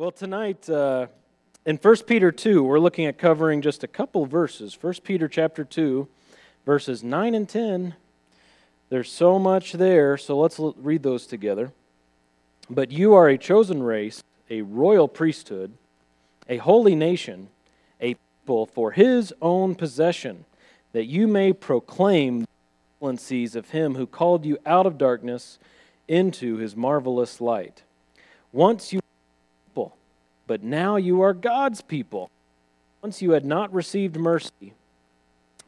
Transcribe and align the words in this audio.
Well, 0.00 0.10
tonight 0.10 0.66
uh, 0.70 1.08
in 1.66 1.76
1 1.76 1.96
Peter 2.06 2.32
2, 2.32 2.64
we're 2.64 2.78
looking 2.78 3.04
at 3.04 3.18
covering 3.18 3.60
just 3.60 3.84
a 3.84 3.86
couple 3.86 4.24
verses. 4.24 4.78
1 4.80 4.94
Peter 5.04 5.28
chapter 5.28 5.62
2, 5.62 6.08
verses 6.64 7.04
9 7.04 7.34
and 7.34 7.46
10. 7.46 7.96
There's 8.88 9.12
so 9.12 9.38
much 9.38 9.74
there, 9.74 10.16
so 10.16 10.38
let's 10.38 10.58
l- 10.58 10.74
read 10.78 11.02
those 11.02 11.26
together. 11.26 11.72
But 12.70 12.90
you 12.90 13.12
are 13.12 13.28
a 13.28 13.36
chosen 13.36 13.82
race, 13.82 14.22
a 14.48 14.62
royal 14.62 15.06
priesthood, 15.06 15.74
a 16.48 16.56
holy 16.56 16.94
nation, 16.94 17.48
a 18.00 18.14
people 18.14 18.64
for 18.64 18.92
his 18.92 19.34
own 19.42 19.74
possession, 19.74 20.46
that 20.92 21.08
you 21.08 21.28
may 21.28 21.52
proclaim 21.52 22.40
the 22.40 22.46
excellencies 22.94 23.54
of 23.54 23.68
him 23.68 23.96
who 23.96 24.06
called 24.06 24.46
you 24.46 24.56
out 24.64 24.86
of 24.86 24.96
darkness 24.96 25.58
into 26.08 26.56
his 26.56 26.74
marvelous 26.74 27.38
light. 27.38 27.82
Once 28.50 28.94
you 28.94 28.99
but 30.50 30.64
now 30.64 30.96
you 30.96 31.20
are 31.20 31.32
God's 31.32 31.80
people. 31.80 32.28
Once 33.02 33.22
you 33.22 33.30
had 33.30 33.44
not 33.44 33.72
received 33.72 34.16
mercy, 34.16 34.72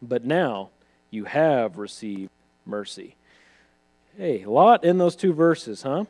but 0.02 0.24
now 0.24 0.70
you 1.08 1.24
have 1.24 1.78
received 1.78 2.32
mercy. 2.66 3.14
Hey, 4.16 4.42
a 4.42 4.50
lot 4.50 4.82
in 4.82 4.98
those 4.98 5.14
two 5.14 5.32
verses, 5.32 5.82
huh? 5.82 6.06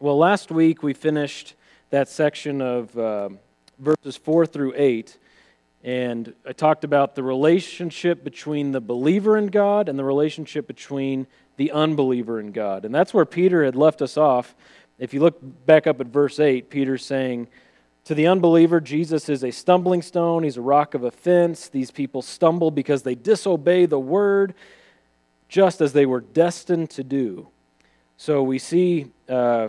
Well, 0.00 0.16
last 0.16 0.50
week 0.50 0.82
we 0.82 0.94
finished 0.94 1.52
that 1.90 2.08
section 2.08 2.62
of 2.62 2.96
uh, 2.96 3.28
verses 3.78 4.16
4 4.16 4.46
through 4.46 4.72
8, 4.74 5.18
and 5.84 6.32
I 6.48 6.54
talked 6.54 6.82
about 6.82 7.14
the 7.14 7.22
relationship 7.22 8.24
between 8.24 8.72
the 8.72 8.80
believer 8.80 9.36
in 9.36 9.48
God 9.48 9.90
and 9.90 9.98
the 9.98 10.04
relationship 10.04 10.66
between 10.66 11.26
the 11.58 11.72
unbeliever 11.72 12.40
in 12.40 12.52
God. 12.52 12.86
And 12.86 12.94
that's 12.94 13.12
where 13.12 13.26
Peter 13.26 13.66
had 13.66 13.76
left 13.76 14.00
us 14.00 14.16
off 14.16 14.54
if 14.98 15.12
you 15.12 15.20
look 15.20 15.38
back 15.66 15.86
up 15.86 16.00
at 16.00 16.06
verse 16.06 16.40
8, 16.40 16.70
Peter's 16.70 17.04
saying, 17.04 17.48
To 18.04 18.14
the 18.14 18.26
unbeliever, 18.26 18.80
Jesus 18.80 19.28
is 19.28 19.44
a 19.44 19.50
stumbling 19.50 20.02
stone, 20.02 20.42
he's 20.42 20.56
a 20.56 20.62
rock 20.62 20.94
of 20.94 21.04
offense. 21.04 21.68
These 21.68 21.90
people 21.90 22.22
stumble 22.22 22.70
because 22.70 23.02
they 23.02 23.14
disobey 23.14 23.86
the 23.86 24.00
word, 24.00 24.54
just 25.48 25.80
as 25.80 25.92
they 25.92 26.06
were 26.06 26.20
destined 26.20 26.90
to 26.90 27.04
do. 27.04 27.48
So 28.16 28.42
we 28.42 28.58
see, 28.58 29.06
uh, 29.28 29.68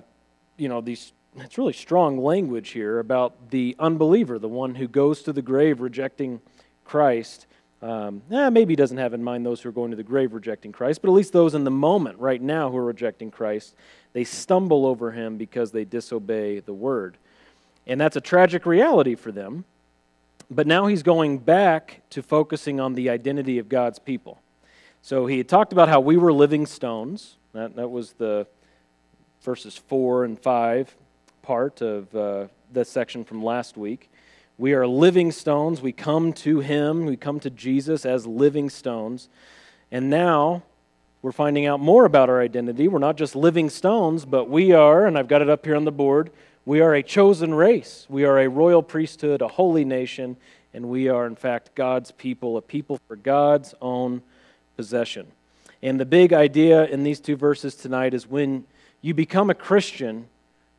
you 0.57 0.69
know, 0.69 0.81
these. 0.81 1.13
It's 1.39 1.59
really 1.59 1.73
strong 1.73 2.17
language 2.17 2.69
here 2.69 2.97
about 2.97 3.51
the 3.51 3.75
unbeliever, 3.77 4.39
the 4.39 4.47
one 4.47 4.73
who 4.73 4.87
goes 4.87 5.21
to 5.23 5.33
the 5.33 5.43
grave 5.43 5.81
rejecting 5.81 6.41
Christ. 6.83 7.45
Um, 7.81 8.23
eh, 8.31 8.49
maybe 8.49 8.71
he 8.71 8.75
doesn't 8.75 8.97
have 8.97 9.13
in 9.13 9.23
mind 9.23 9.45
those 9.45 9.61
who 9.61 9.69
are 9.69 9.73
going 9.73 9.91
to 9.91 9.97
the 9.97 10.03
grave 10.03 10.33
rejecting 10.33 10.71
Christ, 10.71 11.01
but 11.01 11.09
at 11.09 11.13
least 11.13 11.31
those 11.31 11.53
in 11.53 11.63
the 11.63 11.71
moment, 11.71 12.17
right 12.19 12.41
now, 12.41 12.71
who 12.71 12.77
are 12.77 12.85
rejecting 12.85 13.29
Christ. 13.29 13.75
They 14.13 14.23
stumble 14.23 14.85
over 14.85 15.11
him 15.11 15.37
because 15.37 15.71
they 15.71 15.85
disobey 15.85 16.59
the 16.59 16.73
word. 16.73 17.17
And 17.85 18.01
that's 18.01 18.15
a 18.15 18.21
tragic 18.21 18.65
reality 18.65 19.15
for 19.15 19.31
them. 19.31 19.65
But 20.49 20.65
now 20.65 20.87
he's 20.87 21.03
going 21.03 21.39
back 21.39 22.01
to 22.11 22.23
focusing 22.23 22.79
on 22.79 22.95
the 22.95 23.09
identity 23.09 23.59
of 23.59 23.69
God's 23.69 23.99
people. 23.99 24.39
So 25.01 25.25
he 25.25 25.43
talked 25.43 25.71
about 25.71 25.89
how 25.89 25.99
we 25.99 26.17
were 26.17 26.33
living 26.33 26.65
stones. 26.65 27.35
That, 27.53 27.75
that 27.75 27.89
was 27.89 28.13
the 28.13 28.47
verses 29.41 29.77
4 29.77 30.23
and 30.25 30.39
5 30.39 30.95
part 31.41 31.81
of 31.81 32.13
uh, 32.15 32.47
that 32.73 32.87
section 32.87 33.23
from 33.23 33.41
last 33.43 33.77
week. 33.77 34.09
We 34.57 34.73
are 34.73 34.87
living 34.87 35.31
stones. 35.31 35.81
We 35.81 35.91
come 35.91 36.33
to 36.33 36.59
him, 36.59 37.05
we 37.05 37.15
come 37.15 37.39
to 37.41 37.49
Jesus 37.49 38.05
as 38.05 38.25
living 38.25 38.69
stones. 38.69 39.29
And 39.91 40.09
now 40.09 40.63
we're 41.21 41.31
finding 41.31 41.65
out 41.67 41.79
more 41.79 42.05
about 42.05 42.29
our 42.29 42.41
identity. 42.41 42.87
We're 42.87 42.99
not 42.99 43.17
just 43.17 43.35
living 43.35 43.69
stones, 43.69 44.25
but 44.25 44.49
we 44.49 44.71
are, 44.71 45.05
and 45.05 45.17
I've 45.17 45.27
got 45.27 45.41
it 45.41 45.49
up 45.49 45.65
here 45.65 45.75
on 45.75 45.85
the 45.85 45.91
board, 45.91 46.31
we 46.65 46.81
are 46.81 46.95
a 46.95 47.03
chosen 47.03 47.53
race. 47.53 48.05
We 48.09 48.25
are 48.25 48.39
a 48.39 48.49
royal 48.49 48.83
priesthood, 48.83 49.41
a 49.41 49.47
holy 49.47 49.85
nation, 49.85 50.35
and 50.73 50.89
we 50.89 51.07
are, 51.07 51.25
in 51.25 51.35
fact, 51.35 51.75
God's 51.75 52.11
people, 52.11 52.57
a 52.57 52.61
people 52.61 52.99
for 53.07 53.15
God's 53.15 53.73
own 53.81 54.21
possession. 54.75 55.27
And 55.81 55.99
the 55.99 56.05
big 56.05 56.33
idea 56.33 56.85
in 56.85 57.03
these 57.03 57.19
two 57.19 57.35
verses 57.35 57.75
tonight 57.75 58.13
is 58.13 58.27
when 58.27 58.65
you 59.01 59.13
become 59.13 59.49
a 59.49 59.55
Christian, 59.55 60.27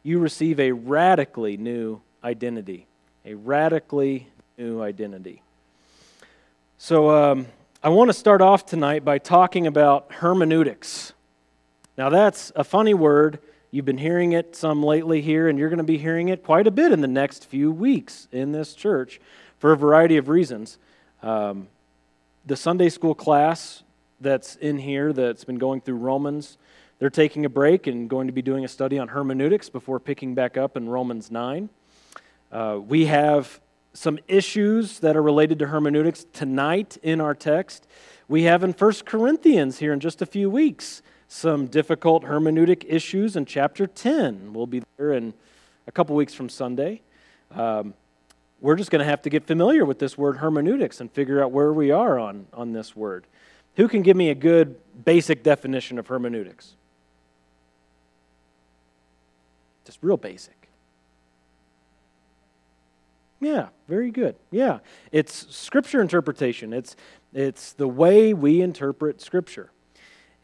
you 0.02 0.19
receive 0.19 0.58
a 0.58 0.72
radically 0.72 1.56
new 1.56 2.00
identity. 2.25 2.88
A 3.28 3.34
radically 3.34 4.26
new 4.56 4.80
identity. 4.80 5.42
So, 6.78 7.10
um, 7.10 7.46
I 7.84 7.90
want 7.90 8.08
to 8.08 8.14
start 8.14 8.40
off 8.40 8.64
tonight 8.64 9.04
by 9.04 9.18
talking 9.18 9.66
about 9.66 10.10
hermeneutics. 10.10 11.12
Now, 11.98 12.08
that's 12.08 12.52
a 12.56 12.64
funny 12.64 12.94
word. 12.94 13.38
You've 13.70 13.84
been 13.84 13.98
hearing 13.98 14.32
it 14.32 14.56
some 14.56 14.82
lately 14.82 15.20
here, 15.20 15.46
and 15.46 15.58
you're 15.58 15.68
going 15.68 15.76
to 15.76 15.84
be 15.84 15.98
hearing 15.98 16.30
it 16.30 16.42
quite 16.42 16.66
a 16.66 16.70
bit 16.70 16.90
in 16.90 17.02
the 17.02 17.06
next 17.06 17.44
few 17.44 17.70
weeks 17.70 18.28
in 18.32 18.52
this 18.52 18.72
church 18.72 19.20
for 19.58 19.72
a 19.72 19.76
variety 19.76 20.16
of 20.16 20.30
reasons. 20.30 20.78
Um, 21.22 21.68
the 22.46 22.56
Sunday 22.56 22.88
school 22.88 23.14
class 23.14 23.82
that's 24.22 24.56
in 24.56 24.78
here 24.78 25.12
that's 25.12 25.44
been 25.44 25.58
going 25.58 25.82
through 25.82 25.96
Romans, 25.96 26.56
they're 26.98 27.10
taking 27.10 27.44
a 27.44 27.50
break 27.50 27.86
and 27.86 28.08
going 28.08 28.26
to 28.28 28.32
be 28.32 28.40
doing 28.40 28.64
a 28.64 28.68
study 28.68 28.98
on 28.98 29.08
hermeneutics 29.08 29.68
before 29.68 30.00
picking 30.00 30.34
back 30.34 30.56
up 30.56 30.78
in 30.78 30.88
Romans 30.88 31.30
9. 31.30 31.68
Uh, 32.50 32.78
we 32.86 33.06
have 33.06 33.60
some 33.92 34.19
issues 34.28 35.00
that 35.00 35.16
are 35.16 35.22
related 35.22 35.59
to 35.59 35.66
hermeneutics 35.66 36.25
tonight 36.32 36.97
in 37.03 37.20
our 37.20 37.34
text. 37.34 37.86
We 38.28 38.44
have 38.44 38.62
in 38.62 38.72
1 38.72 38.92
Corinthians 39.04 39.78
here 39.78 39.92
in 39.92 40.00
just 40.00 40.22
a 40.22 40.26
few 40.26 40.48
weeks 40.48 41.03
some 41.28 41.66
difficult 41.66 42.25
hermeneutic 42.25 42.84
issues 42.88 43.37
in 43.37 43.44
chapter 43.44 43.87
10. 43.87 44.53
We'll 44.53 44.66
be 44.66 44.82
there 44.97 45.12
in 45.12 45.34
a 45.87 45.92
couple 45.92 46.16
weeks 46.16 46.32
from 46.32 46.48
Sunday. 46.48 47.03
Um, 47.50 47.94
we're 48.60 48.76
just 48.76 48.91
going 48.91 49.00
to 49.00 49.08
have 49.08 49.22
to 49.22 49.31
get 49.31 49.44
familiar 49.47 49.84
with 49.84 49.98
this 49.98 50.19
word 50.19 50.38
hermeneutics 50.38 51.00
and 51.00 51.10
figure 51.12 51.42
out 51.42 51.53
where 51.53 51.72
we 51.72 51.91
are 51.91 52.19
on, 52.19 52.47
on 52.53 52.72
this 52.72 52.97
word. 52.97 53.26
Who 53.76 53.88
can 53.88 54.03
give 54.03 54.16
me 54.16 54.31
a 54.31 54.34
good 54.34 54.76
basic 55.04 55.42
definition 55.42 55.98
of 55.98 56.06
hermeneutics? 56.08 56.75
Just 59.84 59.98
real 60.03 60.16
basic. 60.16 60.57
Yeah, 63.41 63.69
very 63.87 64.10
good. 64.10 64.37
Yeah, 64.50 64.78
it's 65.12 65.54
scripture 65.54 66.00
interpretation. 66.00 66.72
It's 66.72 66.97
it's 67.32 67.72
the 67.72 67.88
way 67.88 68.34
we 68.34 68.62
interpret 68.62 69.21
scripture. 69.21 69.71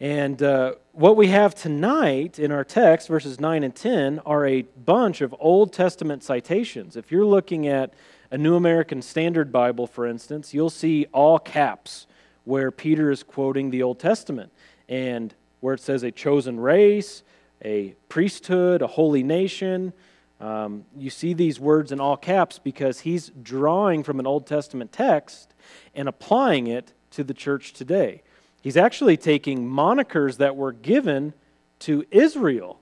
And 0.01 0.43
uh, 0.43 0.75
what 0.93 1.17
we 1.17 1.29
have 1.29 1.55
tonight 1.55 2.39
in 2.39 2.53
our 2.53 2.65
text, 2.65 3.09
verses 3.09 3.41
9 3.41 3.63
and 3.63 3.75
10, 3.75 4.21
are 4.27 4.45
a 4.45 4.63
bunch 4.63 5.21
of 5.21 5.35
Old 5.39 5.73
Testament 5.73 6.23
citations. 6.23 6.97
If 6.97 7.11
you're 7.13 7.25
looking 7.25 7.69
at 7.69 7.95
a 8.31 8.37
New 8.37 8.57
American 8.57 9.01
Standard 9.01 9.53
Bible, 9.53 9.87
for 9.87 10.07
instance, 10.07 10.53
you'll 10.53 10.69
see 10.69 11.07
all 11.13 11.39
caps 11.39 12.07
where 12.45 12.71
Peter 12.71 13.11
is 13.11 13.23
quoting 13.23 13.71
the 13.71 13.83
Old 13.83 13.99
Testament 13.99 14.53
and 14.89 15.35
where 15.61 15.75
it 15.75 15.81
says 15.81 16.03
a 16.03 16.11
chosen 16.11 16.61
race, 16.61 17.23
a 17.65 17.95
priesthood, 18.09 18.83
a 18.83 18.87
holy 18.87 19.23
nation, 19.23 19.93
um, 20.41 20.85
you 20.97 21.11
see 21.11 21.33
these 21.33 21.61
words 21.61 21.93
in 21.93 22.01
all 22.01 22.17
caps 22.17 22.59
because 22.59 23.01
he's 23.01 23.31
drawing 23.43 24.03
from 24.03 24.19
an 24.19 24.27
Old 24.27 24.47
Testament 24.47 24.93
text 24.93 25.55
and 25.95 26.09
applying 26.09 26.67
it 26.67 26.93
to 27.13 27.25
the 27.25 27.35
church 27.35 27.73
today. 27.73 28.23
He's 28.61 28.77
actually 28.77 29.17
taking 29.17 29.69
monikers 29.69 30.39
that 30.39 30.57
were 30.57 30.73
given 30.73 31.35
to 31.81 32.05
Israel 32.11 32.81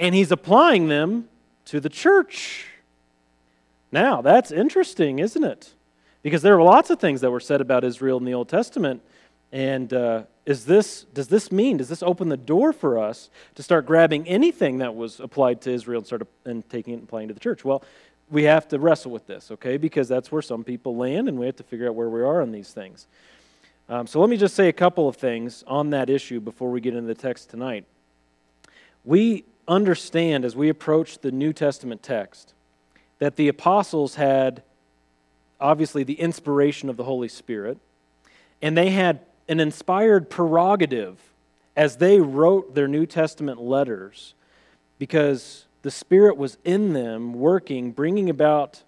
and 0.00 0.14
he's 0.14 0.32
applying 0.32 0.88
them 0.88 1.28
to 1.66 1.78
the 1.78 1.90
church. 1.90 2.66
Now, 3.92 4.22
that's 4.22 4.50
interesting, 4.50 5.18
isn't 5.18 5.44
it? 5.44 5.74
Because 6.22 6.42
there 6.42 6.56
are 6.56 6.62
lots 6.62 6.90
of 6.90 6.98
things 6.98 7.20
that 7.20 7.30
were 7.30 7.40
said 7.40 7.60
about 7.60 7.84
Israel 7.84 8.18
in 8.18 8.24
the 8.24 8.34
Old 8.34 8.48
Testament 8.48 9.02
and 9.52 9.92
uh, 9.92 10.22
is 10.46 10.64
this, 10.64 11.04
does 11.12 11.28
this 11.28 11.50
mean, 11.50 11.76
does 11.76 11.88
this 11.88 12.02
open 12.02 12.28
the 12.28 12.36
door 12.36 12.72
for 12.72 12.98
us 12.98 13.30
to 13.56 13.62
start 13.62 13.86
grabbing 13.86 14.26
anything 14.28 14.78
that 14.78 14.94
was 14.94 15.20
applied 15.20 15.60
to 15.62 15.70
Israel 15.70 15.98
and 15.98 16.06
start 16.06 16.22
and 16.44 16.68
taking 16.68 16.94
it 16.94 16.98
and 16.98 17.04
applying 17.04 17.28
to 17.28 17.34
the 17.34 17.40
church? 17.40 17.64
Well, 17.64 17.82
we 18.30 18.44
have 18.44 18.68
to 18.68 18.78
wrestle 18.78 19.10
with 19.10 19.26
this, 19.26 19.50
okay? 19.50 19.76
Because 19.76 20.08
that's 20.08 20.30
where 20.30 20.42
some 20.42 20.62
people 20.62 20.96
land, 20.96 21.28
and 21.28 21.38
we 21.38 21.46
have 21.46 21.56
to 21.56 21.64
figure 21.64 21.88
out 21.88 21.94
where 21.94 22.08
we 22.08 22.22
are 22.22 22.40
on 22.40 22.52
these 22.52 22.72
things. 22.72 23.06
Um, 23.88 24.06
so 24.06 24.20
let 24.20 24.30
me 24.30 24.36
just 24.36 24.54
say 24.54 24.68
a 24.68 24.72
couple 24.72 25.08
of 25.08 25.16
things 25.16 25.64
on 25.66 25.90
that 25.90 26.08
issue 26.08 26.38
before 26.38 26.70
we 26.70 26.80
get 26.80 26.94
into 26.94 27.08
the 27.08 27.20
text 27.20 27.50
tonight. 27.50 27.84
We 29.04 29.44
understand 29.66 30.44
as 30.44 30.54
we 30.54 30.68
approach 30.68 31.18
the 31.18 31.32
New 31.32 31.52
Testament 31.52 32.02
text 32.02 32.54
that 33.18 33.36
the 33.36 33.48
apostles 33.48 34.14
had 34.14 34.62
obviously 35.60 36.04
the 36.04 36.14
inspiration 36.14 36.88
of 36.88 36.96
the 36.96 37.04
Holy 37.04 37.28
Spirit, 37.28 37.78
and 38.62 38.76
they 38.76 38.90
had 38.90 39.20
an 39.50 39.58
inspired 39.58 40.30
prerogative 40.30 41.18
as 41.76 41.96
they 41.96 42.20
wrote 42.20 42.74
their 42.76 42.86
New 42.86 43.04
Testament 43.04 43.60
letters 43.60 44.34
because 44.98 45.64
the 45.82 45.90
Spirit 45.90 46.36
was 46.36 46.56
in 46.64 46.92
them 46.92 47.34
working, 47.34 47.90
bringing 47.90 48.30
about 48.30 48.84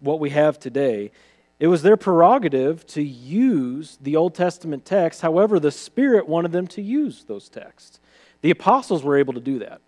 what 0.00 0.18
we 0.18 0.30
have 0.30 0.58
today. 0.58 1.12
It 1.60 1.68
was 1.68 1.82
their 1.82 1.96
prerogative 1.96 2.84
to 2.88 3.02
use 3.02 3.98
the 4.00 4.16
Old 4.16 4.34
Testament 4.34 4.84
text, 4.84 5.20
however, 5.20 5.60
the 5.60 5.70
Spirit 5.70 6.28
wanted 6.28 6.50
them 6.50 6.66
to 6.68 6.82
use 6.82 7.22
those 7.24 7.48
texts. 7.48 8.00
The 8.40 8.50
apostles 8.50 9.04
were 9.04 9.16
able 9.16 9.34
to 9.34 9.40
do 9.40 9.60
that. 9.60 9.80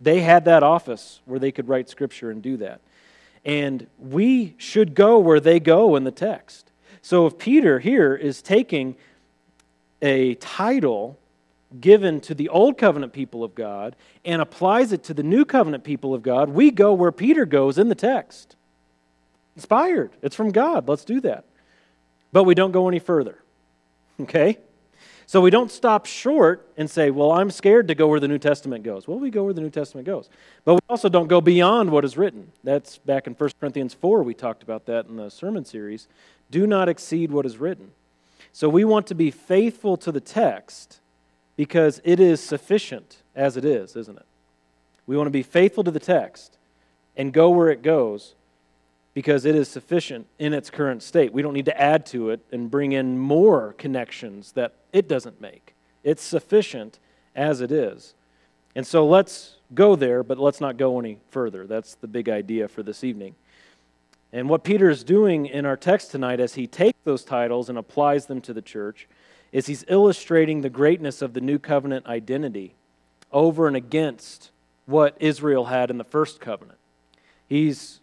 They 0.00 0.20
had 0.20 0.44
that 0.44 0.62
office 0.62 1.20
where 1.24 1.40
they 1.40 1.50
could 1.50 1.66
write 1.66 1.88
scripture 1.88 2.30
and 2.30 2.40
do 2.40 2.56
that. 2.58 2.80
And 3.44 3.88
we 3.98 4.54
should 4.58 4.94
go 4.94 5.18
where 5.18 5.40
they 5.40 5.58
go 5.58 5.96
in 5.96 6.04
the 6.04 6.12
text. 6.12 6.70
So 7.02 7.26
if 7.26 7.36
Peter 7.36 7.80
here 7.80 8.14
is 8.14 8.42
taking 8.42 8.94
a 10.02 10.34
title 10.36 11.18
given 11.80 12.20
to 12.20 12.34
the 12.34 12.48
old 12.48 12.78
covenant 12.78 13.12
people 13.12 13.42
of 13.42 13.54
God 13.54 13.96
and 14.24 14.40
applies 14.40 14.92
it 14.92 15.02
to 15.04 15.14
the 15.14 15.22
new 15.22 15.44
covenant 15.44 15.84
people 15.84 16.14
of 16.14 16.22
God, 16.22 16.50
we 16.50 16.70
go 16.70 16.92
where 16.92 17.12
Peter 17.12 17.44
goes 17.44 17.78
in 17.78 17.88
the 17.88 17.94
text. 17.94 18.56
Inspired. 19.56 20.10
It's 20.22 20.36
from 20.36 20.52
God. 20.52 20.88
Let's 20.88 21.04
do 21.04 21.20
that. 21.22 21.44
But 22.32 22.44
we 22.44 22.54
don't 22.54 22.72
go 22.72 22.88
any 22.88 22.98
further. 22.98 23.38
Okay? 24.20 24.58
So 25.26 25.40
we 25.40 25.50
don't 25.50 25.70
stop 25.70 26.06
short 26.06 26.70
and 26.76 26.88
say, 26.88 27.10
well, 27.10 27.32
I'm 27.32 27.50
scared 27.50 27.88
to 27.88 27.94
go 27.94 28.06
where 28.06 28.20
the 28.20 28.28
New 28.28 28.38
Testament 28.38 28.84
goes. 28.84 29.08
Well, 29.08 29.18
we 29.18 29.30
go 29.30 29.44
where 29.44 29.52
the 29.52 29.60
New 29.60 29.70
Testament 29.70 30.06
goes. 30.06 30.30
But 30.64 30.74
we 30.74 30.80
also 30.88 31.08
don't 31.08 31.26
go 31.26 31.40
beyond 31.40 31.90
what 31.90 32.04
is 32.04 32.16
written. 32.16 32.52
That's 32.62 32.98
back 32.98 33.26
in 33.26 33.34
1 33.34 33.50
Corinthians 33.58 33.92
4, 33.92 34.22
we 34.22 34.34
talked 34.34 34.62
about 34.62 34.86
that 34.86 35.06
in 35.06 35.16
the 35.16 35.30
sermon 35.30 35.64
series. 35.64 36.06
Do 36.50 36.66
not 36.66 36.88
exceed 36.88 37.32
what 37.32 37.44
is 37.44 37.58
written. 37.58 37.90
So 38.56 38.70
we 38.70 38.84
want 38.84 39.08
to 39.08 39.14
be 39.14 39.30
faithful 39.30 39.98
to 39.98 40.10
the 40.10 40.18
text 40.18 41.00
because 41.56 42.00
it 42.04 42.18
is 42.18 42.40
sufficient 42.40 43.18
as 43.34 43.58
it 43.58 43.66
is, 43.66 43.94
isn't 43.96 44.16
it? 44.16 44.24
We 45.06 45.14
want 45.14 45.26
to 45.26 45.30
be 45.30 45.42
faithful 45.42 45.84
to 45.84 45.90
the 45.90 46.00
text 46.00 46.56
and 47.18 47.34
go 47.34 47.50
where 47.50 47.68
it 47.68 47.82
goes 47.82 48.34
because 49.12 49.44
it 49.44 49.54
is 49.54 49.68
sufficient 49.68 50.26
in 50.38 50.54
its 50.54 50.70
current 50.70 51.02
state. 51.02 51.34
We 51.34 51.42
don't 51.42 51.52
need 51.52 51.66
to 51.66 51.78
add 51.78 52.06
to 52.06 52.30
it 52.30 52.40
and 52.50 52.70
bring 52.70 52.92
in 52.92 53.18
more 53.18 53.74
connections 53.74 54.52
that 54.52 54.72
it 54.90 55.06
doesn't 55.06 55.38
make. 55.38 55.74
It's 56.02 56.22
sufficient 56.22 56.98
as 57.34 57.60
it 57.60 57.70
is. 57.70 58.14
And 58.74 58.86
so 58.86 59.06
let's 59.06 59.56
go 59.74 59.96
there, 59.96 60.22
but 60.22 60.38
let's 60.38 60.62
not 60.62 60.78
go 60.78 60.98
any 60.98 61.18
further. 61.28 61.66
That's 61.66 61.96
the 61.96 62.08
big 62.08 62.30
idea 62.30 62.68
for 62.68 62.82
this 62.82 63.04
evening. 63.04 63.34
And 64.32 64.48
what 64.48 64.64
Peter 64.64 64.90
is 64.90 65.04
doing 65.04 65.46
in 65.46 65.64
our 65.64 65.76
text 65.76 66.10
tonight 66.10 66.40
as 66.40 66.54
he 66.54 66.66
takes 66.66 66.98
those 67.04 67.24
titles 67.24 67.68
and 67.68 67.78
applies 67.78 68.26
them 68.26 68.40
to 68.42 68.52
the 68.52 68.62
church 68.62 69.08
is 69.52 69.66
he's 69.66 69.84
illustrating 69.88 70.60
the 70.60 70.70
greatness 70.70 71.22
of 71.22 71.32
the 71.32 71.40
new 71.40 71.58
covenant 71.58 72.06
identity 72.06 72.74
over 73.32 73.66
and 73.66 73.76
against 73.76 74.50
what 74.86 75.16
Israel 75.20 75.66
had 75.66 75.90
in 75.90 75.98
the 75.98 76.04
first 76.04 76.40
covenant. 76.40 76.78
He's 77.48 78.00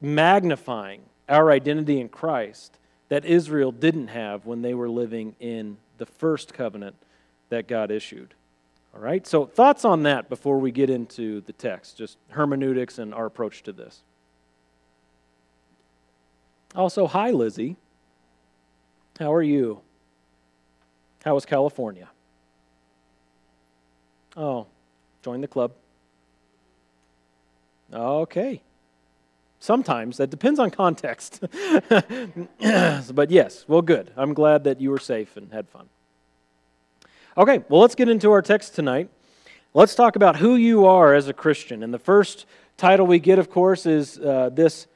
magnifying 0.00 1.02
our 1.28 1.50
identity 1.50 2.00
in 2.00 2.08
Christ 2.08 2.78
that 3.08 3.24
Israel 3.24 3.72
didn't 3.72 4.08
have 4.08 4.46
when 4.46 4.62
they 4.62 4.74
were 4.74 4.88
living 4.88 5.34
in 5.40 5.76
the 5.98 6.06
first 6.06 6.54
covenant 6.54 6.96
that 7.48 7.68
God 7.68 7.90
issued. 7.90 8.34
All 8.94 9.00
right, 9.00 9.26
so 9.26 9.44
thoughts 9.44 9.84
on 9.84 10.04
that 10.04 10.28
before 10.28 10.58
we 10.58 10.70
get 10.70 10.88
into 10.90 11.42
the 11.42 11.52
text, 11.52 11.98
just 11.98 12.16
hermeneutics 12.30 12.98
and 12.98 13.12
our 13.12 13.26
approach 13.26 13.62
to 13.64 13.72
this. 13.72 14.02
Also, 16.74 17.06
hi, 17.06 17.30
Lizzie. 17.30 17.76
How 19.18 19.32
are 19.32 19.42
you? 19.42 19.80
How 21.24 21.34
was 21.34 21.46
California? 21.46 22.08
Oh, 24.36 24.66
join 25.22 25.40
the 25.40 25.48
club. 25.48 25.72
Okay. 27.92 28.62
Sometimes 29.58 30.18
that 30.18 30.30
depends 30.30 30.60
on 30.60 30.70
context. 30.70 31.40
but 31.90 33.30
yes, 33.30 33.64
well, 33.66 33.82
good. 33.82 34.12
I'm 34.16 34.34
glad 34.34 34.64
that 34.64 34.80
you 34.80 34.90
were 34.90 34.98
safe 34.98 35.36
and 35.36 35.52
had 35.52 35.68
fun. 35.68 35.88
Okay, 37.38 37.62
well, 37.68 37.80
let's 37.80 37.94
get 37.94 38.08
into 38.08 38.30
our 38.30 38.42
text 38.42 38.74
tonight. 38.74 39.08
Let's 39.74 39.94
talk 39.94 40.16
about 40.16 40.36
who 40.36 40.56
you 40.56 40.86
are 40.86 41.14
as 41.14 41.28
a 41.28 41.32
Christian. 41.32 41.82
And 41.82 41.92
the 41.92 41.98
first 41.98 42.46
title 42.76 43.06
we 43.06 43.18
get, 43.18 43.38
of 43.38 43.50
course, 43.50 43.86
is 43.86 44.18
uh, 44.18 44.50
this 44.52 44.86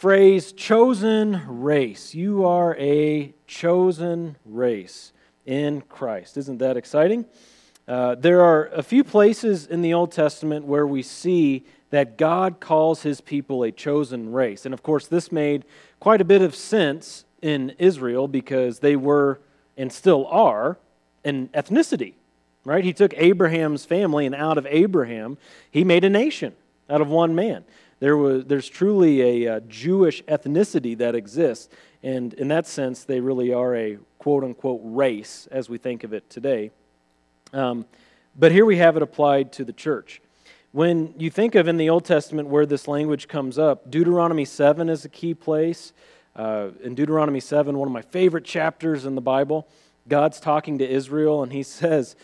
phrase 0.00 0.52
chosen 0.52 1.42
race. 1.46 2.14
You 2.14 2.46
are 2.46 2.74
a 2.78 3.34
chosen 3.46 4.34
race 4.46 5.12
in 5.44 5.82
Christ. 5.82 6.38
Isn't 6.38 6.56
that 6.56 6.78
exciting? 6.78 7.26
Uh, 7.86 8.14
there 8.14 8.40
are 8.40 8.68
a 8.68 8.82
few 8.82 9.04
places 9.04 9.66
in 9.66 9.82
the 9.82 9.92
Old 9.92 10.10
Testament 10.10 10.64
where 10.64 10.86
we 10.86 11.02
see 11.02 11.66
that 11.90 12.16
God 12.16 12.60
calls 12.60 13.02
his 13.02 13.20
people 13.20 13.62
a 13.62 13.70
chosen 13.70 14.32
race. 14.32 14.64
And 14.64 14.72
of 14.72 14.82
course, 14.82 15.06
this 15.06 15.30
made 15.30 15.66
quite 15.98 16.22
a 16.22 16.24
bit 16.24 16.40
of 16.40 16.54
sense 16.54 17.26
in 17.42 17.74
Israel 17.78 18.26
because 18.26 18.78
they 18.78 18.96
were 18.96 19.38
and 19.76 19.92
still 19.92 20.26
are 20.28 20.78
an 21.24 21.48
ethnicity, 21.48 22.14
right? 22.64 22.84
He 22.84 22.94
took 22.94 23.12
Abraham's 23.18 23.84
family, 23.84 24.24
and 24.24 24.34
out 24.34 24.56
of 24.56 24.66
Abraham, 24.70 25.36
he 25.70 25.84
made 25.84 26.04
a 26.04 26.10
nation 26.10 26.54
out 26.88 27.02
of 27.02 27.08
one 27.08 27.34
man. 27.34 27.64
There 28.00 28.16
was, 28.16 28.46
there's 28.46 28.68
truly 28.68 29.20
a, 29.20 29.44
a 29.44 29.56
uh, 29.56 29.60
Jewish 29.68 30.22
ethnicity 30.24 30.96
that 30.98 31.14
exists. 31.14 31.68
And 32.02 32.32
in 32.34 32.48
that 32.48 32.66
sense, 32.66 33.04
they 33.04 33.20
really 33.20 33.52
are 33.52 33.76
a 33.76 33.98
quote 34.18 34.42
unquote 34.42 34.80
race 34.82 35.46
as 35.50 35.68
we 35.68 35.78
think 35.78 36.02
of 36.02 36.12
it 36.12 36.28
today. 36.28 36.70
Um, 37.52 37.84
but 38.38 38.52
here 38.52 38.64
we 38.64 38.78
have 38.78 38.96
it 38.96 39.02
applied 39.02 39.52
to 39.54 39.64
the 39.64 39.72
church. 39.72 40.22
When 40.72 41.14
you 41.18 41.30
think 41.30 41.56
of 41.56 41.68
in 41.68 41.76
the 41.76 41.90
Old 41.90 42.04
Testament 42.04 42.48
where 42.48 42.64
this 42.64 42.86
language 42.86 43.28
comes 43.28 43.58
up, 43.58 43.90
Deuteronomy 43.90 44.44
7 44.44 44.88
is 44.88 45.04
a 45.04 45.08
key 45.08 45.34
place. 45.34 45.92
Uh, 46.36 46.68
in 46.82 46.94
Deuteronomy 46.94 47.40
7, 47.40 47.76
one 47.76 47.88
of 47.88 47.92
my 47.92 48.02
favorite 48.02 48.44
chapters 48.44 49.04
in 49.04 49.16
the 49.16 49.20
Bible, 49.20 49.66
God's 50.08 50.38
talking 50.38 50.78
to 50.78 50.88
Israel, 50.88 51.42
and 51.42 51.52
he 51.52 51.62
says, 51.64 52.16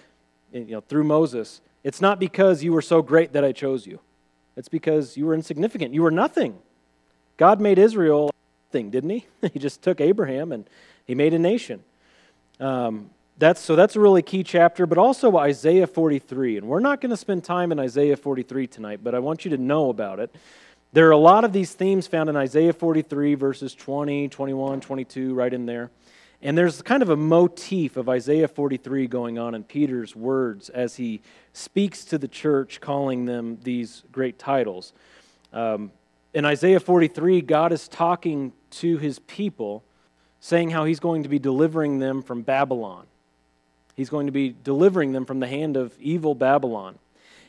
you 0.52 0.67
know, 0.67 0.81
through 0.81 1.05
Moses, 1.05 1.61
It's 1.82 2.00
not 2.00 2.19
because 2.19 2.62
you 2.62 2.72
were 2.72 2.82
so 2.82 3.02
great 3.02 3.32
that 3.32 3.44
I 3.44 3.52
chose 3.52 3.87
you. 3.87 4.00
It's 4.56 4.69
because 4.69 5.17
you 5.17 5.26
were 5.26 5.35
insignificant. 5.35 5.93
You 5.93 6.03
were 6.03 6.11
nothing. 6.11 6.58
God 7.37 7.61
made 7.61 7.79
Israel 7.79 8.31
a 8.31 8.73
thing, 8.73 8.91
didn't 8.91 9.11
he? 9.11 9.26
he 9.53 9.58
just 9.58 9.82
took 9.82 10.00
Abraham 10.00 10.53
and 10.53 10.69
he 11.06 11.14
made 11.14 11.35
a 11.35 11.38
nation. 11.38 11.82
Um, 12.58 13.11
that's, 13.38 13.61
so 13.61 13.76
that's 13.76 13.97
a 13.97 14.00
really 14.00 14.23
key 14.23 14.43
chapter, 14.43 14.87
but 14.87 14.97
also 14.97 15.37
Isaiah 15.37 15.87
43. 15.87 16.56
And 16.56 16.67
we're 16.67 16.81
not 16.81 17.03
going 17.03 17.11
to 17.11 17.17
spend 17.17 17.44
time 17.44 17.70
in 17.70 17.79
Isaiah 17.79 18.17
43 18.17 18.67
tonight, 18.67 19.00
but 19.03 19.14
I 19.14 19.19
want 19.19 19.44
you 19.44 19.50
to 19.50 19.58
know 19.58 19.91
about 19.91 20.20
it. 20.20 20.35
There 20.93 21.06
are 21.08 21.12
a 21.12 21.19
lot 21.19 21.44
of 21.44 21.53
these 21.53 21.75
themes 21.75 22.06
found 22.06 22.31
in 22.31 22.37
Isaiah 22.37 22.73
43, 22.73 23.35
verses 23.35 23.75
20, 23.75 24.29
21, 24.29 24.81
22, 24.81 25.35
right 25.35 25.53
in 25.53 25.67
there. 25.67 25.91
And 26.42 26.56
there's 26.56 26.82
kind 26.82 27.02
of 27.02 27.10
a 27.10 27.16
motif 27.16 27.96
of 27.96 28.08
Isaiah 28.08 28.48
43 28.48 29.06
going 29.06 29.38
on 29.38 29.54
in 29.54 29.64
Peter's 29.64 30.14
words 30.14 30.68
as 30.68 30.96
he 30.96 31.22
speaks 31.52 32.04
to 32.06 32.18
the 32.18 32.28
church, 32.28 32.80
calling 32.80 33.24
them 33.24 33.58
these 33.62 34.02
great 34.12 34.38
titles. 34.38 34.92
Um, 35.52 35.90
in 36.34 36.44
Isaiah 36.44 36.81
43, 36.81 37.40
God 37.40 37.72
is 37.72 37.88
talking 37.88 38.52
to 38.72 38.98
his 38.98 39.19
people, 39.20 39.82
saying 40.40 40.70
how 40.70 40.84
he's 40.84 41.00
going 41.00 41.22
to 41.22 41.28
be 41.31 41.38
delivering 41.38 41.98
them 41.98 42.22
from 42.22 42.43
Babylon. 42.43 43.06
He's 43.94 44.10
going 44.10 44.26
to 44.26 44.32
be 44.32 44.55
delivering 44.62 45.12
them 45.12 45.24
from 45.24 45.40
the 45.40 45.46
hand 45.46 45.78
of 45.78 45.98
evil 45.98 46.34
Babylon. 46.34 46.98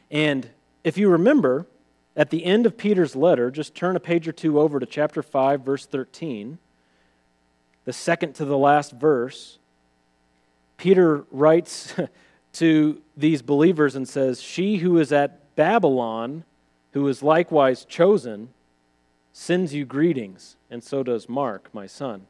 And 0.10 0.50
if 0.86 0.98
you 0.98 1.10
remember, 1.10 1.66
at 2.16 2.30
the 2.30 2.46
end 2.46 2.66
of 2.66 2.78
Peter's 2.78 3.16
letter, 3.16 3.52
just 3.52 3.76
turn 3.76 3.98
a 3.98 4.00
page 4.00 4.26
or 4.28 4.32
two 4.32 4.58
over 4.58 4.80
to 4.80 4.86
chapter 4.86 5.22
5, 5.22 5.62
verse 5.62 5.86
13, 5.86 6.58
the 7.88 7.94
second 7.94 8.34
to 8.34 8.44
the 8.44 8.58
last 8.58 8.92
verse. 8.92 9.60
Peter 10.76 11.24
writes 11.32 11.96
to 12.52 13.02
these 13.16 13.42
believers 13.42 13.96
and 13.96 14.06
says, 14.06 14.42
She 14.42 14.80
who 14.80 14.98
is 14.98 15.14
at 15.14 15.56
Babylon, 15.56 16.44
who 16.92 17.08
is 17.08 17.24
likewise 17.24 17.86
chosen, 17.86 18.50
sends 19.32 19.74
you 19.74 19.86
greetings, 19.86 20.58
and 20.70 20.84
so 20.84 21.02
does 21.02 21.30
Mark, 21.30 21.70
my 21.74 21.88
son. 21.88 22.28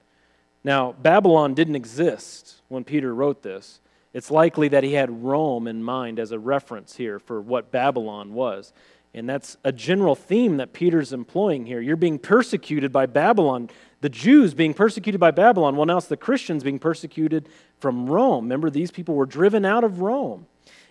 Now, 0.64 0.92
Babylon 0.92 1.56
didn't 1.56 1.76
exist 1.76 2.62
when 2.68 2.84
Peter 2.84 3.12
wrote 3.16 3.42
this. 3.42 3.80
It's 4.14 4.30
likely 4.30 4.68
that 4.68 4.84
he 4.84 4.94
had 4.94 5.24
Rome 5.24 5.66
in 5.66 5.82
mind 5.82 6.20
as 6.20 6.32
a 6.32 6.38
reference 6.38 6.98
here 6.98 7.18
for 7.18 7.42
what 7.42 7.72
Babylon 7.72 8.36
was. 8.36 8.74
And 9.12 9.28
that's 9.28 9.58
a 9.64 9.72
general 9.72 10.14
theme 10.14 10.58
that 10.58 10.74
Peter's 10.74 11.14
employing 11.14 11.66
here. 11.66 11.82
You're 11.82 11.96
being 11.96 12.20
persecuted 12.20 12.92
by 12.92 13.08
Babylon. 13.08 13.72
The 14.02 14.10
Jews 14.10 14.54
being 14.54 14.74
persecuted 14.74 15.20
by 15.20 15.32
Babylon. 15.32 15.76
Well, 15.76 15.86
now 15.86 15.98
it's 15.98 16.08
the 16.08 16.18
Christians 16.18 16.64
being 16.64 16.80
persecuted 16.80 17.50
from 17.80 18.08
Rome. 18.08 18.46
Remember, 18.46 18.70
these 18.70 18.92
people 18.92 19.16
were 19.16 19.26
driven 19.26 19.66
out 19.66 19.84
of 19.84 20.02
Rome. 20.02 20.46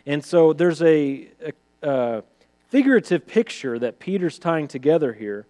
And 0.06 0.24
so 0.24 0.52
there's 0.52 0.82
a, 0.82 1.28
a, 1.40 1.52
a 1.88 2.22
figurative 2.68 3.26
picture 3.26 3.78
that 3.78 3.98
Peter's 3.98 4.38
tying 4.38 4.68
together 4.68 5.12
here 5.12 5.46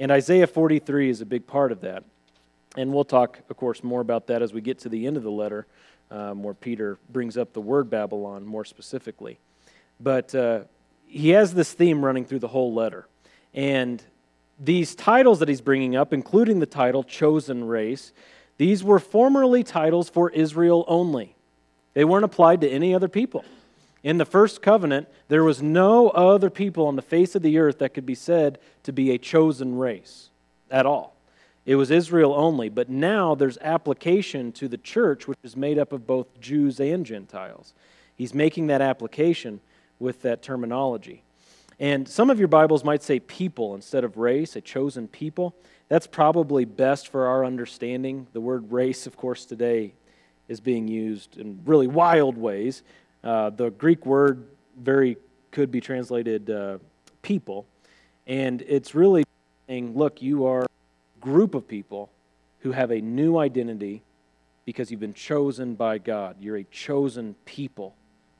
and 0.00 0.10
Isaiah 0.10 0.46
43 0.46 1.10
is 1.10 1.20
a 1.20 1.26
big 1.26 1.46
part 1.46 1.70
of 1.70 1.82
that. 1.82 2.04
And 2.74 2.92
we'll 2.92 3.04
talk, 3.04 3.38
of 3.50 3.56
course, 3.58 3.84
more 3.84 4.00
about 4.00 4.28
that 4.28 4.40
as 4.40 4.50
we 4.54 4.62
get 4.62 4.78
to 4.80 4.88
the 4.88 5.06
end 5.06 5.18
of 5.18 5.22
the 5.22 5.30
letter, 5.30 5.66
um, 6.10 6.42
where 6.42 6.54
Peter 6.54 6.98
brings 7.10 7.36
up 7.36 7.52
the 7.52 7.60
word 7.60 7.90
Babylon 7.90 8.46
more 8.46 8.64
specifically. 8.64 9.38
But 10.00 10.34
uh, 10.34 10.60
he 11.06 11.30
has 11.30 11.52
this 11.52 11.74
theme 11.74 12.02
running 12.02 12.24
through 12.24 12.38
the 12.38 12.48
whole 12.48 12.72
letter. 12.72 13.08
And 13.52 14.02
these 14.60 14.94
titles 14.94 15.38
that 15.38 15.48
he's 15.48 15.62
bringing 15.62 15.96
up, 15.96 16.12
including 16.12 16.60
the 16.60 16.66
title 16.66 17.02
Chosen 17.02 17.64
Race, 17.64 18.12
these 18.58 18.84
were 18.84 18.98
formerly 18.98 19.64
titles 19.64 20.10
for 20.10 20.30
Israel 20.30 20.84
only. 20.86 21.34
They 21.94 22.04
weren't 22.04 22.26
applied 22.26 22.60
to 22.60 22.68
any 22.68 22.94
other 22.94 23.08
people. 23.08 23.44
In 24.02 24.18
the 24.18 24.24
first 24.24 24.62
covenant, 24.62 25.08
there 25.28 25.44
was 25.44 25.62
no 25.62 26.10
other 26.10 26.50
people 26.50 26.86
on 26.86 26.96
the 26.96 27.02
face 27.02 27.34
of 27.34 27.42
the 27.42 27.58
earth 27.58 27.78
that 27.78 27.94
could 27.94 28.06
be 28.06 28.14
said 28.14 28.58
to 28.82 28.92
be 28.92 29.10
a 29.10 29.18
chosen 29.18 29.76
race 29.76 30.28
at 30.70 30.86
all. 30.86 31.16
It 31.66 31.76
was 31.76 31.90
Israel 31.90 32.34
only. 32.34 32.68
But 32.68 32.88
now 32.88 33.34
there's 33.34 33.58
application 33.58 34.52
to 34.52 34.68
the 34.68 34.78
church, 34.78 35.28
which 35.28 35.38
is 35.42 35.56
made 35.56 35.78
up 35.78 35.92
of 35.92 36.06
both 36.06 36.40
Jews 36.40 36.80
and 36.80 37.04
Gentiles. 37.04 37.74
He's 38.16 38.34
making 38.34 38.68
that 38.68 38.80
application 38.80 39.60
with 39.98 40.22
that 40.22 40.42
terminology. 40.42 41.22
And 41.80 42.06
some 42.06 42.28
of 42.28 42.38
your 42.38 42.48
Bibles 42.48 42.84
might 42.84 43.02
say 43.02 43.20
people 43.20 43.74
instead 43.74 44.04
of 44.04 44.18
race, 44.18 44.54
a 44.54 44.60
chosen 44.60 45.08
people. 45.08 45.54
That's 45.88 46.06
probably 46.06 46.66
best 46.66 47.08
for 47.08 47.26
our 47.26 47.42
understanding. 47.42 48.26
The 48.34 48.40
word 48.40 48.70
race, 48.70 49.06
of 49.06 49.16
course, 49.16 49.46
today 49.46 49.94
is 50.46 50.60
being 50.60 50.88
used 50.88 51.38
in 51.38 51.58
really 51.64 51.86
wild 51.86 52.36
ways. 52.36 52.82
Uh, 53.24 53.48
the 53.48 53.70
Greek 53.70 54.04
word 54.04 54.44
very 54.78 55.16
could 55.52 55.70
be 55.70 55.80
translated 55.80 56.50
uh, 56.50 56.76
people, 57.22 57.64
and 58.26 58.62
it's 58.68 58.94
really 58.94 59.24
saying, 59.66 59.96
look, 59.96 60.20
you 60.20 60.44
are 60.44 60.64
a 60.64 61.20
group 61.20 61.54
of 61.54 61.66
people 61.66 62.10
who 62.60 62.72
have 62.72 62.90
a 62.90 63.00
new 63.00 63.38
identity 63.38 64.02
because 64.66 64.90
you've 64.90 65.00
been 65.00 65.14
chosen 65.14 65.74
by 65.76 65.96
God. 65.96 66.36
You're 66.40 66.58
a 66.58 66.64
chosen 66.64 67.36
people 67.46 67.94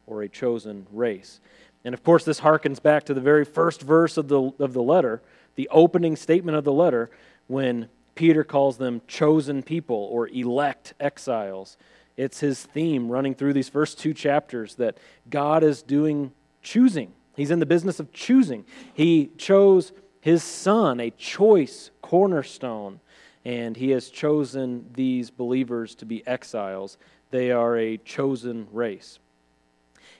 or 0.06 0.22
a 0.22 0.28
chosen 0.28 0.86
race. 0.92 1.40
And 1.84 1.94
of 1.94 2.02
course, 2.04 2.24
this 2.24 2.40
harkens 2.40 2.82
back 2.82 3.04
to 3.04 3.14
the 3.14 3.20
very 3.20 3.44
first 3.44 3.80
verse 3.80 4.16
of 4.16 4.28
the, 4.28 4.52
of 4.58 4.72
the 4.72 4.82
letter, 4.82 5.22
the 5.54 5.68
opening 5.70 6.16
statement 6.16 6.56
of 6.56 6.64
the 6.64 6.72
letter, 6.72 7.10
when 7.46 7.88
Peter 8.14 8.44
calls 8.44 8.76
them 8.76 9.00
chosen 9.06 9.62
people 9.62 10.08
or 10.10 10.28
elect 10.28 10.94
exiles. 11.00 11.76
It's 12.16 12.40
his 12.40 12.62
theme 12.62 13.10
running 13.10 13.34
through 13.34 13.54
these 13.54 13.68
first 13.68 13.98
two 13.98 14.12
chapters 14.12 14.74
that 14.74 14.98
God 15.30 15.64
is 15.64 15.82
doing 15.82 16.32
choosing. 16.62 17.12
He's 17.34 17.50
in 17.50 17.60
the 17.60 17.66
business 17.66 17.98
of 17.98 18.12
choosing. 18.12 18.66
He 18.92 19.30
chose 19.38 19.92
his 20.20 20.44
son, 20.44 21.00
a 21.00 21.10
choice 21.10 21.90
cornerstone, 22.02 23.00
and 23.44 23.76
he 23.76 23.90
has 23.90 24.10
chosen 24.10 24.90
these 24.92 25.30
believers 25.30 25.94
to 25.94 26.04
be 26.04 26.26
exiles. 26.26 26.98
They 27.30 27.50
are 27.50 27.78
a 27.78 27.96
chosen 27.96 28.68
race. 28.70 29.18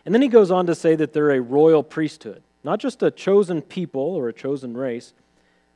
And 0.04 0.14
then 0.14 0.22
he 0.22 0.28
goes 0.28 0.50
on 0.50 0.66
to 0.66 0.74
say 0.74 0.94
that 0.96 1.12
they're 1.12 1.32
a 1.32 1.40
royal 1.40 1.82
priesthood, 1.82 2.42
not 2.64 2.78
just 2.78 3.02
a 3.02 3.10
chosen 3.10 3.62
people 3.62 4.00
or 4.00 4.28
a 4.28 4.32
chosen 4.32 4.76
race, 4.76 5.12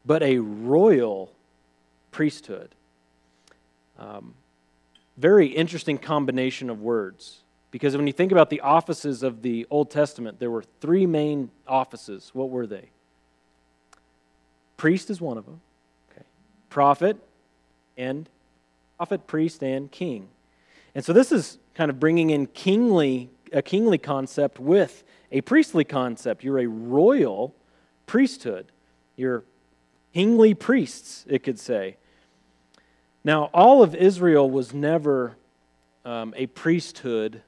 but 0.04 0.22
a 0.22 0.38
royal 0.38 1.30
priesthood. 2.10 2.74
Um, 3.98 4.34
very 5.16 5.46
interesting 5.46 5.98
combination 5.98 6.70
of 6.70 6.80
words. 6.80 7.40
Because 7.70 7.96
when 7.96 8.06
you 8.06 8.12
think 8.12 8.30
about 8.30 8.50
the 8.50 8.60
offices 8.60 9.22
of 9.22 9.42
the 9.42 9.66
Old 9.68 9.90
Testament, 9.90 10.38
there 10.38 10.50
were 10.50 10.64
three 10.80 11.06
main 11.06 11.50
offices. 11.66 12.30
What 12.32 12.50
were 12.50 12.66
they? 12.66 12.90
Priest 14.76 15.10
is 15.10 15.20
one 15.20 15.38
of 15.38 15.44
them. 15.44 15.60
Okay. 16.12 16.24
Prophet 16.70 17.16
and 17.96 18.28
prophet, 18.96 19.26
priest, 19.26 19.62
and 19.62 19.90
king. 19.90 20.28
And 20.94 21.04
so 21.04 21.12
this 21.12 21.32
is 21.32 21.58
kind 21.74 21.90
of 21.90 21.98
bringing 21.98 22.30
in 22.30 22.46
kingly 22.46 23.28
a 23.54 23.62
kingly 23.62 23.98
concept 23.98 24.58
with 24.58 25.04
a 25.32 25.40
priestly 25.40 25.84
concept. 25.84 26.44
You're 26.44 26.58
a 26.58 26.66
royal 26.66 27.54
priesthood. 28.06 28.70
You're 29.16 29.44
kingly 30.12 30.54
priests, 30.54 31.24
it 31.28 31.42
could 31.42 31.58
say. 31.58 31.96
Now, 33.24 33.44
all 33.54 33.82
of 33.82 33.94
Israel 33.94 34.50
was 34.50 34.74
never 34.74 35.36
um, 36.04 36.34
a 36.36 36.46
priesthood 36.46 37.42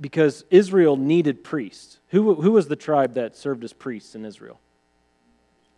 because 0.00 0.44
Israel 0.50 0.96
needed 0.96 1.44
priests. 1.44 1.98
Who, 2.08 2.36
who 2.36 2.52
was 2.52 2.68
the 2.68 2.76
tribe 2.76 3.14
that 3.14 3.36
served 3.36 3.64
as 3.64 3.72
priests 3.72 4.14
in 4.14 4.24
Israel? 4.24 4.60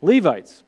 Levites. 0.01 0.63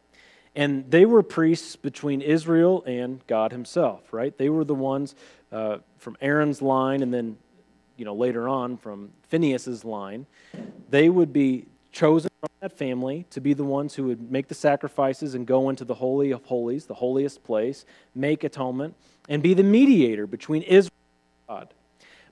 And 0.55 0.91
they 0.91 1.07
were 1.07 1.23
priests 1.23 1.76
between 1.76 2.21
Israel 2.21 2.83
and 2.87 3.25
God 3.26 3.52
Himself, 3.52 4.12
right? 4.12 4.37
They 4.37 4.49
were 4.49 4.64
the 4.64 4.75
ones 4.75 5.14
uh, 5.50 5.79
from 5.97 6.17
Aaron's 6.21 6.61
line 6.61 7.02
and 7.02 7.12
then, 7.12 7.38
you 8.02 8.04
know, 8.04 8.14
later 8.14 8.49
on 8.49 8.76
from 8.76 9.11
Phinehas's 9.28 9.85
line. 9.85 10.26
They 10.90 11.09
would 11.09 11.32
be 11.32 11.66
chosen 11.92 12.32
from 12.40 12.50
that 12.59 12.76
family 12.76 13.26
to 13.30 13.40
be 13.40 13.54
the 13.54 13.62
ones 13.62 13.94
who 13.94 14.06
would 14.06 14.28
make 14.28 14.49
the 14.49 14.56
sacrifices 14.56 15.37
and 15.37 15.47
go 15.47 15.68
into 15.68 15.85
the 15.85 15.94
Holy 15.94 16.32
of 16.32 16.42
Holies, 16.47 16.87
the 16.87 16.94
holiest 16.94 17.44
place, 17.44 17.85
make 18.12 18.42
atonement, 18.42 18.97
and 19.28 19.40
be 19.40 19.54
the 19.54 19.62
mediator 19.62 20.26
between 20.26 20.62
Israel 20.62 20.90
and 21.49 21.56
God. 21.56 21.75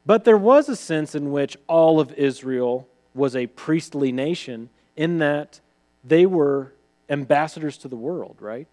But 0.04 0.24
there 0.24 0.36
was 0.36 0.68
a 0.68 0.74
sense 0.74 1.14
in 1.14 1.30
which 1.30 1.56
all 1.68 2.00
of 2.00 2.12
Israel 2.14 2.88
was 3.14 3.36
a 3.36 3.46
priestly 3.46 4.10
nation 4.10 4.70
in 4.96 5.18
that 5.18 5.60
they 6.02 6.26
were 6.26 6.72
ambassadors 7.08 7.78
to 7.78 7.86
the 7.86 7.94
world, 7.94 8.38
right? 8.40 8.66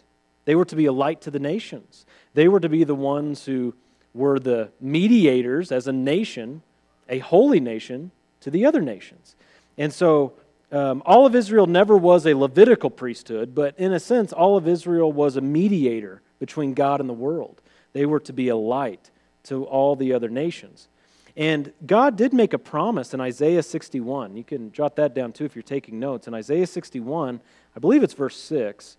They 0.46 0.56
were 0.56 0.66
to 0.66 0.75
be 0.75 0.88
a 0.88 0.92
light 0.92 1.22
to 1.22 1.30
the 1.30 1.38
nations. 1.38 2.08
They 2.34 2.48
were 2.48 2.60
to 2.60 2.70
be 2.70 2.84
the 2.84 2.96
ones 2.96 3.46
who 3.46 3.75
were 4.16 4.39
the 4.39 4.72
mediators 4.82 5.72
as 5.72 5.88
a 5.88 5.94
nation, 5.94 6.63
a 7.10 7.20
holy 7.20 7.60
nation, 7.60 8.12
to 8.42 8.52
the 8.52 8.66
other 8.66 8.82
nations. 8.82 9.36
And 9.78 9.94
so 9.94 10.34
um, 10.72 11.02
all 11.06 11.26
of 11.26 11.36
Israel 11.36 11.68
never 11.68 11.98
was 11.98 12.26
a 12.26 12.34
Levitical 12.34 12.90
priesthood, 12.90 13.56
but 13.56 13.78
in 13.78 13.94
a 13.94 14.00
sense, 14.00 14.34
all 14.34 14.58
of 14.58 14.68
Israel 14.68 15.12
was 15.12 15.36
a 15.36 15.42
mediator 15.42 16.22
between 16.40 16.74
God 16.74 17.00
and 17.00 17.10
the 17.10 17.14
world. 17.14 17.62
They 17.94 18.06
were 18.06 18.20
to 18.22 18.34
be 18.34 18.50
a 18.50 18.56
light 18.56 19.10
to 19.44 19.66
all 19.66 19.96
the 19.96 20.14
other 20.14 20.30
nations. 20.30 20.88
And 21.36 21.72
God 21.86 22.18
did 22.18 22.34
make 22.34 22.54
a 22.54 22.60
promise 22.60 23.14
in 23.14 23.22
Isaiah 23.22 23.64
61. 23.64 24.36
You 24.36 24.44
can 24.44 24.72
jot 24.72 24.96
that 24.96 25.14
down 25.14 25.32
too 25.32 25.46
if 25.46 25.56
you're 25.56 25.64
taking 25.64 26.00
notes. 26.00 26.28
In 26.28 26.34
Isaiah 26.34 26.68
61, 26.68 27.40
I 27.76 27.80
believe 27.80 28.04
it's 28.04 28.14
verse 28.14 28.36
6, 28.38 28.98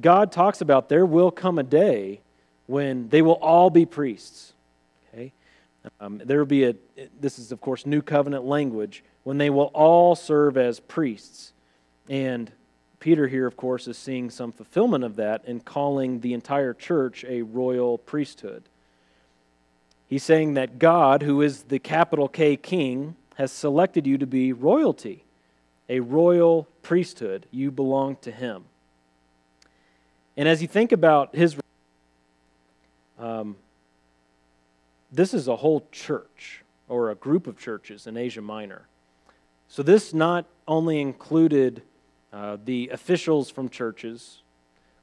God 0.00 0.30
talks 0.30 0.60
about 0.60 0.88
there 0.88 1.04
will 1.04 1.32
come 1.32 1.58
a 1.58 1.64
day 1.64 2.20
when 2.66 3.08
they 3.08 3.22
will 3.22 3.32
all 3.32 3.70
be 3.70 3.84
priests. 3.84 4.52
Um, 6.00 6.20
there 6.24 6.38
will 6.38 6.46
be 6.46 6.64
a, 6.64 6.74
this 7.20 7.38
is 7.38 7.52
of 7.52 7.60
course 7.60 7.86
new 7.86 8.02
covenant 8.02 8.44
language, 8.44 9.04
when 9.24 9.38
they 9.38 9.50
will 9.50 9.70
all 9.74 10.14
serve 10.14 10.56
as 10.56 10.80
priests. 10.80 11.52
And 12.08 12.50
Peter 13.00 13.28
here, 13.28 13.46
of 13.46 13.56
course, 13.56 13.86
is 13.86 13.96
seeing 13.96 14.30
some 14.30 14.52
fulfillment 14.52 15.04
of 15.04 15.16
that 15.16 15.44
in 15.44 15.60
calling 15.60 16.20
the 16.20 16.34
entire 16.34 16.74
church 16.74 17.24
a 17.28 17.42
royal 17.42 17.98
priesthood. 17.98 18.64
He's 20.08 20.24
saying 20.24 20.54
that 20.54 20.78
God, 20.78 21.22
who 21.22 21.42
is 21.42 21.64
the 21.64 21.78
capital 21.78 22.28
K 22.28 22.56
king, 22.56 23.14
has 23.36 23.52
selected 23.52 24.06
you 24.06 24.18
to 24.18 24.26
be 24.26 24.52
royalty, 24.52 25.24
a 25.88 26.00
royal 26.00 26.66
priesthood. 26.82 27.46
You 27.50 27.70
belong 27.70 28.16
to 28.22 28.32
him. 28.32 28.64
And 30.36 30.48
as 30.48 30.62
you 30.62 30.68
think 30.68 30.92
about 30.92 31.34
his, 31.34 31.56
um, 33.18 33.56
this 35.10 35.34
is 35.34 35.48
a 35.48 35.56
whole 35.56 35.86
church 35.90 36.64
or 36.88 37.10
a 37.10 37.14
group 37.14 37.46
of 37.46 37.58
churches 37.58 38.06
in 38.06 38.16
Asia 38.16 38.42
Minor. 38.42 38.86
So 39.68 39.82
this 39.82 40.14
not 40.14 40.46
only 40.66 41.00
included 41.00 41.82
uh, 42.32 42.58
the 42.64 42.88
officials 42.92 43.50
from 43.50 43.68
churches 43.68 44.42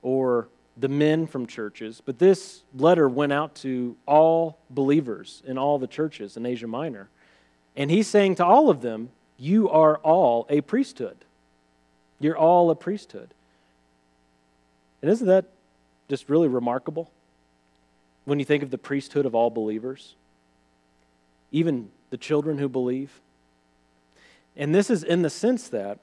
or 0.01 0.47
the 0.77 0.87
men 0.87 1.25
from 1.25 1.47
churches, 1.47 2.01
but 2.03 2.19
this 2.19 2.63
letter 2.75 3.07
went 3.07 3.31
out 3.31 3.55
to 3.55 3.95
all 4.05 4.57
believers 4.69 5.41
in 5.45 5.57
all 5.57 5.79
the 5.79 5.87
churches 5.87 6.37
in 6.37 6.45
Asia 6.45 6.67
Minor. 6.67 7.09
And 7.75 7.89
he's 7.89 8.07
saying 8.07 8.35
to 8.35 8.45
all 8.45 8.69
of 8.69 8.81
them, 8.81 9.09
You 9.37 9.69
are 9.69 9.97
all 9.97 10.45
a 10.49 10.61
priesthood. 10.61 11.17
You're 12.19 12.37
all 12.37 12.69
a 12.69 12.75
priesthood. 12.75 13.33
And 15.01 15.11
isn't 15.11 15.27
that 15.27 15.45
just 16.09 16.29
really 16.29 16.47
remarkable 16.47 17.11
when 18.25 18.39
you 18.39 18.45
think 18.45 18.63
of 18.63 18.71
the 18.71 18.77
priesthood 18.77 19.25
of 19.25 19.33
all 19.33 19.49
believers? 19.49 20.15
Even 21.51 21.89
the 22.09 22.17
children 22.17 22.57
who 22.57 22.67
believe. 22.67 23.21
And 24.57 24.73
this 24.73 24.89
is 24.89 25.03
in 25.03 25.21
the 25.21 25.29
sense 25.29 25.67
that 25.69 25.99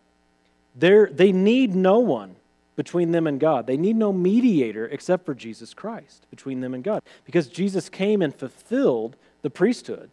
they 0.74 1.32
need 1.32 1.74
no 1.74 1.98
one 1.98 2.36
between 2.74 3.12
them 3.12 3.26
and 3.26 3.38
God. 3.38 3.66
They 3.66 3.76
need 3.76 3.96
no 3.96 4.12
mediator 4.12 4.86
except 4.86 5.26
for 5.26 5.34
Jesus 5.34 5.74
Christ 5.74 6.26
between 6.30 6.60
them 6.60 6.72
and 6.72 6.82
God. 6.82 7.02
Because 7.24 7.48
Jesus 7.48 7.88
came 7.88 8.22
and 8.22 8.34
fulfilled 8.34 9.16
the 9.42 9.50
priesthood. 9.50 10.10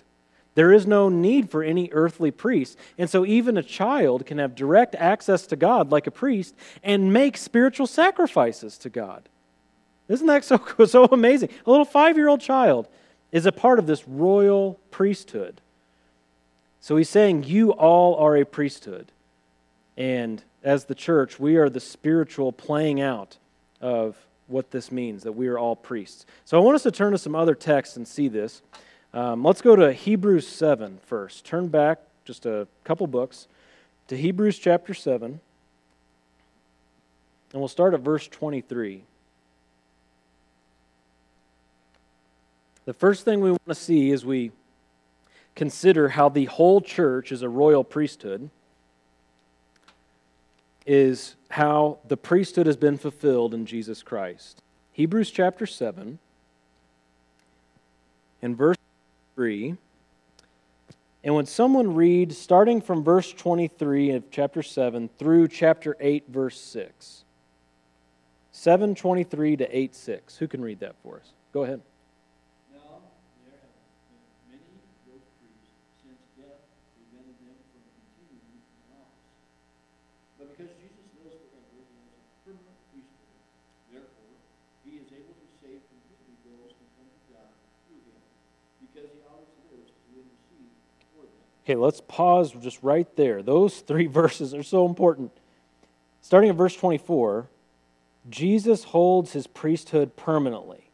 There 0.55 0.73
is 0.73 0.85
no 0.85 1.07
need 1.07 1.49
for 1.49 1.63
any 1.63 1.89
earthly 1.93 2.31
priest. 2.31 2.77
And 2.97 3.09
so 3.09 3.25
even 3.25 3.55
a 3.55 3.63
child 3.63 4.25
can 4.25 4.39
have 4.39 4.55
direct 4.55 4.95
access 4.95 5.47
to 5.47 5.55
God 5.55 5.91
like 5.91 6.07
a 6.07 6.11
priest 6.11 6.53
and 6.83 7.13
make 7.13 7.37
spiritual 7.37 7.87
sacrifices 7.87 8.77
to 8.79 8.89
God. 8.89 9.29
Isn't 10.09 10.27
that 10.27 10.43
so, 10.43 10.59
so 10.85 11.05
amazing? 11.05 11.49
A 11.65 11.69
little 11.69 11.85
five 11.85 12.17
year 12.17 12.27
old 12.27 12.41
child 12.41 12.87
is 13.31 13.45
a 13.45 13.51
part 13.51 13.79
of 13.79 13.87
this 13.87 14.07
royal 14.07 14.79
priesthood. 14.91 15.61
So 16.81 16.97
he's 16.97 17.09
saying, 17.09 17.45
You 17.45 17.71
all 17.71 18.15
are 18.15 18.35
a 18.35 18.45
priesthood. 18.45 19.11
And 19.95 20.43
as 20.63 20.85
the 20.85 20.95
church, 20.95 21.39
we 21.39 21.57
are 21.57 21.69
the 21.69 21.79
spiritual 21.79 22.51
playing 22.51 22.99
out 22.99 23.37
of 23.81 24.17
what 24.47 24.71
this 24.71 24.91
means, 24.91 25.23
that 25.23 25.33
we 25.33 25.47
are 25.47 25.59
all 25.59 25.75
priests. 25.75 26.25
So 26.45 26.57
I 26.57 26.61
want 26.61 26.75
us 26.75 26.83
to 26.83 26.91
turn 26.91 27.11
to 27.11 27.17
some 27.17 27.35
other 27.35 27.53
texts 27.53 27.97
and 27.97 28.07
see 28.07 28.27
this. 28.27 28.61
Um, 29.13 29.43
let's 29.43 29.61
go 29.61 29.75
to 29.75 29.93
Hebrews 29.93 30.47
7 30.47 30.99
first. 31.05 31.45
Turn 31.45 31.67
back 31.67 31.99
just 32.25 32.45
a 32.45 32.67
couple 32.83 33.07
books, 33.07 33.47
to 34.07 34.17
Hebrews 34.17 34.57
chapter 34.59 34.93
7, 34.93 35.39
and 37.51 37.59
we'll 37.59 37.67
start 37.67 37.93
at 37.93 38.01
verse 38.01 38.27
23. 38.27 39.03
The 42.89 42.93
first 42.95 43.23
thing 43.23 43.41
we 43.41 43.51
want 43.51 43.67
to 43.67 43.75
see 43.75 44.09
as 44.13 44.25
we 44.25 44.51
consider 45.53 46.09
how 46.09 46.27
the 46.27 46.45
whole 46.45 46.81
church 46.81 47.31
is 47.31 47.43
a 47.43 47.47
royal 47.47 47.83
priesthood 47.83 48.49
is 50.87 51.35
how 51.51 51.99
the 52.07 52.17
priesthood 52.17 52.65
has 52.65 52.77
been 52.77 52.97
fulfilled 52.97 53.53
in 53.53 53.67
Jesus 53.67 54.01
Christ. 54.01 54.63
Hebrews 54.91 55.29
chapter 55.29 55.67
7 55.67 56.17
and 58.41 58.57
verse 58.57 58.77
3. 59.35 59.75
And 61.23 61.35
when 61.35 61.45
someone 61.45 61.93
reads, 61.93 62.39
starting 62.39 62.81
from 62.81 63.03
verse 63.03 63.31
23 63.31 64.13
of 64.13 64.31
chapter 64.31 64.63
7 64.63 65.11
through 65.19 65.49
chapter 65.49 65.95
8, 65.99 66.23
verse 66.27 66.59
6, 66.59 67.23
723 68.51 69.57
to 69.57 69.77
8 69.77 69.93
6, 69.93 70.37
who 70.37 70.47
can 70.47 70.63
read 70.63 70.79
that 70.79 70.95
for 71.03 71.17
us? 71.17 71.33
Go 71.53 71.65
ahead. 71.65 71.81
Okay, 91.69 91.75
let's 91.75 92.01
pause 92.01 92.51
just 92.51 92.81
right 92.81 93.15
there. 93.15 93.43
Those 93.43 93.79
three 93.81 94.07
verses 94.07 94.55
are 94.55 94.63
so 94.63 94.87
important. 94.87 95.31
Starting 96.19 96.49
at 96.49 96.55
verse 96.55 96.75
24, 96.75 97.47
Jesus 98.27 98.85
holds 98.85 99.33
his 99.33 99.45
priesthood 99.45 100.15
permanently. 100.15 100.89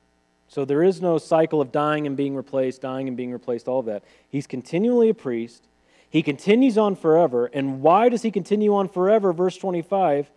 So 0.49 0.65
there 0.65 0.83
is 0.83 1.01
no 1.01 1.17
cycle 1.17 1.61
of 1.61 1.71
dying 1.71 2.05
and 2.05 2.17
being 2.17 2.35
replaced, 2.35 2.81
dying 2.81 3.07
and 3.07 3.15
being 3.15 3.31
replaced, 3.31 3.69
all 3.69 3.79
of 3.79 3.85
that. 3.85 4.03
He's 4.27 4.47
continually 4.47 5.07
a 5.07 5.13
priest. 5.13 5.63
He 6.09 6.21
continues 6.21 6.77
on 6.77 6.97
forever. 6.97 7.45
And 7.45 7.81
why 7.81 8.09
does 8.09 8.23
he 8.23 8.29
continue 8.29 8.75
on 8.75 8.89
forever? 8.89 9.31
Verse 9.31 9.57
25 9.57 10.29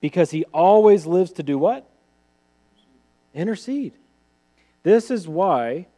because 0.00 0.30
he 0.30 0.44
always 0.54 1.04
lives 1.06 1.32
to 1.32 1.42
do 1.42 1.58
what? 1.58 1.84
Intercede. 3.34 3.94
This 4.84 5.10
is 5.10 5.26
why 5.26 5.88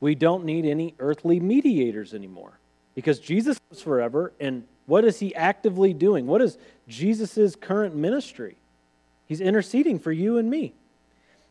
we 0.00 0.14
don't 0.14 0.46
need 0.46 0.64
any 0.64 0.94
earthly 0.98 1.38
mediators 1.38 2.14
anymore 2.14 2.59
because 2.94 3.18
Jesus 3.18 3.60
lives 3.70 3.82
forever. 3.82 4.32
And 4.40 4.64
what 4.86 5.04
is 5.04 5.20
he 5.20 5.34
actively 5.34 5.94
doing? 5.94 6.26
What 6.26 6.42
is 6.42 6.58
Jesus' 6.88 7.54
current 7.56 7.94
ministry? 7.94 8.56
He's 9.26 9.40
interceding 9.40 9.98
for 9.98 10.12
you 10.12 10.38
and 10.38 10.50
me. 10.50 10.74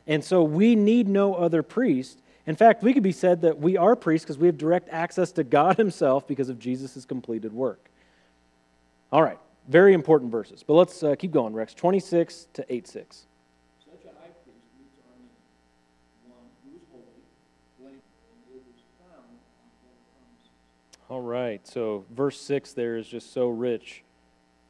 And 0.05 0.23
so 0.23 0.43
we 0.43 0.75
need 0.75 1.07
no 1.07 1.35
other 1.35 1.63
priest. 1.63 2.19
In 2.45 2.55
fact, 2.55 2.83
we 2.83 2.93
could 2.93 3.03
be 3.03 3.11
said 3.11 3.41
that 3.41 3.59
we 3.59 3.77
are 3.77 3.95
priests 3.95 4.25
because 4.25 4.37
we 4.37 4.47
have 4.47 4.57
direct 4.57 4.89
access 4.89 5.31
to 5.33 5.43
God 5.43 5.77
Himself 5.77 6.27
because 6.27 6.49
of 6.49 6.59
Jesus' 6.59 7.05
completed 7.05 7.53
work. 7.53 7.89
All 9.11 9.23
right, 9.23 9.39
very 9.67 9.93
important 9.93 10.31
verses. 10.31 10.63
But 10.63 10.73
let's 10.73 11.03
uh, 11.03 11.15
keep 11.15 11.31
going, 11.31 11.53
Rex. 11.53 11.73
26 11.73 12.47
to 12.53 12.65
8 12.73 12.87
6. 12.87 13.25
All 21.09 21.21
right. 21.21 21.67
So, 21.67 22.05
verse 22.11 22.39
6 22.39 22.73
there 22.73 22.95
is 22.95 23.07
just 23.07 23.33
so 23.33 23.49
rich. 23.49 24.03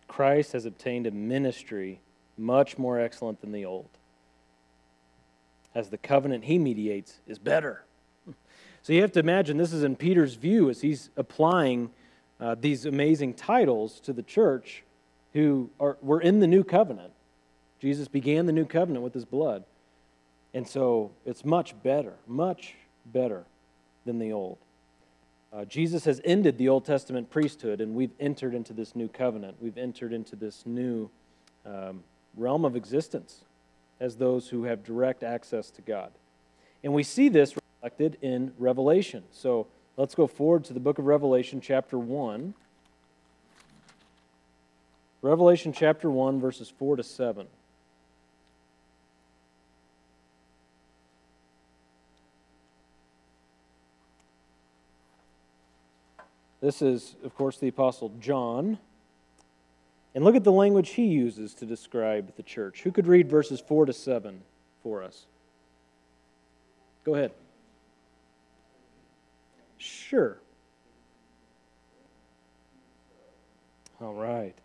Christ 0.08 0.54
has 0.54 0.66
obtained 0.66 1.06
a 1.06 1.12
ministry 1.12 2.00
much 2.38 2.78
more 2.78 2.98
excellent 2.98 3.42
than 3.42 3.52
the 3.52 3.66
old, 3.66 3.90
as 5.76 5.90
the 5.90 5.98
covenant 5.98 6.46
he 6.46 6.58
mediates 6.58 7.20
is 7.28 7.38
better. 7.38 7.84
So, 8.82 8.94
you 8.94 9.02
have 9.02 9.12
to 9.12 9.20
imagine 9.20 9.58
this 9.58 9.74
is 9.74 9.84
in 9.84 9.98
Peter's 9.98 10.36
view 10.36 10.70
as 10.70 10.80
he's 10.80 11.10
applying 11.18 11.92
uh, 12.40 12.56
these 12.58 12.86
amazing 12.86 13.34
titles 13.34 14.00
to 14.00 14.14
the 14.14 14.24
church 14.24 14.84
who 15.34 15.70
are, 15.82 15.98
were 16.02 16.22
in 16.22 16.40
the 16.40 16.48
new 16.48 16.64
covenant. 16.64 17.12
Jesus 17.82 18.08
began 18.08 18.46
the 18.46 18.54
new 18.54 18.64
covenant 18.64 19.04
with 19.04 19.14
his 19.14 19.26
blood. 19.26 19.66
And 20.54 20.66
so, 20.66 21.12
it's 21.26 21.44
much 21.44 21.76
better, 21.84 22.14
much 22.26 22.76
better 23.06 23.44
than 24.06 24.18
the 24.18 24.32
old. 24.32 24.60
Uh, 25.52 25.66
Jesus 25.66 26.06
has 26.06 26.22
ended 26.24 26.58
the 26.58 26.70
Old 26.70 26.86
Testament 26.86 27.32
priesthood, 27.32 27.82
and 27.82 27.96
we've 27.96 28.12
entered 28.20 28.54
into 28.54 28.72
this 28.72 28.96
new 28.96 29.08
covenant. 29.08 29.58
We've 29.60 29.78
entered 29.78 30.14
into 30.14 30.36
this 30.36 30.64
new 30.66 31.10
um, 31.66 32.04
realm 32.38 32.66
of 32.66 32.76
existence 32.76 33.42
as 34.00 34.16
those 34.16 34.50
who 34.50 34.64
have 34.64 34.84
direct 34.84 35.24
access 35.24 35.72
to 35.72 35.82
God. 35.82 36.12
And 36.84 36.94
we 36.94 37.04
see 37.04 37.30
this 37.30 37.56
reflected 37.56 38.18
in 38.22 38.54
Revelation. 38.60 39.24
So 39.32 39.68
let's 39.98 40.14
go 40.14 40.28
forward 40.28 40.66
to 40.66 40.74
the 40.74 40.80
book 40.80 41.00
of 41.00 41.06
Revelation, 41.06 41.62
chapter 41.62 41.98
1. 41.98 42.54
Revelation 45.22 45.74
chapter 45.74 46.10
1, 46.10 46.40
verses 46.40 46.72
4 46.78 46.98
to 46.98 47.04
7. 47.04 47.48
This 56.62 56.82
is, 56.82 57.16
of 57.24 57.36
course, 57.36 57.58
the 57.58 57.68
Apostle 57.68 58.12
John. 58.20 58.78
And 60.14 60.24
look 60.24 60.36
at 60.36 60.44
the 60.44 60.52
language 60.52 60.92
he 60.92 61.06
uses 61.06 61.54
to 61.56 61.66
describe 61.66 62.36
the 62.36 62.44
church. 62.44 62.82
Who 62.82 62.92
could 62.92 63.08
read 63.08 63.30
verses 63.30 63.60
4 63.60 63.86
to 63.86 63.94
7 63.94 64.42
for 64.84 65.04
us? 65.04 65.26
Go 67.04 67.16
ahead. 67.16 67.32
Sure. 69.78 70.38
All 74.02 74.14
right. 74.14 74.56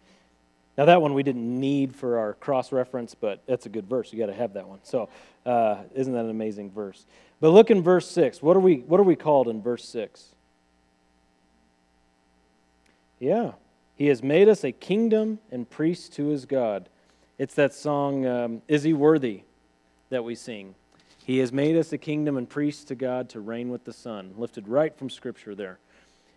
Now, 0.76 0.87
that 0.87 1.00
one 1.00 1.14
we 1.14 1.22
didn't 1.22 1.61
need 1.61 1.94
for 1.94 2.18
our 2.18 2.35
cross 2.35 2.72
reference, 2.72 3.14
but 3.14 3.42
that's 3.46 3.66
a 3.66 3.68
good 3.68 3.88
verse. 3.88 4.12
You 4.12 4.18
got 4.18 4.26
to 4.26 4.35
have 4.35 4.54
that 4.54 4.66
one. 4.66 4.80
So, 4.83 5.09
uh, 5.46 5.83
isn't 5.94 6.12
that 6.12 6.24
an 6.24 6.30
amazing 6.30 6.72
verse? 6.72 7.07
But 7.40 7.50
look 7.50 7.70
in 7.70 7.83
verse 7.83 8.11
6. 8.11 8.42
What 8.42 8.57
are 8.57 8.61
we, 8.61 8.78
what 8.78 8.98
are 8.98 9.04
we 9.04 9.14
called 9.14 9.46
in 9.46 9.62
verse 9.62 9.87
6? 9.88 10.34
Yeah. 13.24 13.52
He 13.96 14.08
has 14.08 14.22
made 14.22 14.50
us 14.50 14.64
a 14.64 14.72
kingdom 14.72 15.38
and 15.50 15.68
priests 15.68 16.10
to 16.16 16.26
his 16.26 16.44
God. 16.44 16.90
It's 17.38 17.54
that 17.54 17.72
song, 17.72 18.26
um, 18.26 18.62
Is 18.68 18.82
He 18.82 18.92
Worthy, 18.92 19.44
that 20.10 20.24
we 20.24 20.34
sing. 20.34 20.74
He 21.24 21.38
has 21.38 21.50
made 21.50 21.74
us 21.74 21.90
a 21.94 21.96
kingdom 21.96 22.37
and 22.37 22.46
priests 22.46 22.84
to 22.84 22.94
God 22.94 23.30
to 23.30 23.40
reign 23.40 23.70
with 23.70 23.84
the 23.84 23.94
Son, 23.94 24.34
lifted 24.37 24.68
right 24.68 24.94
from 24.94 25.08
Scripture 25.08 25.54
there. 25.54 25.78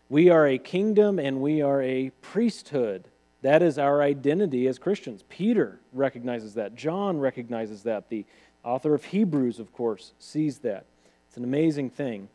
We 0.08 0.30
are 0.30 0.47
a 0.47 0.58
kingdom 0.58 1.19
and 1.19 1.41
we 1.41 1.62
are 1.62 1.82
a 1.82 2.12
priesthood. 2.21 3.10
That 3.41 3.62
is 3.62 3.78
our 3.78 4.02
identity 4.02 4.65
as 4.67 4.80
Christians. 4.80 5.26
Peter 5.28 5.82
recognizes 5.91 6.54
that. 6.54 6.73
John 6.73 7.19
recognizes 7.19 7.84
that. 7.84 8.08
The 8.08 8.26
author 8.63 8.93
of 8.93 9.04
Hebrews, 9.04 9.60
of 9.60 9.73
course, 9.73 10.13
sees 10.19 10.60
that. 10.60 10.86
It's 11.28 11.36
an 11.36 11.43
amazing 11.43 11.89
thing. 11.89 12.30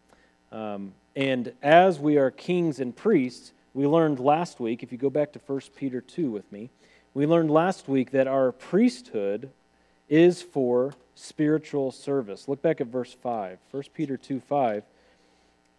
Um, 0.52 0.92
and 1.16 1.54
as 1.62 1.98
we 1.98 2.18
are 2.18 2.30
kings 2.30 2.80
and 2.80 2.94
priests, 2.94 3.54
we 3.74 3.86
learned 3.86 4.20
last 4.20 4.60
week, 4.60 4.82
if 4.82 4.92
you 4.92 4.98
go 4.98 5.10
back 5.10 5.32
to 5.32 5.40
1 5.46 5.60
Peter 5.76 6.00
2 6.00 6.30
with 6.30 6.50
me, 6.52 6.70
we 7.14 7.26
learned 7.26 7.50
last 7.50 7.88
week 7.88 8.10
that 8.10 8.26
our 8.26 8.52
priesthood 8.52 9.50
is 10.08 10.42
for 10.42 10.94
spiritual 11.14 11.90
service. 11.90 12.48
Look 12.48 12.60
back 12.62 12.80
at 12.80 12.86
verse 12.86 13.14
5. 13.14 13.58
1 13.70 13.82
Peter 13.94 14.16
2 14.16 14.40
5. 14.40 14.84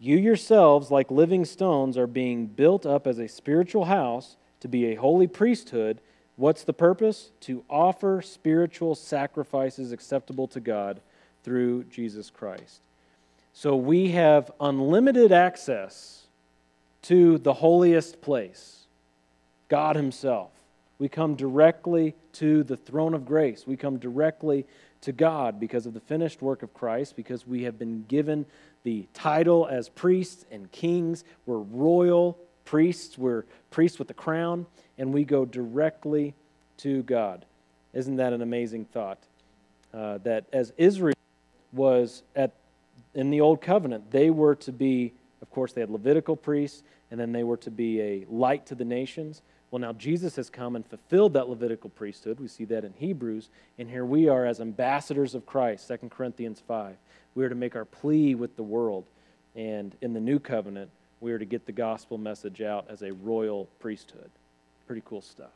You 0.00 0.16
yourselves, 0.16 0.90
like 0.90 1.10
living 1.10 1.44
stones, 1.44 1.96
are 1.96 2.06
being 2.06 2.46
built 2.46 2.84
up 2.84 3.06
as 3.06 3.18
a 3.18 3.28
spiritual 3.28 3.84
house 3.86 4.36
to 4.60 4.68
be 4.68 4.86
a 4.86 4.96
holy 4.96 5.26
priesthood. 5.26 6.00
What's 6.36 6.64
the 6.64 6.72
purpose? 6.72 7.30
To 7.42 7.64
offer 7.70 8.20
spiritual 8.22 8.96
sacrifices 8.96 9.92
acceptable 9.92 10.48
to 10.48 10.60
God 10.60 11.00
through 11.44 11.84
Jesus 11.84 12.28
Christ. 12.28 12.80
So 13.52 13.76
we 13.76 14.10
have 14.10 14.50
unlimited 14.60 15.30
access 15.30 16.23
to 17.04 17.38
the 17.38 17.52
holiest 17.52 18.20
place, 18.20 18.86
God 19.68 19.96
Himself. 19.96 20.50
We 20.98 21.08
come 21.08 21.34
directly 21.34 22.14
to 22.34 22.62
the 22.62 22.76
throne 22.76 23.14
of 23.14 23.26
grace. 23.26 23.66
We 23.66 23.76
come 23.76 23.98
directly 23.98 24.66
to 25.02 25.12
God 25.12 25.60
because 25.60 25.84
of 25.84 25.92
the 25.92 26.00
finished 26.00 26.40
work 26.40 26.62
of 26.62 26.72
Christ, 26.72 27.14
because 27.14 27.46
we 27.46 27.64
have 27.64 27.78
been 27.78 28.04
given 28.08 28.46
the 28.84 29.06
title 29.12 29.66
as 29.70 29.88
priests 29.90 30.46
and 30.50 30.70
kings. 30.72 31.24
We're 31.44 31.58
royal 31.58 32.38
priests, 32.64 33.18
we're 33.18 33.44
priests 33.70 33.98
with 33.98 34.08
the 34.08 34.14
crown, 34.14 34.66
and 34.96 35.12
we 35.12 35.24
go 35.24 35.44
directly 35.44 36.34
to 36.78 37.02
God. 37.02 37.44
Isn't 37.92 38.16
that 38.16 38.32
an 38.32 38.40
amazing 38.40 38.86
thought? 38.86 39.18
Uh, 39.92 40.18
that 40.18 40.46
as 40.52 40.72
Israel 40.78 41.14
was 41.72 42.22
at 42.34 42.52
in 43.14 43.30
the 43.30 43.40
old 43.40 43.60
covenant, 43.60 44.10
they 44.10 44.30
were 44.30 44.54
to 44.56 44.72
be 44.72 45.12
Of 45.44 45.50
course, 45.50 45.74
they 45.74 45.82
had 45.82 45.90
Levitical 45.90 46.36
priests, 46.36 46.82
and 47.10 47.20
then 47.20 47.30
they 47.30 47.44
were 47.44 47.58
to 47.58 47.70
be 47.70 48.00
a 48.00 48.26
light 48.30 48.64
to 48.64 48.74
the 48.74 48.84
nations. 48.84 49.42
Well, 49.70 49.78
now 49.78 49.92
Jesus 49.92 50.36
has 50.36 50.48
come 50.48 50.74
and 50.74 50.86
fulfilled 50.86 51.34
that 51.34 51.50
Levitical 51.50 51.90
priesthood. 51.90 52.40
We 52.40 52.48
see 52.48 52.64
that 52.64 52.82
in 52.82 52.94
Hebrews. 52.94 53.50
And 53.78 53.90
here 53.90 54.06
we 54.06 54.26
are 54.26 54.46
as 54.46 54.58
ambassadors 54.58 55.34
of 55.34 55.44
Christ, 55.44 55.86
2 55.88 56.08
Corinthians 56.08 56.62
5. 56.66 56.96
We 57.34 57.44
are 57.44 57.50
to 57.50 57.54
make 57.54 57.76
our 57.76 57.84
plea 57.84 58.34
with 58.34 58.56
the 58.56 58.62
world. 58.62 59.04
And 59.54 59.94
in 60.00 60.14
the 60.14 60.20
new 60.20 60.38
covenant, 60.38 60.90
we 61.20 61.30
are 61.30 61.38
to 61.38 61.44
get 61.44 61.66
the 61.66 61.72
gospel 61.72 62.16
message 62.16 62.62
out 62.62 62.86
as 62.88 63.02
a 63.02 63.12
royal 63.12 63.68
priesthood. 63.80 64.30
Pretty 64.86 65.02
cool 65.04 65.20
stuff. 65.20 65.52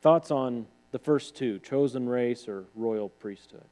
Thoughts 0.00 0.32
on 0.32 0.66
the 0.90 0.98
first 0.98 1.36
two 1.36 1.60
chosen 1.60 2.08
race 2.08 2.48
or 2.48 2.64
royal 2.74 3.10
priesthood? 3.10 3.62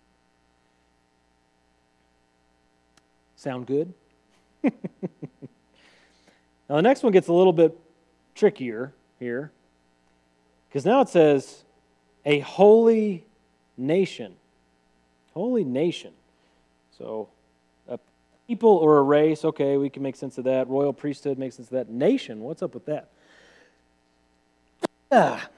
Sound 3.34 3.66
good? 3.66 3.92
now, 6.68 6.76
the 6.76 6.82
next 6.82 7.02
one 7.02 7.12
gets 7.12 7.28
a 7.28 7.32
little 7.32 7.52
bit 7.52 7.78
trickier 8.34 8.92
here 9.18 9.50
because 10.68 10.84
now 10.84 11.00
it 11.00 11.08
says 11.08 11.64
a 12.24 12.40
holy 12.40 13.24
nation. 13.76 14.34
Holy 15.34 15.64
nation. 15.64 16.12
So, 16.96 17.28
a 17.88 17.98
people 18.46 18.70
or 18.70 18.98
a 18.98 19.02
race, 19.02 19.44
okay, 19.44 19.76
we 19.76 19.88
can 19.88 20.02
make 20.02 20.16
sense 20.16 20.38
of 20.38 20.44
that. 20.44 20.68
Royal 20.68 20.92
priesthood 20.92 21.38
makes 21.38 21.56
sense 21.56 21.68
of 21.68 21.72
that. 21.72 21.88
Nation, 21.88 22.40
what's 22.40 22.62
up 22.62 22.74
with 22.74 22.86
that? 22.86 23.08
Ah, 25.10 25.48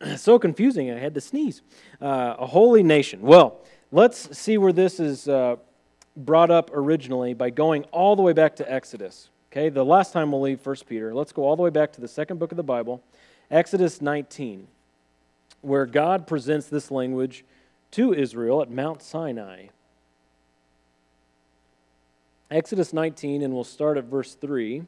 so 0.16 0.38
confusing, 0.38 0.90
I 0.90 0.98
had 0.98 1.14
to 1.14 1.20
sneeze. 1.20 1.62
Uh, 2.00 2.36
a 2.38 2.46
holy 2.46 2.82
nation. 2.82 3.20
Well, 3.20 3.60
let's 3.90 4.36
see 4.38 4.58
where 4.58 4.72
this 4.72 5.00
is 5.00 5.28
uh, 5.28 5.56
brought 6.18 6.50
up 6.50 6.70
originally 6.74 7.32
by 7.32 7.50
going 7.50 7.84
all 7.84 8.16
the 8.16 8.22
way 8.22 8.32
back 8.32 8.56
to 8.56 8.70
Exodus. 8.70 9.30
Okay, 9.50 9.70
the 9.70 9.84
last 9.84 10.12
time 10.12 10.30
we'll 10.30 10.42
leave 10.42 10.64
1 10.64 10.76
Peter, 10.86 11.14
let's 11.14 11.32
go 11.32 11.44
all 11.44 11.56
the 11.56 11.62
way 11.62 11.70
back 11.70 11.92
to 11.92 12.00
the 12.00 12.08
second 12.08 12.38
book 12.38 12.50
of 12.50 12.56
the 12.56 12.62
Bible, 12.62 13.02
Exodus 13.50 14.02
19, 14.02 14.66
where 15.62 15.86
God 15.86 16.26
presents 16.26 16.66
this 16.66 16.90
language 16.90 17.44
to 17.92 18.12
Israel 18.12 18.60
at 18.60 18.70
Mount 18.70 19.00
Sinai. 19.00 19.68
Exodus 22.50 22.92
19, 22.92 23.42
and 23.42 23.54
we'll 23.54 23.64
start 23.64 23.96
at 23.96 24.04
verse 24.04 24.34
3. 24.34 24.82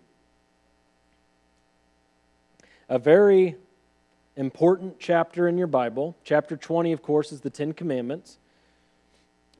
A 2.88 2.98
very 2.98 3.56
important 4.36 4.98
chapter 4.98 5.46
in 5.46 5.56
your 5.56 5.66
Bible. 5.66 6.16
Chapter 6.24 6.56
20, 6.56 6.92
of 6.92 7.02
course, 7.02 7.32
is 7.32 7.42
the 7.42 7.50
Ten 7.50 7.72
Commandments. 7.72 8.38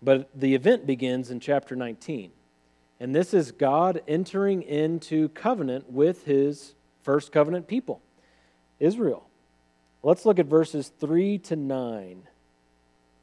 But 0.03 0.31
the 0.35 0.55
event 0.55 0.87
begins 0.87 1.31
in 1.31 1.41
chapter 1.41 1.77
19. 1.77 2.31
And 3.01 3.15
this 3.15 3.33
is 3.33 3.53
God 3.53 4.03
entering 4.07 4.63
into 4.63 5.31
covenant 5.31 5.91
with 5.91 6.25
his 6.25 6.75
first 7.03 7.33
covenant 7.33 7.67
people, 7.67 8.03
Israel. 8.79 9.27
Let's 10.03 10.27
look 10.27 10.39
at 10.39 10.47
verses 10.47 10.93
3 11.01 11.39
to 11.39 11.57
9. 11.57 12.23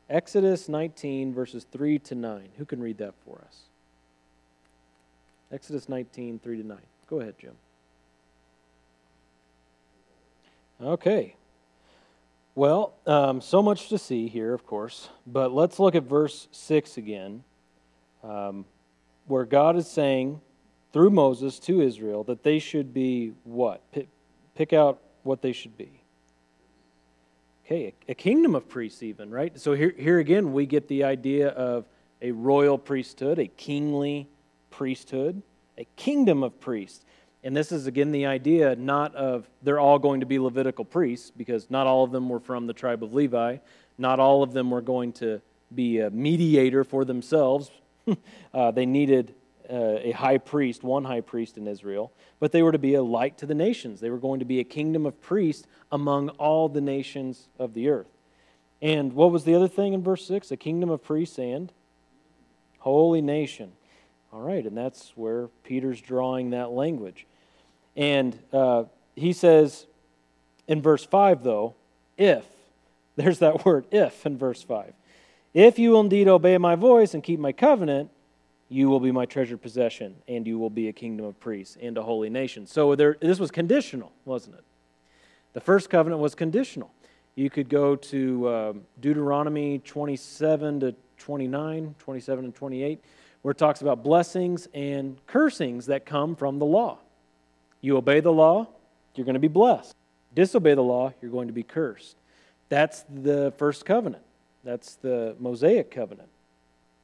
Exodus 0.10 0.70
19, 0.70 1.34
verses 1.34 1.66
3 1.72 2.00
to 2.00 2.16
9. 2.16 2.50
Who 2.58 2.66
can 2.66 2.82
read 2.82 2.98
that 3.00 3.14
for 3.26 3.44
us? 3.46 3.62
Exodus 5.52 5.90
19, 5.90 6.40
3 6.40 6.58
to 6.62 6.68
9. 6.68 6.78
Go 7.10 7.20
ahead, 7.20 7.36
Jim. 7.40 7.54
Okay. 10.82 11.36
Well, 12.58 12.96
um, 13.06 13.40
so 13.40 13.62
much 13.62 13.90
to 13.90 14.00
see 14.00 14.28
here, 14.28 14.52
of 14.52 14.66
course, 14.66 15.10
but 15.28 15.54
let's 15.54 15.78
look 15.78 15.94
at 15.94 16.02
verse 16.02 16.48
6 16.52 16.98
again, 16.98 17.44
um, 18.24 18.66
where 19.28 19.46
God 19.46 19.76
is 19.76 19.88
saying 19.88 20.42
through 20.92 21.12
Moses 21.12 21.60
to 21.60 21.82
Israel 21.82 22.24
that 22.24 22.42
they 22.42 22.58
should 22.58 22.96
be 22.96 23.34
what? 23.44 23.84
Pick, 24.56 24.74
out 24.74 25.00
what 25.22 25.44
they 25.44 25.52
should 25.52 25.78
be. 25.78 26.02
Okay, 27.64 27.94
a, 28.08 28.14
a 28.14 28.16
kingdom 28.16 28.56
of 28.56 28.68
priests, 28.68 29.04
even, 29.04 29.30
right? 29.30 29.60
So 29.60 29.74
here, 29.74 29.94
here 29.96 30.18
again, 30.18 30.52
we 30.52 30.66
get 30.66 30.88
the 30.88 31.04
idea 31.04 31.50
of 31.50 31.86
a 32.24 32.32
royal 32.32 32.80
priesthood, 32.80 33.38
a 33.38 33.46
kingly 33.46 34.28
priesthood, 34.72 35.44
a 35.78 35.86
kingdom 35.96 36.42
of 36.42 36.60
priests. 36.60 37.06
And 37.44 37.56
this 37.56 37.72
is 37.72 37.88
again 37.88 38.12
the 38.12 38.26
idea 38.26 38.76
not 38.76 39.16
of 39.16 39.50
they're 39.62 39.80
all 39.80 40.00
going 40.00 40.20
to 40.20 40.26
be 40.26 40.40
Levitical 40.40 40.86
priests, 40.86 41.32
because 41.32 41.70
not 41.70 41.88
all 41.88 42.04
of 42.04 42.12
them 42.12 42.30
were 42.30 42.40
from 42.40 42.68
the 42.68 42.74
tribe 42.74 43.04
of 43.04 43.14
Levi. 43.14 43.58
Not 43.98 44.20
all 44.20 44.44
of 44.44 44.54
them 44.54 44.70
were 44.70 44.82
going 44.82 45.14
to 45.14 45.42
be 45.74 46.00
a 46.00 46.10
mediator 46.10 46.84
for 46.84 47.06
themselves. 47.06 47.72
uh, 48.54 48.72
they 48.72 48.86
needed 48.86 49.34
uh, 49.70 50.00
a 50.02 50.12
high 50.12 50.38
priest, 50.38 50.84
one 50.84 51.04
high 51.04 51.22
priest 51.22 51.58
in 51.58 51.68
Israel, 51.68 52.12
but 52.40 52.52
they 52.52 52.64
were 52.64 52.72
to 52.72 52.80
be 52.80 52.96
a 52.96 53.04
light 53.04 53.38
to 53.40 53.46
the 53.46 53.56
nations. 53.56 54.00
They 54.00 54.10
were 54.10 54.18
going 54.18 54.40
to 54.40 54.46
be 54.46 54.60
a 54.60 54.64
kingdom 54.64 55.06
of 55.06 55.20
priests 55.22 55.68
among 55.92 56.30
all 56.30 56.70
the 56.70 56.82
nations 56.82 57.50
of 57.60 57.74
the 57.74 57.90
earth. 57.90 58.08
And 58.82 59.14
what 59.14 59.32
was 59.32 59.44
the 59.44 59.56
other 59.56 59.68
thing 59.68 59.94
in 59.94 60.04
verse 60.04 60.26
6? 60.26 60.52
A 60.52 60.58
kingdom 60.58 60.90
of 60.90 61.04
priests 61.04 61.38
and 61.40 61.72
holy 62.80 63.22
nation. 63.22 63.74
All 64.34 64.42
right, 64.42 64.66
and 64.66 64.78
that's 64.78 65.14
where 65.16 65.48
Peter's 65.64 66.02
drawing 66.02 66.50
that 66.50 66.72
language. 66.72 67.26
And 67.96 68.38
uh, 68.52 68.84
he 69.16 69.34
says 69.34 69.88
in 70.68 70.82
verse 70.82 71.06
5, 71.06 71.44
though, 71.44 71.76
if, 72.18 72.46
there's 73.16 73.40
that 73.40 73.66
word, 73.66 73.86
if 73.92 74.26
in 74.26 74.38
verse 74.38 74.62
5. 74.62 74.94
If 75.54 75.80
you 75.80 75.92
will 75.92 76.02
indeed 76.02 76.28
obey 76.28 76.58
my 76.58 76.76
voice 76.76 77.14
and 77.14 77.24
keep 77.24 77.40
my 77.40 77.52
covenant, 77.52 78.12
you 78.70 78.90
will 78.90 79.00
be 79.00 79.12
my 79.12 79.26
treasured 79.26 79.62
possession, 79.62 80.16
and 80.28 80.46
you 80.46 80.60
will 80.60 80.70
be 80.70 80.90
a 80.90 80.94
kingdom 80.94 81.26
of 81.26 81.40
priests 81.40 81.78
and 81.82 81.98
a 81.98 82.04
holy 82.04 82.30
nation. 82.30 82.68
So 82.68 82.96
there, 82.96 83.16
this 83.22 83.40
was 83.40 83.50
conditional, 83.50 84.12
wasn't 84.26 84.56
it? 84.56 84.64
The 85.54 85.62
first 85.62 85.90
covenant 85.90 86.22
was 86.22 86.36
conditional. 86.36 86.92
You 87.36 87.50
could 87.50 87.70
go 87.70 87.96
to 87.96 88.48
uh, 88.48 88.74
Deuteronomy 89.00 89.80
27 89.80 90.82
to 90.82 90.96
29, 91.18 91.96
27 91.98 92.46
and 92.46 92.54
28 92.54 93.04
where 93.42 93.52
it 93.52 93.58
talks 93.58 93.82
about 93.82 94.04
blessings 94.04 94.68
and 94.74 95.18
cursings 95.28 95.88
that 95.88 96.06
come 96.06 96.36
from 96.36 96.60
the 96.60 96.66
law. 96.66 96.98
You 97.82 97.98
obey 97.98 98.20
the 98.20 98.34
law, 98.34 98.68
you're 99.16 99.26
going 99.26 99.36
to 99.36 99.40
be 99.40 99.48
blessed. 99.48 99.96
Disobey 100.36 100.76
the 100.76 100.84
law, 100.84 101.14
you're 101.22 101.32
going 101.32 101.48
to 101.48 101.54
be 101.54 101.64
cursed. 101.64 102.16
That's 102.70 103.06
the 103.10 103.54
first 103.58 103.86
covenant. 103.86 104.24
That's 104.64 104.96
the 104.96 105.36
Mosaic 105.40 105.92
covenant. 105.92 106.30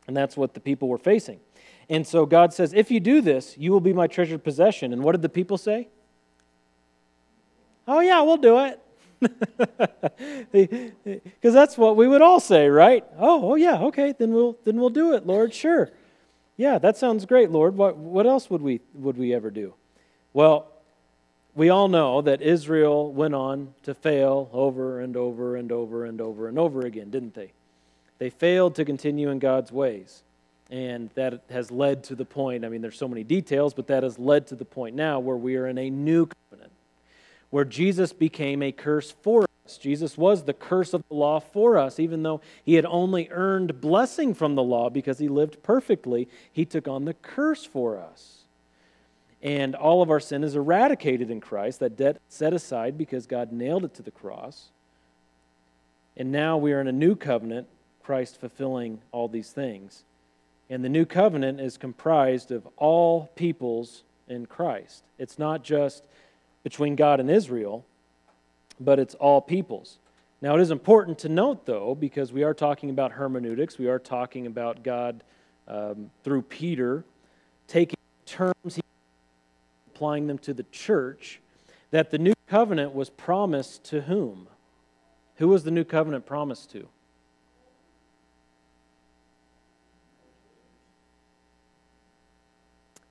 And 0.07 0.17
that's 0.17 0.35
what 0.35 0.53
the 0.53 0.59
people 0.59 0.89
were 0.89 0.97
facing. 0.97 1.39
And 1.89 2.05
so 2.05 2.25
God 2.25 2.53
says, 2.53 2.73
If 2.73 2.91
you 2.91 2.99
do 2.99 3.21
this, 3.21 3.57
you 3.57 3.71
will 3.71 3.79
be 3.79 3.93
my 3.93 4.07
treasured 4.07 4.43
possession. 4.43 4.93
And 4.93 5.03
what 5.03 5.13
did 5.13 5.21
the 5.21 5.29
people 5.29 5.57
say? 5.57 5.87
Oh, 7.87 7.99
yeah, 7.99 8.21
we'll 8.21 8.37
do 8.37 8.59
it. 8.59 8.79
Because 10.51 11.53
that's 11.53 11.77
what 11.77 11.95
we 11.95 12.07
would 12.07 12.21
all 12.21 12.39
say, 12.39 12.67
right? 12.67 13.03
Oh, 13.17 13.51
oh 13.51 13.55
yeah, 13.55 13.79
okay, 13.83 14.13
then 14.17 14.31
we'll 14.31 14.57
then 14.63 14.77
we'll 14.77 14.89
do 14.89 15.13
it, 15.13 15.25
Lord, 15.25 15.53
sure. 15.53 15.89
Yeah, 16.55 16.77
that 16.79 16.97
sounds 16.97 17.25
great, 17.25 17.49
Lord. 17.49 17.75
What, 17.75 17.97
what 17.97 18.27
else 18.27 18.49
would 18.49 18.61
we, 18.61 18.81
would 18.93 19.17
we 19.17 19.33
ever 19.33 19.49
do? 19.49 19.73
Well, 20.33 20.67
we 21.55 21.69
all 21.69 21.87
know 21.87 22.21
that 22.21 22.41
Israel 22.41 23.11
went 23.11 23.35
on 23.35 23.73
to 23.83 23.93
fail 23.93 24.49
over 24.53 24.99
and 24.99 25.15
over 25.15 25.55
and 25.55 25.71
over 25.71 26.05
and 26.05 26.19
over 26.21 26.47
and 26.47 26.57
over 26.57 26.81
again, 26.81 27.09
didn't 27.09 27.33
they? 27.33 27.51
They 28.17 28.29
failed 28.29 28.75
to 28.75 28.85
continue 28.85 29.29
in 29.29 29.39
God's 29.39 29.71
ways. 29.71 30.23
And 30.69 31.09
that 31.15 31.43
has 31.49 31.69
led 31.69 32.03
to 32.05 32.15
the 32.15 32.25
point, 32.25 32.65
I 32.65 32.69
mean, 32.69 32.81
there's 32.81 32.97
so 32.97 33.07
many 33.07 33.23
details, 33.23 33.73
but 33.73 33.87
that 33.87 34.01
has 34.01 34.17
led 34.17 34.47
to 34.47 34.55
the 34.55 34.65
point 34.65 34.95
now 34.95 35.19
where 35.19 35.37
we 35.37 35.55
are 35.55 35.67
in 35.67 35.77
a 35.77 35.89
new 35.89 36.27
covenant, 36.27 36.71
where 37.49 37.65
Jesus 37.65 38.13
became 38.13 38.63
a 38.63 38.71
curse 38.71 39.11
for 39.21 39.45
Jesus 39.79 40.17
was 40.17 40.43
the 40.43 40.53
curse 40.53 40.93
of 40.93 41.03
the 41.07 41.15
law 41.15 41.39
for 41.39 41.77
us, 41.77 41.99
even 41.99 42.23
though 42.23 42.41
he 42.65 42.73
had 42.73 42.85
only 42.85 43.29
earned 43.31 43.79
blessing 43.79 44.33
from 44.33 44.55
the 44.55 44.63
law 44.63 44.89
because 44.89 45.19
he 45.19 45.29
lived 45.29 45.63
perfectly. 45.63 46.27
He 46.51 46.65
took 46.65 46.87
on 46.87 47.05
the 47.05 47.13
curse 47.13 47.65
for 47.65 47.97
us. 47.97 48.39
And 49.41 49.75
all 49.75 50.01
of 50.01 50.09
our 50.09 50.19
sin 50.19 50.43
is 50.43 50.55
eradicated 50.55 51.29
in 51.29 51.39
Christ, 51.39 51.79
that 51.79 51.97
debt 51.97 52.17
set 52.27 52.53
aside 52.53 52.97
because 52.97 53.25
God 53.25 53.51
nailed 53.51 53.85
it 53.85 53.93
to 53.95 54.01
the 54.01 54.11
cross. 54.11 54.69
And 56.15 56.31
now 56.31 56.57
we 56.57 56.73
are 56.73 56.81
in 56.81 56.87
a 56.87 56.93
new 56.93 57.15
covenant, 57.15 57.67
Christ 58.03 58.39
fulfilling 58.39 59.01
all 59.11 59.27
these 59.27 59.51
things. 59.51 60.03
And 60.69 60.83
the 60.83 60.89
new 60.89 61.05
covenant 61.05 61.59
is 61.59 61.77
comprised 61.77 62.51
of 62.51 62.67
all 62.77 63.29
peoples 63.35 64.03
in 64.27 64.45
Christ. 64.45 65.03
It's 65.17 65.39
not 65.39 65.63
just 65.63 66.05
between 66.63 66.95
God 66.95 67.19
and 67.19 67.29
Israel 67.29 67.85
but 68.83 68.99
it's 68.99 69.15
all 69.15 69.41
peoples. 69.41 69.99
Now, 70.41 70.55
it 70.55 70.61
is 70.61 70.71
important 70.71 71.19
to 71.19 71.29
note, 71.29 71.65
though, 71.65 71.95
because 71.95 72.33
we 72.33 72.43
are 72.43 72.53
talking 72.53 72.89
about 72.89 73.13
hermeneutics, 73.13 73.77
we 73.77 73.87
are 73.87 73.99
talking 73.99 74.45
about 74.45 74.83
God 74.83 75.23
um, 75.67 76.09
through 76.23 76.41
Peter 76.43 77.05
taking 77.67 77.97
terms, 78.25 78.79
applying 79.87 80.27
them 80.27 80.37
to 80.39 80.53
the 80.53 80.63
church, 80.63 81.39
that 81.91 82.11
the 82.11 82.17
new 82.17 82.33
covenant 82.47 82.93
was 82.93 83.09
promised 83.09 83.83
to 83.85 84.01
whom? 84.01 84.47
Who 85.37 85.47
was 85.47 85.63
the 85.63 85.71
new 85.71 85.83
covenant 85.83 86.25
promised 86.25 86.71
to? 86.71 86.87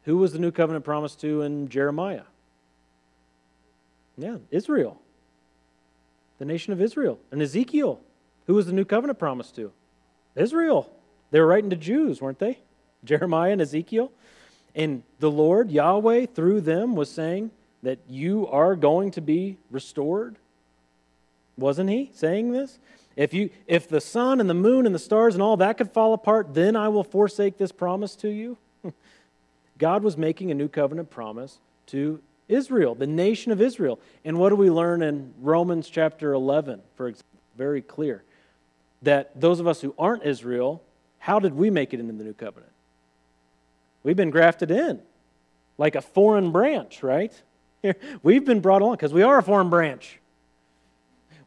Who 0.05 0.19
was 0.19 0.33
the 0.33 0.39
new 0.39 0.51
covenant 0.51 0.85
promised 0.85 1.21
to 1.21 1.43
in 1.43 1.69
Jeremiah? 1.69 2.23
Yeah, 4.19 4.37
Israel. 4.51 5.01
The 6.43 6.47
nation 6.47 6.73
of 6.73 6.83
Israel. 6.83 7.21
And 7.31 7.41
Ezekiel. 7.41 8.01
Who 8.49 8.55
was 8.55 8.67
the 8.67 8.73
new 8.73 8.85
covenant 8.85 9.21
promised 9.21 9.55
to? 9.55 9.71
Israel. 10.35 10.91
They 11.31 11.39
were 11.39 11.47
writing 11.47 11.71
to 11.71 11.77
Jews, 11.77 12.21
weren't 12.21 12.41
they? 12.41 12.59
Jeremiah 13.05 13.53
and 13.53 13.61
Ezekiel. 13.61 14.11
And 14.75 15.05
the 15.21 15.31
Lord, 15.31 15.71
Yahweh, 15.71 16.27
through 16.35 16.63
them 16.63 16.97
was 16.97 17.09
saying 17.09 17.53
that 17.85 18.01
you 18.09 18.49
are 18.49 18.75
going 18.75 19.13
to 19.13 19.21
be 19.21 19.59
restored. 19.71 20.35
Wasn't 21.57 21.89
he 21.89 22.11
saying 22.13 22.51
this? 22.51 22.81
If, 23.15 23.33
you, 23.33 23.51
if 23.69 23.89
the 23.89 24.01
sun 24.01 24.41
and 24.41 24.51
the 24.51 24.55
moon 24.55 24.85
and 24.85 24.93
the 24.93 24.99
stars 24.99 25.35
and 25.35 25.43
all 25.45 25.57
that 25.59 25.79
could 25.79 25.93
fall 25.93 26.13
apart, 26.13 26.55
then 26.55 26.75
I 26.75 26.89
will 26.89 27.05
forsake 27.05 27.57
this 27.57 27.71
promise 27.71 28.17
to 28.17 28.29
you. 28.29 28.59
God 29.79 30.03
was 30.03 30.17
making 30.17 30.51
a 30.51 30.55
new 30.55 30.67
covenant 30.67 31.09
promise 31.09 31.61
to 31.87 32.21
Israel, 32.49 32.95
the 32.95 33.07
nation 33.07 33.53
of 33.53 33.61
Israel. 33.61 33.99
And 34.25 34.39
what 34.39 34.51
do 34.51 34.57
we 34.57 34.71
learn 34.71 35.03
in 35.03 35.33
Romans 35.41 35.89
chapter 35.89 36.33
11, 36.33 36.81
for 36.97 37.09
example? 37.09 37.27
Very 37.57 37.83
clear. 37.83 38.23
That 39.03 39.41
those 39.41 39.61
of 39.61 39.67
us 39.67 39.81
who 39.81 39.95
aren't 39.99 40.25
Israel, 40.25 40.83
how 41.19 41.39
did 41.39 41.55
we 41.55 41.71
make 41.71 41.93
it 41.93 42.01
into 42.01 42.13
the 42.13 42.25
new 42.25 42.35
covenant? 42.35 42.73
We've 44.03 44.17
been 44.17 44.31
grafted 44.31 44.71
in 44.71 45.01
like 45.79 45.95
a 45.95 46.01
foreign 46.01 46.53
branch, 46.53 47.03
right? 47.03 47.33
We've 48.23 48.45
been 48.45 48.61
brought 48.61 48.83
along 48.83 48.95
because 48.95 49.13
we 49.13 49.23
are 49.23 49.39
a 49.39 49.43
foreign 49.43 49.71
branch. 49.71 50.21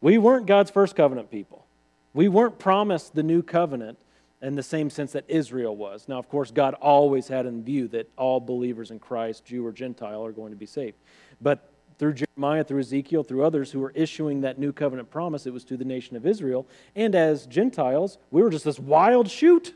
We 0.01 0.17
weren't 0.17 0.45
God's 0.45 0.71
first 0.71 0.95
covenant 0.95 1.31
people. 1.31 1.65
We 2.13 2.27
weren't 2.27 2.59
promised 2.59 3.15
the 3.15 3.23
new 3.23 3.41
covenant 3.41 3.97
in 4.41 4.55
the 4.55 4.63
same 4.63 4.89
sense 4.89 5.13
that 5.13 5.25
Israel 5.27 5.75
was. 5.75 6.07
Now, 6.07 6.19
of 6.19 6.29
course, 6.29 6.51
God 6.51 6.73
always 6.75 7.27
had 7.27 7.45
in 7.45 7.63
view 7.63 7.87
that 7.89 8.09
all 8.17 8.39
believers 8.39 8.91
in 8.91 8.99
Christ, 8.99 9.45
Jew 9.45 9.65
or 9.65 9.71
Gentile, 9.71 10.23
are 10.25 10.31
going 10.31 10.51
to 10.51 10.57
be 10.57 10.65
saved. 10.65 10.97
But 11.41 11.71
through 11.97 12.13
Jeremiah, 12.13 12.63
through 12.63 12.81
Ezekiel, 12.81 13.23
through 13.23 13.43
others 13.43 13.71
who 13.71 13.79
were 13.79 13.91
issuing 13.95 14.41
that 14.41 14.59
new 14.59 14.73
covenant 14.73 15.09
promise, 15.09 15.45
it 15.45 15.53
was 15.53 15.63
to 15.65 15.77
the 15.77 15.85
nation 15.85 16.17
of 16.17 16.25
Israel. 16.25 16.67
And 16.95 17.15
as 17.15 17.45
Gentiles, 17.45 18.17
we 18.31 18.41
were 18.41 18.49
just 18.49 18.65
this 18.65 18.79
wild 18.79 19.29
shoot. 19.29 19.73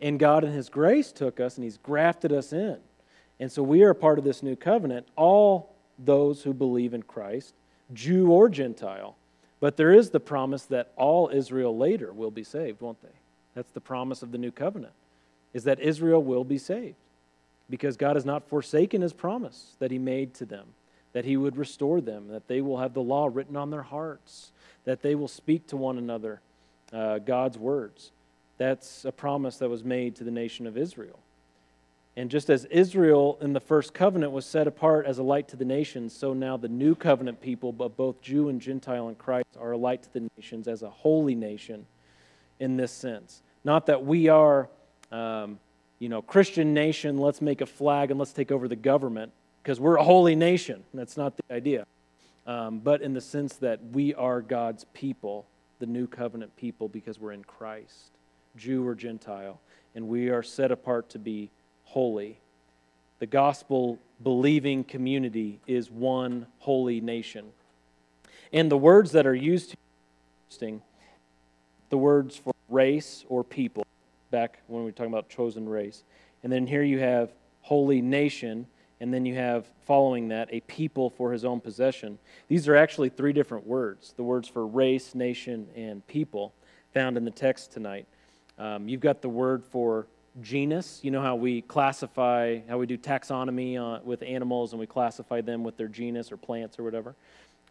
And 0.00 0.18
God, 0.18 0.44
in 0.44 0.52
His 0.52 0.68
grace, 0.68 1.12
took 1.12 1.38
us 1.38 1.56
and 1.56 1.64
He's 1.64 1.78
grafted 1.78 2.32
us 2.32 2.52
in. 2.52 2.78
And 3.38 3.50
so 3.50 3.62
we 3.62 3.82
are 3.84 3.90
a 3.90 3.94
part 3.94 4.18
of 4.18 4.24
this 4.24 4.42
new 4.42 4.56
covenant, 4.56 5.06
all 5.16 5.74
those 5.98 6.42
who 6.42 6.52
believe 6.52 6.94
in 6.94 7.02
Christ, 7.02 7.54
Jew 7.92 8.30
or 8.30 8.48
Gentile. 8.48 9.16
But 9.60 9.76
there 9.76 9.92
is 9.92 10.10
the 10.10 10.20
promise 10.20 10.64
that 10.66 10.92
all 10.96 11.30
Israel 11.32 11.76
later 11.76 12.12
will 12.12 12.30
be 12.30 12.44
saved, 12.44 12.80
won't 12.80 13.00
they? 13.02 13.08
That's 13.54 13.70
the 13.70 13.80
promise 13.80 14.22
of 14.22 14.32
the 14.32 14.38
new 14.38 14.50
covenant, 14.50 14.92
is 15.52 15.64
that 15.64 15.80
Israel 15.80 16.22
will 16.22 16.44
be 16.44 16.58
saved 16.58 16.96
because 17.70 17.96
God 17.96 18.16
has 18.16 18.24
not 18.24 18.48
forsaken 18.48 19.00
his 19.00 19.12
promise 19.12 19.76
that 19.78 19.90
he 19.90 19.98
made 19.98 20.34
to 20.34 20.44
them, 20.44 20.66
that 21.12 21.24
he 21.24 21.36
would 21.36 21.56
restore 21.56 22.00
them, 22.00 22.28
that 22.28 22.48
they 22.48 22.60
will 22.60 22.78
have 22.78 22.94
the 22.94 23.02
law 23.02 23.28
written 23.32 23.56
on 23.56 23.70
their 23.70 23.82
hearts, 23.82 24.52
that 24.84 25.02
they 25.02 25.14
will 25.14 25.28
speak 25.28 25.66
to 25.68 25.76
one 25.76 25.96
another 25.96 26.40
uh, 26.92 27.18
God's 27.18 27.56
words. 27.56 28.10
That's 28.58 29.04
a 29.04 29.12
promise 29.12 29.56
that 29.58 29.70
was 29.70 29.82
made 29.82 30.16
to 30.16 30.24
the 30.24 30.30
nation 30.30 30.66
of 30.66 30.76
Israel. 30.76 31.18
And 32.16 32.30
just 32.30 32.48
as 32.48 32.64
Israel 32.66 33.38
in 33.40 33.54
the 33.54 33.60
first 33.60 33.92
covenant 33.92 34.30
was 34.30 34.46
set 34.46 34.68
apart 34.68 35.06
as 35.06 35.18
a 35.18 35.22
light 35.24 35.48
to 35.48 35.56
the 35.56 35.64
nations, 35.64 36.14
so 36.14 36.32
now 36.32 36.56
the 36.56 36.68
new 36.68 36.94
covenant 36.94 37.40
people, 37.40 37.72
but 37.72 37.96
both 37.96 38.20
Jew 38.20 38.48
and 38.48 38.60
Gentile 38.60 39.08
in 39.08 39.16
Christ, 39.16 39.48
are 39.58 39.72
a 39.72 39.76
light 39.76 40.04
to 40.04 40.12
the 40.12 40.28
nations 40.36 40.68
as 40.68 40.82
a 40.82 40.90
holy 40.90 41.34
nation 41.34 41.86
in 42.64 42.76
this 42.76 42.90
sense. 42.90 43.42
Not 43.62 43.86
that 43.86 44.04
we 44.04 44.28
are, 44.28 44.68
um, 45.12 45.58
you 45.98 46.08
know, 46.08 46.22
Christian 46.22 46.74
nation, 46.74 47.18
let's 47.18 47.40
make 47.40 47.60
a 47.60 47.66
flag 47.66 48.10
and 48.10 48.18
let's 48.18 48.32
take 48.32 48.50
over 48.50 48.66
the 48.66 48.76
government, 48.76 49.32
because 49.62 49.78
we're 49.78 49.96
a 49.96 50.04
holy 50.04 50.34
nation. 50.34 50.82
That's 50.92 51.16
not 51.16 51.36
the 51.36 51.54
idea. 51.54 51.86
Um, 52.46 52.80
but 52.80 53.00
in 53.00 53.14
the 53.14 53.20
sense 53.20 53.56
that 53.56 53.80
we 53.92 54.14
are 54.14 54.40
God's 54.40 54.84
people, 54.92 55.46
the 55.78 55.86
new 55.86 56.06
covenant 56.06 56.56
people, 56.56 56.88
because 56.88 57.20
we're 57.20 57.32
in 57.32 57.44
Christ, 57.44 58.10
Jew 58.56 58.86
or 58.86 58.94
Gentile, 58.94 59.60
and 59.94 60.08
we 60.08 60.30
are 60.30 60.42
set 60.42 60.72
apart 60.72 61.10
to 61.10 61.18
be 61.18 61.50
holy. 61.84 62.38
The 63.18 63.26
gospel 63.26 63.98
believing 64.22 64.84
community 64.84 65.60
is 65.66 65.90
one 65.90 66.46
holy 66.58 67.00
nation. 67.00 67.46
And 68.52 68.70
the 68.70 68.78
words 68.78 69.12
that 69.12 69.26
are 69.26 69.34
used 69.34 69.74
interesting, 70.46 70.82
the 71.90 71.98
words 71.98 72.36
for 72.36 72.53
race 72.74 73.24
or 73.28 73.44
people, 73.44 73.86
back 74.30 74.60
when 74.66 74.80
we 74.80 74.86
were 74.86 74.92
talking 74.92 75.12
about 75.12 75.28
chosen 75.28 75.68
race. 75.68 76.02
And 76.42 76.52
then 76.52 76.66
here 76.66 76.82
you 76.82 76.98
have 76.98 77.32
holy 77.62 78.02
nation, 78.02 78.66
and 79.00 79.14
then 79.14 79.24
you 79.24 79.34
have 79.36 79.66
following 79.86 80.28
that 80.28 80.48
a 80.52 80.60
people 80.60 81.08
for 81.08 81.32
his 81.32 81.44
own 81.44 81.60
possession. 81.60 82.18
These 82.48 82.68
are 82.68 82.76
actually 82.76 83.08
three 83.08 83.32
different 83.32 83.66
words 83.66 84.12
the 84.16 84.22
words 84.22 84.48
for 84.48 84.66
race, 84.66 85.14
nation, 85.14 85.68
and 85.76 86.06
people 86.06 86.52
found 86.92 87.16
in 87.16 87.24
the 87.24 87.30
text 87.30 87.72
tonight. 87.72 88.06
Um, 88.58 88.88
you've 88.88 89.00
got 89.00 89.22
the 89.22 89.28
word 89.28 89.64
for 89.64 90.06
genus. 90.40 91.00
You 91.02 91.10
know 91.10 91.22
how 91.22 91.36
we 91.36 91.62
classify, 91.62 92.60
how 92.68 92.78
we 92.78 92.86
do 92.86 92.98
taxonomy 92.98 93.78
uh, 93.78 94.00
with 94.04 94.22
animals 94.22 94.72
and 94.72 94.80
we 94.80 94.86
classify 94.86 95.40
them 95.40 95.62
with 95.64 95.76
their 95.76 95.88
genus 95.88 96.32
or 96.32 96.36
plants 96.36 96.78
or 96.78 96.82
whatever. 96.82 97.14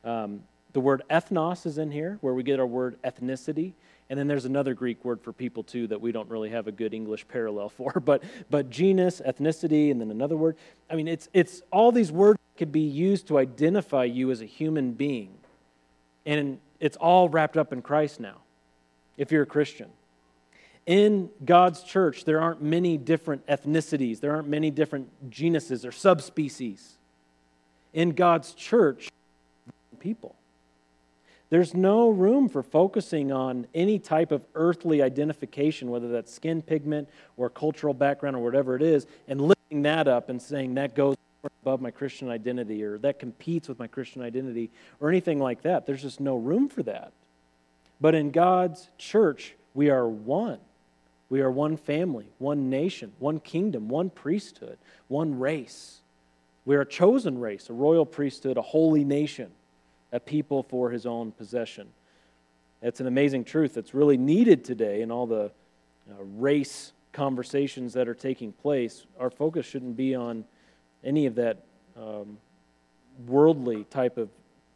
Um, 0.03 0.43
the 0.73 0.79
word 0.79 1.03
ethnos 1.09 1.65
is 1.65 1.77
in 1.77 1.91
here, 1.91 2.17
where 2.21 2.33
we 2.33 2.41
get 2.41 2.59
our 2.59 2.65
word 2.65 2.97
ethnicity. 3.03 3.73
And 4.09 4.19
then 4.19 4.27
there's 4.27 4.45
another 4.45 4.73
Greek 4.73 5.03
word 5.05 5.21
for 5.21 5.33
people 5.33 5.63
too 5.63 5.87
that 5.87 6.01
we 6.01 6.11
don't 6.11 6.29
really 6.29 6.49
have 6.49 6.67
a 6.67 6.71
good 6.71 6.93
English 6.93 7.27
parallel 7.27 7.69
for. 7.77 8.01
But 8.03 8.23
but 8.49 8.69
genus, 8.69 9.21
ethnicity, 9.25 9.91
and 9.91 9.99
then 9.99 10.11
another 10.11 10.37
word. 10.37 10.55
I 10.89 10.95
mean, 10.95 11.07
it's 11.07 11.29
it's 11.33 11.61
all 11.71 11.91
these 11.91 12.11
words 12.11 12.39
could 12.57 12.71
be 12.71 12.81
used 12.81 13.27
to 13.27 13.39
identify 13.39 14.03
you 14.03 14.29
as 14.31 14.41
a 14.41 14.45
human 14.45 14.91
being, 14.91 15.33
and 16.25 16.59
it's 16.79 16.97
all 16.97 17.29
wrapped 17.29 17.57
up 17.57 17.73
in 17.73 17.81
Christ 17.81 18.19
now. 18.19 18.37
If 19.17 19.31
you're 19.31 19.43
a 19.43 19.47
Christian, 19.47 19.89
in 20.85 21.29
God's 21.45 21.81
church, 21.83 22.25
there 22.25 22.41
aren't 22.41 22.61
many 22.61 22.97
different 22.97 23.45
ethnicities, 23.47 24.19
there 24.19 24.33
aren't 24.33 24.47
many 24.47 24.69
different 24.69 25.29
genuses 25.29 25.85
or 25.85 25.91
subspecies. 25.91 26.97
In 27.93 28.11
God's 28.11 28.53
church, 28.53 29.09
people. 29.99 30.35
There's 31.53 31.75
no 31.75 32.09
room 32.09 32.49
for 32.49 32.63
focusing 32.63 33.31
on 33.31 33.67
any 33.75 33.99
type 33.99 34.31
of 34.31 34.43
earthly 34.55 35.03
identification, 35.03 35.91
whether 35.91 36.07
that's 36.07 36.33
skin 36.33 36.63
pigment 36.63 37.07
or 37.37 37.47
cultural 37.47 37.93
background 37.93 38.35
or 38.35 38.39
whatever 38.39 38.75
it 38.75 38.81
is, 38.81 39.05
and 39.27 39.39
lifting 39.39 39.83
that 39.83 40.07
up 40.07 40.29
and 40.29 40.41
saying 40.41 40.73
that 40.73 40.95
goes 40.95 41.15
above 41.61 41.79
my 41.79 41.91
Christian 41.91 42.27
identity 42.27 42.83
or 42.83 42.97
that 42.97 43.19
competes 43.19 43.69
with 43.69 43.77
my 43.77 43.85
Christian 43.85 44.23
identity 44.23 44.71
or 44.99 45.09
anything 45.09 45.37
like 45.39 45.61
that. 45.61 45.85
There's 45.85 46.01
just 46.01 46.19
no 46.19 46.37
room 46.37 46.69
for 46.69 46.81
that. 46.81 47.11
But 48.01 48.15
in 48.15 48.31
God's 48.31 48.89
church, 48.97 49.53
we 49.75 49.91
are 49.91 50.07
one. 50.07 50.57
We 51.29 51.41
are 51.41 51.51
one 51.51 51.77
family, 51.77 52.25
one 52.39 52.71
nation, 52.71 53.13
one 53.19 53.39
kingdom, 53.39 53.89
one 53.89 54.09
priesthood, 54.09 54.79
one 55.07 55.37
race. 55.37 55.99
We 56.65 56.75
are 56.77 56.81
a 56.81 56.85
chosen 56.87 57.39
race, 57.39 57.69
a 57.69 57.73
royal 57.73 58.07
priesthood, 58.07 58.57
a 58.57 58.63
holy 58.63 59.03
nation, 59.03 59.51
a 60.13 60.19
people 60.19 60.63
for 60.63 60.91
his 60.91 61.05
own 61.05 61.31
possession. 61.31 61.89
That's 62.81 62.99
an 62.99 63.07
amazing 63.07 63.43
truth 63.43 63.73
that's 63.73 63.93
really 63.93 64.17
needed 64.17 64.63
today 64.63 65.01
in 65.01 65.11
all 65.11 65.25
the 65.25 65.51
uh, 66.09 66.23
race 66.37 66.93
conversations 67.11 67.93
that 67.93 68.07
are 68.07 68.13
taking 68.13 68.53
place. 68.53 69.05
Our 69.19 69.29
focus 69.29 69.65
shouldn't 69.65 69.97
be 69.97 70.15
on 70.15 70.45
any 71.03 71.25
of 71.25 71.35
that 71.35 71.63
um, 71.97 72.37
worldly 73.27 73.85
type 73.85 74.17
of 74.17 74.29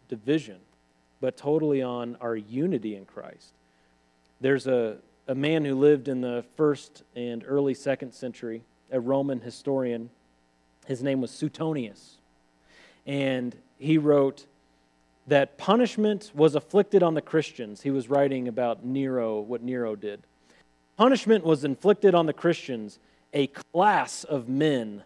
division, 0.10 0.58
but 1.21 1.38
totally 1.38 1.82
on 1.82 2.17
our 2.19 2.36
unity 2.36 2.95
in 2.95 3.06
Christ. 3.06 3.54
There's 4.41 4.67
a, 4.67 4.97
a 5.28 5.36
man 5.36 5.65
who 5.65 5.76
lived 5.76 6.08
in 6.08 6.21
the 6.21 6.45
first 6.56 7.04
and 7.15 7.43
early 7.45 7.73
second 7.73 8.13
century, 8.13 8.63
a 8.91 9.00
Roman 9.00 9.41
historian. 9.41 10.10
His 10.86 11.04
name 11.04 11.21
was 11.21 11.32
Suetonius. 11.32 12.17
And 13.06 13.56
he 13.78 13.97
wrote 13.97 14.45
that 15.27 15.57
punishment 15.57 16.31
was 16.33 16.55
afflicted 16.55 17.03
on 17.03 17.13
the 17.13 17.21
Christians. 17.21 17.81
He 17.81 17.91
was 17.91 18.09
writing 18.09 18.47
about 18.47 18.85
Nero, 18.85 19.39
what 19.39 19.61
Nero 19.61 19.95
did. 19.95 20.23
Punishment 20.95 21.43
was 21.43 21.63
inflicted 21.63 22.15
on 22.15 22.25
the 22.25 22.33
Christians, 22.33 22.97
a 23.33 23.47
class 23.47 24.23
of 24.23 24.47
men 24.47 25.03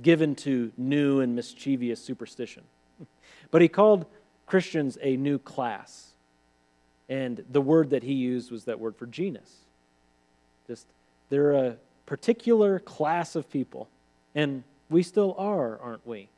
given 0.00 0.34
to 0.34 0.72
new 0.76 1.20
and 1.20 1.34
mischievous 1.34 2.02
superstition. 2.02 2.62
But 3.50 3.62
he 3.62 3.68
called 3.68 4.06
Christians 4.46 4.96
a 5.02 5.16
new 5.16 5.38
class. 5.38 6.10
And 7.08 7.44
the 7.50 7.60
word 7.60 7.90
that 7.90 8.04
he 8.04 8.12
used 8.12 8.52
was 8.52 8.64
that 8.66 8.78
word 8.78 8.94
for 8.94 9.06
genus. 9.06 9.52
Just, 10.68 10.86
they're 11.30 11.52
a 11.52 11.76
particular 12.06 12.78
class 12.78 13.34
of 13.34 13.50
people. 13.50 13.88
And 14.36 14.62
we 14.88 15.02
still 15.02 15.34
are, 15.36 15.80
aren't 15.80 16.06
we? 16.06 16.28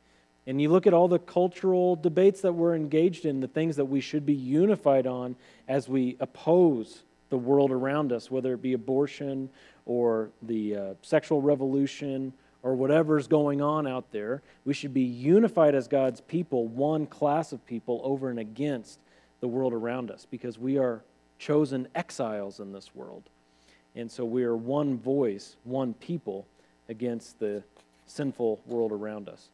And 0.45 0.61
you 0.61 0.69
look 0.69 0.87
at 0.87 0.93
all 0.93 1.07
the 1.07 1.19
cultural 1.19 1.95
debates 1.95 2.41
that 2.41 2.53
we're 2.53 2.75
engaged 2.75 3.25
in, 3.25 3.39
the 3.39 3.47
things 3.47 3.77
that 3.77 3.85
we 3.85 4.01
should 4.01 4.25
be 4.25 4.33
unified 4.33 5.07
on 5.07 5.35
as 5.67 5.87
we 5.87 6.17
oppose 6.19 7.03
the 7.29 7.37
world 7.37 7.71
around 7.71 8.11
us, 8.11 8.29
whether 8.29 8.53
it 8.53 8.61
be 8.61 8.73
abortion 8.73 9.49
or 9.85 10.29
the 10.41 10.75
uh, 10.75 10.93
sexual 11.01 11.41
revolution 11.41 12.33
or 12.61 12.75
whatever's 12.75 13.27
going 13.27 13.61
on 13.61 13.87
out 13.87 14.11
there. 14.11 14.41
We 14.65 14.73
should 14.73 14.93
be 14.93 15.01
unified 15.01 15.75
as 15.75 15.87
God's 15.87 16.21
people, 16.21 16.67
one 16.67 17.05
class 17.05 17.51
of 17.51 17.65
people 17.65 18.01
over 18.03 18.29
and 18.29 18.39
against 18.39 18.99
the 19.39 19.47
world 19.47 19.73
around 19.73 20.11
us 20.11 20.27
because 20.29 20.59
we 20.59 20.77
are 20.77 21.01
chosen 21.39 21.87
exiles 21.95 22.59
in 22.59 22.71
this 22.71 22.93
world. 22.95 23.23
And 23.95 24.11
so 24.11 24.25
we 24.25 24.43
are 24.43 24.55
one 24.55 24.97
voice, 24.97 25.57
one 25.63 25.93
people 25.93 26.47
against 26.89 27.39
the 27.39 27.63
sinful 28.05 28.61
world 28.65 28.91
around 28.91 29.29
us. 29.29 29.49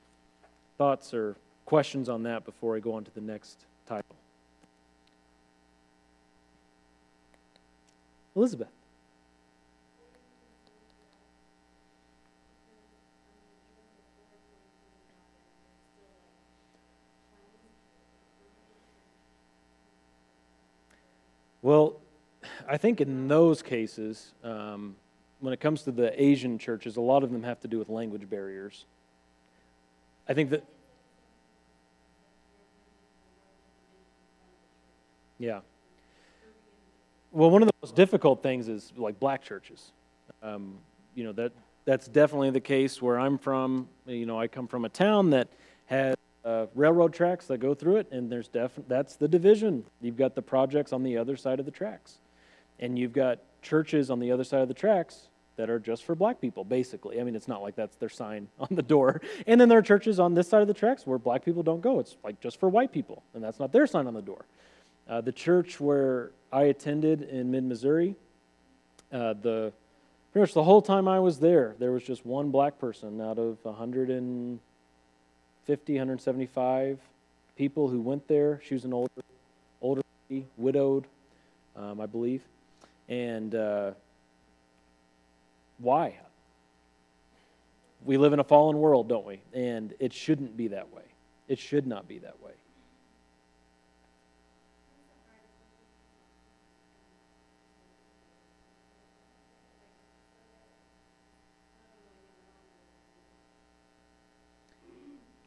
Thoughts 0.80 1.14
or 1.14 1.36
questions 1.66 2.08
on 2.08 2.24
that 2.24 2.46
before 2.46 2.78
I 2.78 2.80
go 2.80 2.94
on 2.94 3.04
to 3.04 3.14
the 3.14 3.20
next 3.20 3.66
title? 3.86 4.16
Elizabeth. 8.34 8.70
Well, 21.62 21.98
I 22.70 22.78
think 22.78 23.02
in 23.02 23.28
those 23.28 23.62
cases, 23.62 24.32
um, 24.46 24.96
when 25.42 25.54
it 25.54 25.60
comes 25.60 25.84
to 25.84 25.92
the 25.92 26.24
Asian 26.24 26.58
churches, 26.58 26.96
a 26.96 27.02
lot 27.02 27.22
of 27.26 27.34
them 27.34 27.44
have 27.44 27.60
to 27.60 27.68
do 27.68 27.78
with 27.78 27.90
language 27.90 28.30
barriers. 28.30 28.86
I 30.30 30.34
think 30.36 30.52
that. 30.52 30.64
Yeah. 35.40 35.62
Well, 37.32 37.50
one 37.50 37.64
of 37.64 37.68
the 37.68 37.74
most 37.82 37.96
difficult 37.96 38.44
things 38.44 38.68
is 38.68 38.94
like 38.96 39.20
black 39.20 39.42
churches. 39.44 39.92
Um, 40.44 40.78
you 41.16 41.24
know 41.24 41.32
that 41.34 41.52
that's 41.86 42.08
definitely 42.08 42.52
the 42.52 42.60
case 42.60 43.02
where 43.02 43.20
I'm 43.20 43.40
from. 43.40 43.90
You 44.06 44.28
know, 44.28 44.40
I 44.40 44.48
come 44.48 44.68
from 44.68 44.86
a 44.86 44.90
town 44.90 45.32
that 45.32 45.48
has 45.88 46.16
uh, 46.46 46.68
railroad 46.76 47.12
tracks 47.12 47.48
that 47.48 47.58
go 47.58 47.74
through 47.74 47.98
it, 47.98 48.12
and 48.12 48.32
there's 48.32 48.48
def- 48.48 48.80
that's 48.88 49.16
the 49.16 49.28
division. 49.28 49.84
You've 50.00 50.18
got 50.18 50.36
the 50.36 50.44
projects 50.44 50.94
on 50.94 51.02
the 51.02 51.18
other 51.18 51.38
side 51.38 51.60
of 51.60 51.66
the 51.66 51.72
tracks, 51.72 52.20
and 52.80 53.00
you've 53.00 53.14
got 53.14 53.40
churches 53.64 54.12
on 54.12 54.20
the 54.20 54.32
other 54.32 54.44
side 54.44 54.62
of 54.62 54.68
the 54.68 54.76
tracks 54.76 55.29
that 55.60 55.70
are 55.70 55.78
just 55.78 56.06
for 56.06 56.16
black 56.16 56.40
people, 56.40 56.64
basically. 56.64 57.20
I 57.20 57.24
mean, 57.26 57.36
it's 57.36 57.50
not 57.50 57.62
like 57.62 57.76
that's 57.76 57.98
their 57.98 58.08
sign 58.08 58.48
on 58.60 58.70
the 58.72 58.82
door. 58.82 59.22
And 59.46 59.60
then 59.60 59.68
there 59.68 59.78
are 59.78 59.82
churches 59.82 60.18
on 60.18 60.34
this 60.34 60.48
side 60.48 60.62
of 60.62 60.70
the 60.70 60.74
tracks 60.74 61.06
where 61.06 61.18
black 61.18 61.44
people 61.44 61.64
don't 61.64 61.82
go. 61.82 62.00
It's 62.00 62.16
like 62.24 62.40
just 62.40 62.62
for 62.62 62.70
white 62.70 62.94
people, 62.94 63.24
and 63.34 63.44
that's 63.44 63.60
not 63.60 63.74
their 63.74 63.86
sign 63.86 64.08
on 64.08 64.14
the 64.14 64.22
door. 64.22 64.46
Uh, 65.10 65.20
the 65.20 65.34
church 65.34 65.82
where 65.82 66.32
I 66.54 66.64
attended 66.64 67.24
in 67.24 67.52
mid 67.52 67.66
Missouri, 67.66 68.16
uh, 69.12 69.34
the 69.34 69.74
pretty 70.32 70.44
much 70.44 70.54
the 70.54 70.64
whole 70.64 70.82
time 70.82 71.10
I 71.10 71.20
was 71.20 71.40
there, 71.40 71.76
there 71.78 71.92
was 71.92 72.04
just 72.04 72.26
one 72.26 72.52
black 72.52 72.80
person 72.80 73.20
out 73.20 73.38
of 73.38 73.58
150, 73.64 75.94
175 75.94 77.00
people 77.58 77.90
who 77.90 78.00
went 78.00 78.26
there. 78.30 78.62
She 78.64 78.76
was 78.76 78.86
an 78.86 78.94
older, 78.94 79.12
older 79.82 80.04
lady, 80.30 80.46
widowed, 80.56 81.06
um, 81.76 82.00
I 82.00 82.06
believe. 82.06 82.44
And 83.10 83.56
uh, 83.56 83.92
why? 85.80 86.16
We 88.06 88.18
live 88.18 88.34
in 88.34 88.40
a 88.40 88.44
fallen 88.44 88.78
world, 88.78 89.10
don't 89.10 89.26
we? 89.26 89.42
And 89.54 89.94
it 90.00 90.14
shouldn't 90.14 90.56
be 90.56 90.70
that 90.70 90.94
way. 90.94 91.04
It 91.48 91.60
should 91.60 91.88
not 91.88 92.08
be 92.08 92.20
that 92.20 92.42
way. 92.42 92.52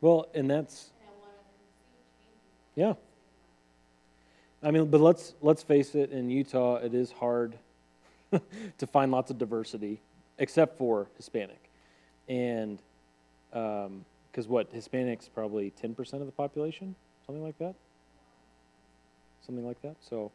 Well, 0.02 0.26
and 0.34 0.50
that's 0.50 0.90
yeah. 2.74 2.94
I 4.62 4.72
mean, 4.72 4.86
but 4.86 5.00
let's 5.00 5.34
let's 5.40 5.62
face 5.62 5.94
it. 5.94 6.10
In 6.10 6.28
Utah, 6.28 6.76
it 6.76 6.92
is 6.92 7.12
hard 7.12 7.56
to 8.78 8.86
find 8.88 9.12
lots 9.12 9.30
of 9.30 9.38
diversity, 9.38 10.00
except 10.42 10.76
for 10.76 11.08
Hispanic, 11.16 11.70
and 12.28 12.78
because 13.50 13.86
um, 13.86 14.04
what 14.48 14.74
Hispanics 14.74 15.30
probably 15.32 15.70
ten 15.70 15.94
percent 15.94 16.20
of 16.20 16.26
the 16.26 16.32
population, 16.32 16.94
something 17.24 17.42
like 17.42 17.58
that, 17.58 17.74
something 19.46 19.66
like 19.66 19.80
that. 19.82 19.96
So, 20.00 20.30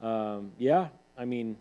um, 0.00 0.50
yeah, 0.58 0.88
I 1.16 1.24
mean, 1.24 1.56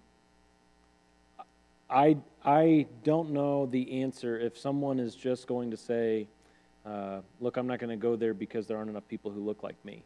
I 1.89 2.17
I 2.43 2.87
don't 3.03 3.31
know 3.31 3.67
the 3.67 4.01
answer 4.01 4.39
if 4.39 4.57
someone 4.57 4.97
is 4.97 5.13
just 5.13 5.45
going 5.45 5.69
to 5.71 5.77
say 5.77 6.27
uh, 6.85 7.21
look, 7.39 7.57
I'm 7.57 7.67
not 7.67 7.79
going 7.79 7.89
to 7.89 7.95
go 7.95 8.15
there 8.15 8.33
because 8.33 8.67
there 8.67 8.77
aren't 8.77 8.89
enough 8.89 9.07
people 9.07 9.31
who 9.31 9.41
look 9.41 9.63
like 9.63 9.83
me. 9.85 10.03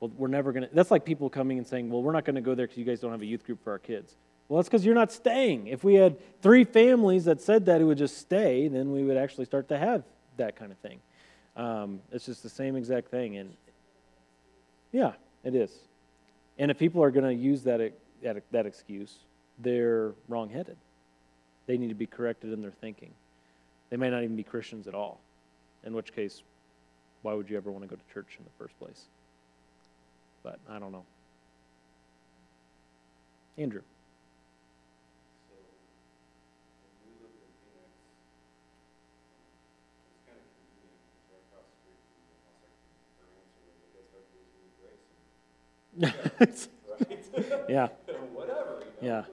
Well, 0.00 0.10
we're 0.16 0.28
never 0.28 0.52
going 0.52 0.68
to. 0.68 0.74
That's 0.74 0.90
like 0.90 1.04
people 1.04 1.28
coming 1.28 1.58
and 1.58 1.66
saying, 1.66 1.90
well, 1.90 2.02
we're 2.02 2.12
not 2.12 2.24
going 2.24 2.36
to 2.36 2.40
go 2.40 2.54
there 2.54 2.66
because 2.66 2.78
you 2.78 2.84
guys 2.84 3.00
don't 3.00 3.12
have 3.12 3.22
a 3.22 3.26
youth 3.26 3.44
group 3.44 3.62
for 3.62 3.72
our 3.72 3.78
kids. 3.78 4.14
Well, 4.48 4.58
that's 4.58 4.68
because 4.68 4.84
you're 4.84 4.94
not 4.94 5.10
staying. 5.10 5.66
If 5.66 5.82
we 5.82 5.94
had 5.94 6.16
three 6.40 6.64
families 6.64 7.24
that 7.24 7.40
said 7.40 7.66
that 7.66 7.80
it 7.80 7.84
would 7.84 7.98
just 7.98 8.18
stay, 8.18 8.68
then 8.68 8.92
we 8.92 9.02
would 9.02 9.16
actually 9.16 9.44
start 9.44 9.68
to 9.68 9.78
have 9.78 10.04
that 10.36 10.56
kind 10.56 10.70
of 10.70 10.78
thing. 10.78 11.00
Um, 11.56 12.00
it's 12.12 12.26
just 12.26 12.42
the 12.42 12.48
same 12.48 12.76
exact 12.76 13.08
thing. 13.08 13.36
And 13.36 13.56
yeah, 14.92 15.12
it 15.42 15.54
is. 15.54 15.70
And 16.58 16.70
if 16.70 16.78
people 16.78 17.02
are 17.02 17.10
going 17.10 17.24
to 17.24 17.34
use 17.34 17.62
that, 17.62 17.92
that, 18.22 18.42
that 18.52 18.66
excuse, 18.66 19.14
they're 19.58 20.12
wrongheaded. 20.28 20.76
They 21.66 21.76
need 21.76 21.88
to 21.88 21.94
be 21.94 22.06
corrected 22.06 22.52
in 22.52 22.62
their 22.62 22.70
thinking. 22.70 23.10
They 23.90 23.96
may 23.96 24.10
not 24.10 24.22
even 24.22 24.36
be 24.36 24.44
Christians 24.44 24.86
at 24.86 24.94
all 24.94 25.20
in 25.86 25.94
which 25.94 26.14
case, 26.14 26.42
why 27.22 27.32
would 27.32 27.48
you 27.48 27.56
ever 27.56 27.70
want 27.70 27.84
to 27.84 27.88
go 27.88 27.96
to 27.96 28.14
church 28.14 28.36
in 28.38 28.44
the 28.44 28.50
first 28.58 28.78
place? 28.78 29.04
But 30.42 30.58
I 30.68 30.78
don't 30.78 30.92
know. 30.92 31.04
Andrew. 33.56 33.82
yeah. 47.68 47.88
Whatever. 48.34 48.82
Yeah. 49.00 49.24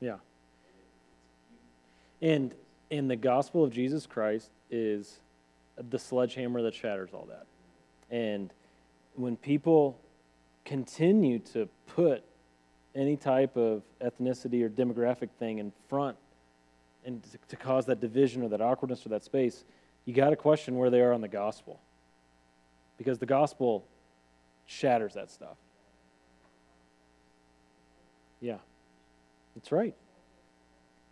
Yeah. 0.00 0.16
And 2.20 2.54
and 2.90 3.10
the 3.10 3.16
gospel 3.16 3.64
of 3.64 3.72
Jesus 3.72 4.06
Christ 4.06 4.50
is 4.70 5.18
the 5.90 5.98
sledgehammer 5.98 6.62
that 6.62 6.74
shatters 6.74 7.10
all 7.14 7.26
that. 7.30 7.46
And 8.10 8.52
when 9.14 9.36
people 9.36 9.98
continue 10.64 11.38
to 11.38 11.68
put 11.86 12.22
any 12.94 13.16
type 13.16 13.56
of 13.56 13.82
ethnicity 14.00 14.62
or 14.62 14.68
demographic 14.68 15.30
thing 15.38 15.58
in 15.58 15.72
front 15.88 16.16
and 17.04 17.22
to 17.48 17.56
cause 17.56 17.86
that 17.86 18.00
division 18.00 18.42
or 18.42 18.48
that 18.48 18.60
awkwardness 18.60 19.06
or 19.06 19.08
that 19.10 19.24
space, 19.24 19.64
you 20.04 20.12
got 20.12 20.30
to 20.30 20.36
question 20.36 20.76
where 20.76 20.90
they 20.90 21.00
are 21.00 21.12
on 21.12 21.20
the 21.20 21.28
gospel. 21.28 21.80
Because 23.02 23.18
the 23.18 23.26
gospel 23.26 23.84
shatters 24.64 25.14
that 25.14 25.28
stuff. 25.28 25.56
Yeah, 28.40 28.58
that's 29.56 29.72
right. 29.72 29.96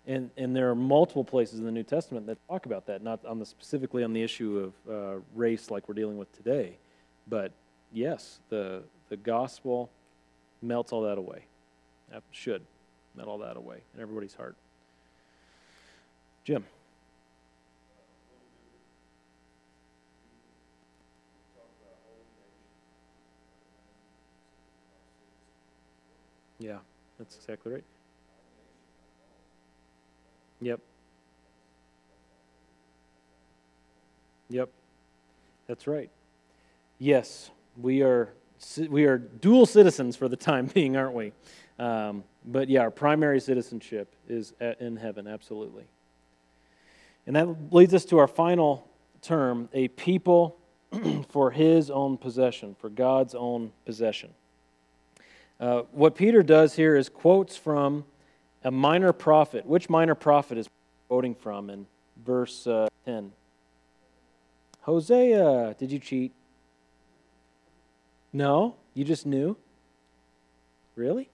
And, 0.07 0.31
and 0.37 0.55
there 0.55 0.71
are 0.71 0.77
multiple 0.77 1.25
places 1.25 1.59
in 1.59 1.65
the 1.65 1.73
New 1.73 1.83
Testament 1.83 2.29
that 2.29 2.39
talk 2.49 2.67
about 2.67 2.87
that, 2.87 3.03
not 3.03 3.27
on 3.27 3.41
the, 3.41 3.45
specifically 3.45 4.05
on 4.05 4.13
the 4.13 4.23
issue 4.23 4.73
of 4.87 4.93
uh, 4.93 5.21
race 5.35 5.69
like 5.69 5.89
we're 5.89 5.95
dealing 5.95 6.17
with 6.17 6.33
today. 6.33 6.79
But 7.27 7.51
yes, 7.93 8.39
the, 8.51 8.85
the 9.09 9.17
gospel 9.17 9.91
melts 10.63 10.93
all 10.93 11.03
that 11.03 11.19
away. 11.19 11.47
That 12.13 12.23
should 12.31 12.63
melt 13.17 13.29
all 13.29 13.39
that 13.39 13.57
away 13.57 13.79
in 13.97 14.01
everybody's 14.01 14.35
heart. 14.35 14.55
Jim. 16.45 16.65
Yeah, 26.61 26.79
that's 27.19 27.35
exactly 27.37 27.73
right. 27.73 27.85
Yep. 30.61 30.81
Yep. 34.51 34.69
That's 35.67 35.87
right. 35.87 36.11
Yes, 36.99 37.51
we 37.81 38.03
are 38.03 38.35
we 38.91 39.07
are 39.07 39.17
dual 39.17 39.65
citizens 39.65 40.17
for 40.17 40.29
the 40.29 40.37
time 40.37 40.67
being, 40.75 40.97
aren't 40.97 41.15
we? 41.15 41.33
Um, 41.79 42.25
but 42.45 42.69
yeah, 42.69 42.81
our 42.81 42.91
primary 42.91 43.41
citizenship 43.41 44.15
is 44.29 44.53
in 44.81 44.97
heaven, 44.97 45.27
absolutely. 45.27 45.85
And 47.27 47.37
that 47.37 47.73
leads 47.73 47.95
us 47.95 48.05
to 48.07 48.19
our 48.19 48.27
final 48.27 48.87
term 49.23 49.71
a 49.73 49.89
people 49.89 50.59
for 51.31 51.51
his 51.51 51.91
own 51.91 52.19
possession, 52.19 52.77
for 52.79 52.91
God's 52.91 53.35
own 53.35 53.73
possession. 53.87 54.31
Uh, 55.61 55.83
what 55.93 56.15
Peter 56.15 56.43
does 56.43 56.75
here 56.75 56.97
is 56.97 57.11
quotes 57.11 57.55
from 57.55 58.05
a 58.65 58.71
minor 58.71 59.13
prophet. 59.13 59.67
Which 59.67 59.91
minor 59.91 60.15
prophet 60.15 60.57
is 60.57 60.69
quoting 61.09 61.35
from 61.35 61.69
in 61.69 61.87
verse 62.25 62.67
uh, 62.67 62.89
10? 63.05 63.33
Hosea. 64.81 65.77
Did 65.79 65.93
you 65.93 65.99
cheat? 65.99 66.33
No? 68.33 68.77
You 68.95 69.05
just 69.05 69.27
knew? 69.27 69.57
Really? 70.97 71.29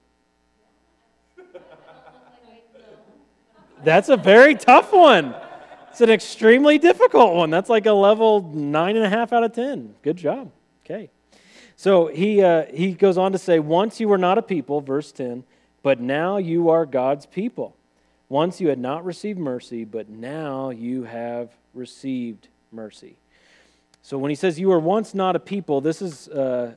That's 3.84 4.08
a 4.08 4.16
very 4.16 4.56
tough 4.56 4.92
one. 4.92 5.34
It's 5.90 6.00
an 6.00 6.10
extremely 6.10 6.78
difficult 6.78 7.34
one. 7.34 7.50
That's 7.50 7.70
like 7.70 7.86
a 7.86 7.92
level 7.92 8.42
nine 8.42 8.96
and 8.96 9.04
a 9.04 9.08
half 9.08 9.32
out 9.32 9.44
of 9.44 9.52
ten. 9.52 9.94
Good 10.02 10.16
job. 10.16 10.50
Okay. 10.84 11.10
So 11.76 12.06
he, 12.06 12.42
uh, 12.42 12.64
he 12.72 12.94
goes 12.94 13.18
on 13.18 13.32
to 13.32 13.38
say, 13.38 13.58
Once 13.58 14.00
you 14.00 14.08
were 14.08 14.18
not 14.18 14.38
a 14.38 14.42
people, 14.42 14.80
verse 14.80 15.12
10, 15.12 15.44
but 15.82 16.00
now 16.00 16.38
you 16.38 16.70
are 16.70 16.86
God's 16.86 17.26
people. 17.26 17.76
Once 18.28 18.60
you 18.60 18.68
had 18.68 18.78
not 18.78 19.04
received 19.04 19.38
mercy, 19.38 19.84
but 19.84 20.08
now 20.08 20.70
you 20.70 21.04
have 21.04 21.50
received 21.74 22.48
mercy. 22.72 23.16
So 24.02 24.18
when 24.18 24.30
he 24.30 24.34
says 24.34 24.58
you 24.58 24.68
were 24.68 24.80
once 24.80 25.14
not 25.14 25.36
a 25.36 25.38
people, 25.38 25.80
this 25.80 26.00
is 26.00 26.28
uh, 26.28 26.74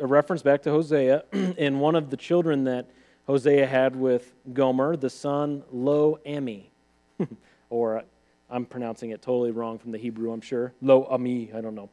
a 0.00 0.06
reference 0.06 0.42
back 0.42 0.62
to 0.62 0.70
Hosea 0.70 1.24
and 1.32 1.80
one 1.80 1.94
of 1.94 2.08
the 2.10 2.16
children 2.16 2.64
that 2.64 2.88
Hosea 3.26 3.66
had 3.66 3.96
with 3.96 4.32
Gomer, 4.52 4.96
the 4.96 5.10
son 5.10 5.62
Lo 5.72 6.20
Ami. 6.26 6.70
or 7.70 8.04
I'm 8.48 8.66
pronouncing 8.66 9.10
it 9.10 9.20
totally 9.20 9.50
wrong 9.50 9.78
from 9.78 9.92
the 9.92 9.98
Hebrew, 9.98 10.32
I'm 10.32 10.40
sure. 10.40 10.72
Lo 10.80 11.06
Ami, 11.10 11.50
I 11.54 11.60
don't 11.60 11.74
know. 11.74 11.90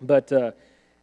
But 0.00 0.32
uh, 0.32 0.52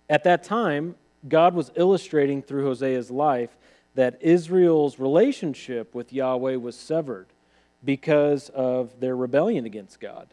at 0.10 0.24
that 0.24 0.44
time, 0.44 0.96
God 1.28 1.54
was 1.54 1.72
illustrating 1.76 2.42
through 2.42 2.66
Hosea's 2.66 3.12
life 3.12 3.58
that 3.96 4.22
Israel's 4.22 5.00
relationship 5.00 5.96
with 5.96 6.14
Yahweh 6.14 6.56
was 6.58 6.76
severed 6.76 7.28
because 7.84 8.50
of 8.50 9.00
their 9.00 9.16
rebellion 9.16 9.66
against 9.66 10.00
God. 10.00 10.28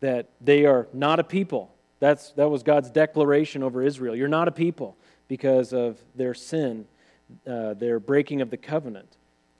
That 0.00 0.28
they 0.40 0.66
are 0.66 0.86
not 0.92 1.18
a 1.18 1.24
people. 1.24 1.74
That's, 1.98 2.32
that 2.32 2.48
was 2.50 2.62
God's 2.62 2.90
declaration 2.90 3.62
over 3.62 3.82
Israel. 3.82 4.14
You're 4.14 4.28
not 4.28 4.48
a 4.48 4.52
people 4.52 4.96
because 5.28 5.72
of 5.72 5.98
their 6.14 6.34
sin, 6.34 6.86
uh, 7.46 7.74
their 7.74 7.98
breaking 7.98 8.42
of 8.42 8.50
the 8.50 8.56
covenant. 8.56 9.16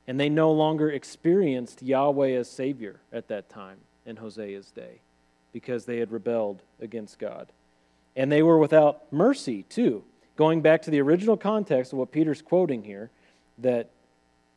And 0.07 0.21
they 0.21 0.29
no 0.29 0.53
longer 0.53 0.91
experienced 0.91 1.83
Yahweh 1.83 2.33
as 2.33 2.51
Savior 2.51 3.01
at 3.11 3.29
that 3.29 3.49
time 3.49 3.79
in 4.05 4.17
Hosea's 4.17 4.71
day 4.71 5.01
because 5.53 5.87
they 5.87 5.99
had 5.99 6.13
rebelled 6.13 6.63
against 6.81 7.19
God. 7.19 7.49
And 8.17 8.31
they 8.31 8.43
were 8.43 8.59
without 8.59 9.13
mercy, 9.13 9.65
too. 9.65 10.05
Going 10.37 10.63
back 10.63 10.83
to 10.83 10.91
the 10.91 11.01
original 11.01 11.37
context 11.37 11.93
of 11.93 11.99
what 11.99 12.13
Peter's 12.13 12.43
quoting 12.43 12.83
here, 12.83 13.11
that 13.59 13.91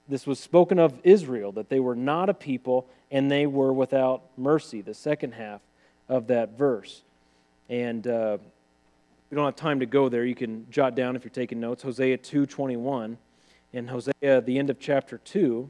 this 0.07 0.25
was 0.25 0.39
spoken 0.39 0.79
of 0.79 0.93
Israel, 1.03 1.51
that 1.53 1.69
they 1.69 1.79
were 1.79 1.95
not 1.95 2.29
a 2.29 2.33
people 2.33 2.87
and 3.11 3.29
they 3.31 3.45
were 3.45 3.73
without 3.73 4.23
mercy, 4.37 4.81
the 4.81 4.93
second 4.93 5.33
half 5.33 5.61
of 6.09 6.27
that 6.27 6.57
verse. 6.57 7.03
And 7.69 8.07
uh, 8.07 8.37
we 9.29 9.35
don't 9.35 9.45
have 9.45 9.55
time 9.55 9.79
to 9.81 9.85
go 9.85 10.09
there. 10.09 10.25
You 10.25 10.35
can 10.35 10.65
jot 10.69 10.95
down 10.95 11.15
if 11.15 11.23
you're 11.23 11.31
taking 11.31 11.59
notes. 11.59 11.83
Hosea 11.83 12.17
2.21. 12.17 13.17
In 13.73 13.87
Hosea, 13.87 14.41
the 14.41 14.57
end 14.57 14.69
of 14.69 14.79
chapter 14.79 15.17
2, 15.17 15.69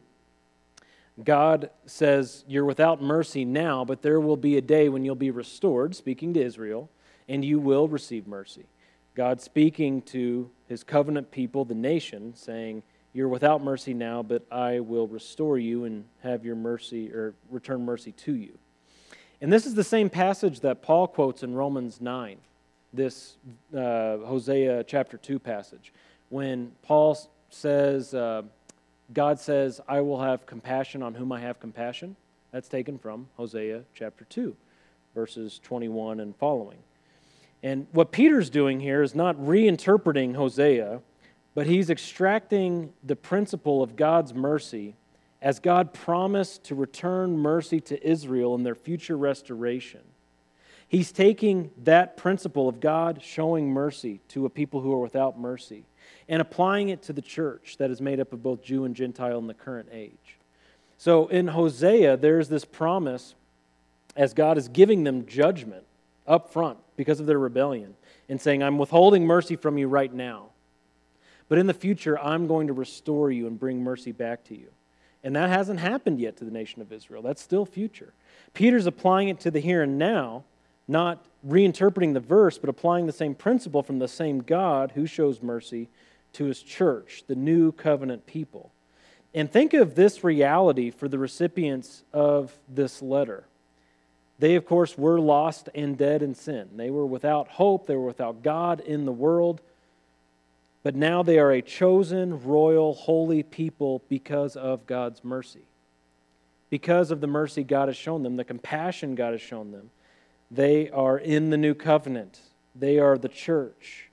God 1.23 1.71
says, 1.87 2.45
You're 2.47 2.65
without 2.65 3.01
mercy 3.01 3.43
now, 3.43 3.83
but 3.83 4.03
there 4.03 4.19
will 4.19 4.37
be 4.37 4.57
a 4.57 4.61
day 4.61 4.87
when 4.87 5.03
you'll 5.03 5.15
be 5.15 5.31
restored, 5.31 5.95
speaking 5.95 6.33
to 6.35 6.41
Israel, 6.41 6.91
and 7.27 7.43
you 7.43 7.59
will 7.59 7.87
receive 7.87 8.27
mercy. 8.27 8.65
God 9.15 9.41
speaking 9.41 10.01
to 10.03 10.49
his 10.67 10.83
covenant 10.83 11.31
people, 11.31 11.65
the 11.65 11.73
nation, 11.73 12.33
saying, 12.35 12.83
You're 13.13 13.27
without 13.27 13.63
mercy 13.63 13.93
now, 13.93 14.21
but 14.21 14.45
I 14.51 14.79
will 14.79 15.07
restore 15.07 15.57
you 15.57 15.85
and 15.85 16.05
have 16.21 16.45
your 16.45 16.55
mercy 16.55 17.11
or 17.11 17.33
return 17.49 17.83
mercy 17.83 18.11
to 18.11 18.35
you. 18.35 18.57
And 19.41 19.51
this 19.51 19.65
is 19.65 19.75
the 19.75 19.83
same 19.83 20.09
passage 20.09 20.61
that 20.61 20.81
Paul 20.81 21.07
quotes 21.07 21.43
in 21.43 21.53
Romans 21.53 22.01
9, 22.01 22.37
this 22.93 23.37
uh, 23.75 24.17
Hosea 24.17 24.83
chapter 24.83 25.17
2 25.17 25.39
passage, 25.39 25.93
when 26.29 26.71
Paul 26.81 27.17
says, 27.49 28.13
uh, 28.13 28.43
God 29.13 29.39
says, 29.39 29.79
I 29.87 30.01
will 30.01 30.21
have 30.21 30.45
compassion 30.45 31.01
on 31.01 31.13
whom 31.13 31.31
I 31.31 31.39
have 31.39 31.59
compassion. 31.59 32.15
That's 32.51 32.67
taken 32.67 32.97
from 32.97 33.27
Hosea 33.35 33.83
chapter 33.93 34.25
2, 34.25 34.55
verses 35.13 35.59
21 35.63 36.19
and 36.19 36.35
following. 36.35 36.79
And 37.63 37.87
what 37.91 38.11
Peter's 38.11 38.49
doing 38.49 38.79
here 38.79 39.01
is 39.01 39.15
not 39.15 39.35
reinterpreting 39.37 40.35
Hosea, 40.35 41.01
but 41.55 41.67
he's 41.67 41.89
extracting 41.89 42.93
the 43.03 43.15
principle 43.15 43.81
of 43.81 43.95
God's 43.95 44.33
mercy 44.33 44.95
as 45.41 45.59
God 45.59 45.93
promised 45.93 46.63
to 46.65 46.75
return 46.75 47.37
mercy 47.37 47.79
to 47.81 48.07
Israel 48.07 48.55
in 48.55 48.63
their 48.63 48.75
future 48.75 49.17
restoration. 49.17 50.01
He's 50.87 51.11
taking 51.11 51.71
that 51.83 52.15
principle 52.15 52.69
of 52.69 52.79
God 52.79 53.21
showing 53.21 53.69
mercy 53.69 54.21
to 54.29 54.45
a 54.45 54.49
people 54.49 54.81
who 54.81 54.93
are 54.93 54.99
without 54.99 55.37
mercy 55.39 55.83
and 56.29 56.41
applying 56.41 56.89
it 56.89 57.01
to 57.03 57.13
the 57.13 57.21
church 57.21 57.75
that 57.79 57.91
is 57.91 57.99
made 57.99 58.19
up 58.19 58.31
of 58.33 58.41
both 58.41 58.61
Jew 58.61 58.85
and 58.85 58.95
Gentile 58.95 59.39
in 59.39 59.47
the 59.47 59.53
current 59.53 59.89
age. 59.91 60.37
So 60.97 61.27
in 61.27 61.47
Hosea, 61.47 62.17
there's 62.17 62.49
this 62.49 62.65
promise 62.65 63.35
as 64.15 64.33
God 64.33 64.57
is 64.57 64.67
giving 64.67 65.03
them 65.03 65.25
judgment 65.25 65.83
up 66.27 66.51
front 66.51 66.77
because 66.95 67.19
of 67.19 67.25
their 67.25 67.39
rebellion 67.39 67.95
and 68.29 68.39
saying, 68.39 68.61
I'm 68.61 68.77
withholding 68.77 69.25
mercy 69.25 69.55
from 69.55 69.77
you 69.77 69.87
right 69.87 70.13
now. 70.13 70.47
But 71.49 71.57
in 71.57 71.67
the 71.67 71.73
future, 71.73 72.19
I'm 72.19 72.47
going 72.47 72.67
to 72.67 72.73
restore 72.73 73.31
you 73.31 73.47
and 73.47 73.59
bring 73.59 73.81
mercy 73.83 74.11
back 74.11 74.43
to 74.45 74.55
you. 74.55 74.67
And 75.23 75.35
that 75.35 75.49
hasn't 75.49 75.79
happened 75.79 76.19
yet 76.19 76.37
to 76.37 76.45
the 76.45 76.51
nation 76.51 76.81
of 76.81 76.91
Israel. 76.91 77.21
That's 77.21 77.41
still 77.41 77.65
future. 77.65 78.13
Peter's 78.53 78.85
applying 78.85 79.29
it 79.29 79.39
to 79.41 79.51
the 79.51 79.59
here 79.59 79.81
and 79.81 79.97
now, 79.97 80.43
not 80.87 81.25
reinterpreting 81.45 82.13
the 82.13 82.19
verse, 82.19 82.57
but 82.57 82.69
applying 82.69 83.07
the 83.07 83.13
same 83.13 83.33
principle 83.33 83.81
from 83.81 83.99
the 83.99 84.07
same 84.07 84.39
God 84.39 84.91
who 84.95 85.05
shows 85.05 85.41
mercy 85.41 85.89
to 86.33 86.45
his 86.45 86.61
church, 86.61 87.23
the 87.27 87.35
new 87.35 87.71
covenant 87.71 88.25
people. 88.25 88.71
And 89.33 89.51
think 89.51 89.73
of 89.73 89.95
this 89.95 90.23
reality 90.23 90.91
for 90.91 91.07
the 91.07 91.19
recipients 91.19 92.03
of 92.13 92.57
this 92.69 93.01
letter. 93.01 93.46
They, 94.39 94.55
of 94.55 94.65
course, 94.65 94.97
were 94.97 95.19
lost 95.19 95.69
and 95.73 95.97
dead 95.97 96.21
in 96.21 96.35
sin. 96.35 96.69
They 96.75 96.91
were 96.91 97.05
without 97.05 97.47
hope, 97.47 97.87
they 97.87 97.95
were 97.95 98.05
without 98.05 98.43
God 98.43 98.79
in 98.79 99.05
the 99.05 99.11
world. 99.11 99.61
But 100.83 100.95
now 100.95 101.23
they 101.23 101.39
are 101.39 101.51
a 101.51 101.61
chosen, 101.61 102.43
royal, 102.43 102.93
holy 102.93 103.43
people 103.43 104.03
because 104.07 104.55
of 104.55 104.85
God's 104.85 105.23
mercy. 105.23 105.65
Because 106.69 107.11
of 107.11 107.19
the 107.19 107.27
mercy 107.27 107.63
God 107.63 107.87
has 107.87 107.97
shown 107.97 108.23
them, 108.23 108.35
the 108.35 108.43
compassion 108.43 109.15
God 109.15 109.33
has 109.33 109.41
shown 109.41 109.71
them, 109.71 109.89
they 110.51 110.89
are 110.89 111.17
in 111.17 111.49
the 111.49 111.57
new 111.57 111.73
covenant. 111.73 112.39
They 112.75 112.99
are 112.99 113.17
the 113.17 113.29
church. 113.29 114.09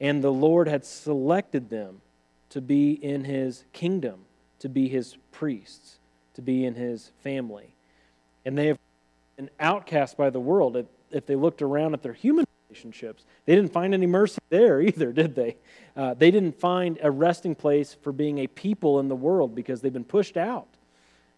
And 0.00 0.22
the 0.22 0.32
Lord 0.32 0.66
had 0.66 0.84
selected 0.84 1.70
them 1.70 2.00
to 2.50 2.60
be 2.60 2.92
in 2.92 3.24
his 3.24 3.64
kingdom, 3.72 4.24
to 4.58 4.68
be 4.68 4.88
his 4.88 5.16
priests, 5.30 5.98
to 6.34 6.42
be 6.42 6.64
in 6.64 6.74
his 6.74 7.12
family. 7.22 7.76
And 8.44 8.58
they 8.58 8.66
have 8.66 8.78
been 9.40 9.50
outcast 9.58 10.18
by 10.18 10.28
the 10.28 10.40
world. 10.40 10.76
If, 10.76 10.86
if 11.10 11.24
they 11.24 11.34
looked 11.34 11.62
around 11.62 11.94
at 11.94 12.02
their 12.02 12.12
human 12.12 12.44
relationships, 12.68 13.24
they 13.46 13.54
didn't 13.54 13.72
find 13.72 13.94
any 13.94 14.06
mercy 14.06 14.38
there 14.50 14.82
either, 14.82 15.12
did 15.12 15.34
they? 15.34 15.56
Uh, 15.96 16.12
they 16.12 16.30
didn't 16.30 16.60
find 16.60 16.98
a 17.02 17.10
resting 17.10 17.54
place 17.54 17.96
for 18.02 18.12
being 18.12 18.38
a 18.38 18.46
people 18.46 19.00
in 19.00 19.08
the 19.08 19.16
world 19.16 19.54
because 19.54 19.80
they've 19.80 19.92
been 19.92 20.04
pushed 20.04 20.36
out. 20.36 20.68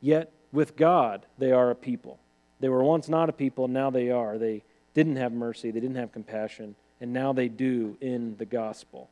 Yet, 0.00 0.32
with 0.52 0.74
God, 0.76 1.26
they 1.38 1.52
are 1.52 1.70
a 1.70 1.76
people. 1.76 2.18
They 2.58 2.68
were 2.68 2.82
once 2.82 3.08
not 3.08 3.28
a 3.28 3.32
people, 3.32 3.66
and 3.66 3.74
now 3.74 3.90
they 3.90 4.10
are. 4.10 4.36
They 4.36 4.64
didn't 4.94 5.16
have 5.16 5.32
mercy, 5.32 5.70
they 5.70 5.80
didn't 5.80 5.96
have 5.96 6.12
compassion, 6.12 6.74
and 7.00 7.12
now 7.12 7.32
they 7.32 7.48
do 7.48 7.96
in 8.00 8.36
the 8.36 8.44
gospel. 8.44 9.08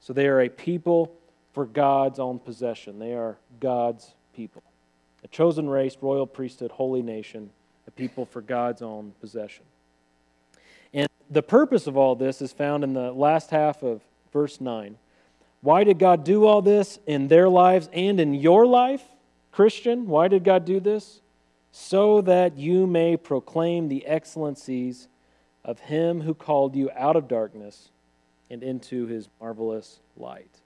So 0.00 0.12
they 0.12 0.26
are 0.26 0.40
a 0.40 0.48
people 0.48 1.12
for 1.52 1.66
God's 1.66 2.18
own 2.18 2.38
possession. 2.38 2.98
They 2.98 3.12
are 3.12 3.36
God's 3.60 4.14
people. 4.34 4.62
A 5.22 5.28
chosen 5.28 5.68
race, 5.68 5.96
royal 6.00 6.26
priesthood, 6.26 6.72
holy 6.72 7.02
nation, 7.02 7.50
a 7.86 7.90
people 7.90 8.24
for 8.24 8.40
God's 8.40 8.82
own 8.82 9.12
possession. 9.20 9.64
And 10.92 11.08
the 11.30 11.42
purpose 11.42 11.86
of 11.86 11.96
all 11.96 12.14
this 12.14 12.42
is 12.42 12.52
found 12.52 12.84
in 12.84 12.92
the 12.92 13.12
last 13.12 13.50
half 13.50 13.82
of 13.82 14.02
verse 14.32 14.60
9. 14.60 14.96
Why 15.60 15.84
did 15.84 15.98
God 15.98 16.24
do 16.24 16.44
all 16.44 16.60
this 16.60 16.98
in 17.06 17.28
their 17.28 17.48
lives 17.48 17.88
and 17.92 18.18
in 18.18 18.34
your 18.34 18.66
life, 18.66 19.02
Christian? 19.52 20.06
Why 20.08 20.28
did 20.28 20.44
God 20.44 20.64
do 20.64 20.80
this? 20.80 21.20
So 21.70 22.20
that 22.22 22.58
you 22.58 22.86
may 22.86 23.16
proclaim 23.16 23.88
the 23.88 24.04
excellencies 24.06 25.08
of 25.64 25.78
Him 25.80 26.20
who 26.20 26.34
called 26.34 26.74
you 26.74 26.90
out 26.96 27.16
of 27.16 27.28
darkness 27.28 27.90
and 28.50 28.62
into 28.62 29.06
His 29.06 29.28
marvelous 29.40 30.00
light. 30.16 30.60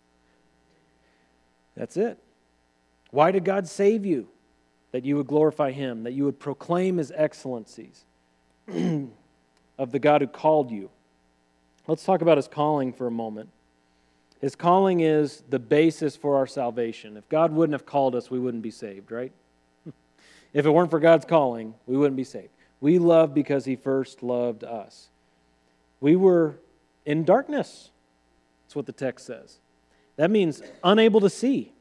That's 1.77 1.97
it. 1.97 2.19
Why 3.11 3.31
did 3.31 3.45
God 3.45 3.69
save 3.69 4.07
you? 4.07 4.29
That 4.97 5.05
you 5.05 5.19
would 5.19 5.27
glorify 5.27 5.73
Him, 5.73 6.05
that 6.05 6.15
you 6.15 6.25
would 6.25 6.41
proclaim 6.41 6.97
His 6.97 7.13
excellencies 7.15 8.07
of 8.67 9.93
the 9.93 9.99
God 9.99 10.23
who 10.23 10.27
called 10.27 10.71
you. 10.71 10.89
Let's 11.87 12.03
talk 12.03 12.23
about 12.23 12.39
His 12.39 12.49
calling 12.49 12.95
for 12.95 13.07
a 13.07 13.11
moment. 13.11 13.51
His 14.41 14.57
calling 14.57 15.01
is 15.01 15.43
the 15.51 15.59
basis 15.59 16.17
for 16.17 16.37
our 16.37 16.47
salvation. 16.47 17.19
If 17.19 17.29
God 17.29 17.53
wouldn't 17.53 17.75
have 17.75 17.85
called 17.85 18.15
us, 18.15 18.31
we 18.31 18.39
wouldn't 18.39 18.63
be 18.63 18.71
saved, 18.71 19.13
right? 19.13 19.33
if 20.55 20.65
it 20.65 20.71
weren't 20.71 20.91
for 20.91 20.99
God's 20.99 21.27
calling, 21.27 21.75
we 21.85 21.99
wouldn't 21.99 22.17
be 22.17 22.25
saved. 22.25 22.49
We 22.81 22.99
love 22.99 23.35
because 23.35 23.67
He 23.67 23.77
first 23.77 24.23
loved 24.23 24.65
us. 24.65 25.09
We 26.01 26.17
were 26.17 26.55
in 27.05 27.25
darkness. 27.25 27.91
That's 28.65 28.77
what 28.77 28.87
the 28.87 28.93
text 28.93 29.27
says. 29.27 29.59
That 30.17 30.31
means 30.31 30.63
unable 30.83 31.21
to 31.21 31.29
see. 31.29 31.75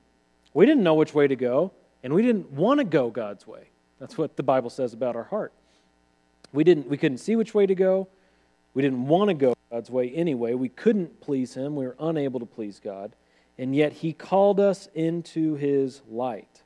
We 0.53 0.65
didn't 0.65 0.83
know 0.83 0.95
which 0.95 1.13
way 1.13 1.29
to 1.29 1.37
go, 1.37 1.71
and 2.05 2.13
we 2.13 2.21
didn't 2.21 2.51
want 2.51 2.77
to 2.77 2.83
go 2.83 3.09
God's 3.09 3.47
way. 3.47 3.63
That's 3.99 4.15
what 4.15 4.37
the 4.37 4.43
Bible 4.43 4.69
says 4.69 4.93
about 4.93 5.15
our 5.15 5.23
heart. 5.23 5.51
We 6.53 6.63
didn't 6.63 6.87
we 6.87 6.97
couldn't 6.97 7.17
see 7.17 7.35
which 7.35 7.55
way 7.55 7.65
to 7.65 7.73
go. 7.73 8.07
We 8.75 8.83
didn't 8.83 9.07
want 9.07 9.29
to 9.29 9.33
go 9.33 9.55
God's 9.71 9.89
way 9.89 10.11
anyway. 10.11 10.53
We 10.53 10.69
couldn't 10.69 11.19
please 11.19 11.55
him. 11.55 11.75
We 11.75 11.87
were 11.87 11.95
unable 11.99 12.39
to 12.39 12.45
please 12.45 12.79
God. 12.79 13.13
And 13.57 13.75
yet 13.75 13.91
he 13.91 14.13
called 14.13 14.59
us 14.59 14.87
into 14.93 15.55
his 15.55 16.03
light. 16.07 16.61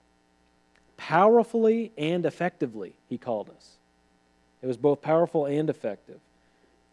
Powerfully 0.97 1.93
and 1.97 2.25
effectively, 2.25 2.95
he 3.07 3.17
called 3.17 3.49
us. 3.49 3.77
It 4.61 4.67
was 4.67 4.75
both 4.75 5.01
powerful 5.01 5.45
and 5.45 5.69
effective. 5.69 6.19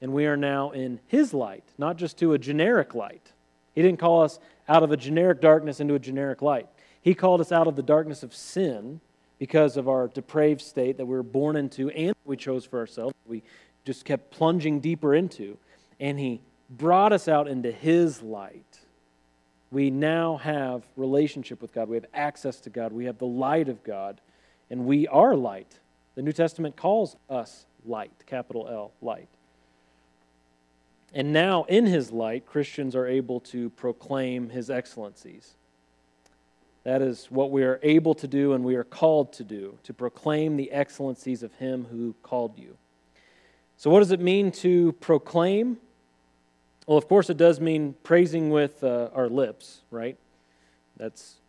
And 0.00 0.12
we 0.12 0.26
are 0.26 0.36
now 0.36 0.70
in 0.70 1.00
his 1.08 1.34
light, 1.34 1.64
not 1.78 1.96
just 1.96 2.16
to 2.18 2.32
a 2.32 2.38
generic 2.38 2.94
light. 2.94 3.32
He 3.74 3.82
didn't 3.82 3.98
call 3.98 4.22
us 4.22 4.38
out 4.68 4.84
of 4.84 4.92
a 4.92 4.96
generic 4.96 5.40
darkness 5.40 5.80
into 5.80 5.94
a 5.94 5.98
generic 5.98 6.42
light. 6.42 6.68
He 7.06 7.14
called 7.14 7.40
us 7.40 7.52
out 7.52 7.68
of 7.68 7.76
the 7.76 7.84
darkness 7.84 8.24
of 8.24 8.34
sin 8.34 9.00
because 9.38 9.76
of 9.76 9.88
our 9.88 10.08
depraved 10.08 10.60
state 10.60 10.96
that 10.96 11.06
we 11.06 11.14
were 11.14 11.22
born 11.22 11.54
into 11.54 11.88
and 11.90 12.16
we 12.24 12.36
chose 12.36 12.64
for 12.64 12.80
ourselves. 12.80 13.14
We 13.24 13.44
just 13.84 14.04
kept 14.04 14.32
plunging 14.32 14.80
deeper 14.80 15.14
into. 15.14 15.56
And 16.00 16.18
He 16.18 16.40
brought 16.68 17.12
us 17.12 17.28
out 17.28 17.46
into 17.46 17.70
His 17.70 18.22
light. 18.22 18.80
We 19.70 19.88
now 19.88 20.38
have 20.38 20.82
relationship 20.96 21.62
with 21.62 21.72
God. 21.72 21.88
We 21.88 21.94
have 21.94 22.06
access 22.12 22.58
to 22.62 22.70
God. 22.70 22.92
We 22.92 23.04
have 23.04 23.18
the 23.18 23.24
light 23.24 23.68
of 23.68 23.84
God. 23.84 24.20
And 24.68 24.84
we 24.84 25.06
are 25.06 25.36
light. 25.36 25.78
The 26.16 26.22
New 26.22 26.32
Testament 26.32 26.74
calls 26.74 27.14
us 27.30 27.66
light, 27.84 28.10
capital 28.26 28.66
L, 28.68 28.90
light. 29.00 29.28
And 31.14 31.32
now, 31.32 31.66
in 31.68 31.86
His 31.86 32.10
light, 32.10 32.46
Christians 32.46 32.96
are 32.96 33.06
able 33.06 33.38
to 33.42 33.70
proclaim 33.70 34.50
His 34.50 34.70
excellencies. 34.70 35.54
That 36.86 37.02
is 37.02 37.26
what 37.30 37.50
we 37.50 37.64
are 37.64 37.80
able 37.82 38.14
to 38.14 38.28
do 38.28 38.52
and 38.52 38.62
we 38.62 38.76
are 38.76 38.84
called 38.84 39.32
to 39.32 39.42
do, 39.42 39.76
to 39.82 39.92
proclaim 39.92 40.56
the 40.56 40.70
excellencies 40.70 41.42
of 41.42 41.52
Him 41.54 41.84
who 41.90 42.14
called 42.22 42.56
you. 42.56 42.76
So, 43.76 43.90
what 43.90 43.98
does 43.98 44.12
it 44.12 44.20
mean 44.20 44.52
to 44.52 44.92
proclaim? 44.92 45.78
Well, 46.86 46.96
of 46.96 47.08
course, 47.08 47.28
it 47.28 47.38
does 47.38 47.58
mean 47.58 47.96
praising 48.04 48.50
with 48.50 48.84
uh, 48.84 49.08
our 49.12 49.28
lips, 49.28 49.80
right? 49.90 50.16
That's 50.96 51.40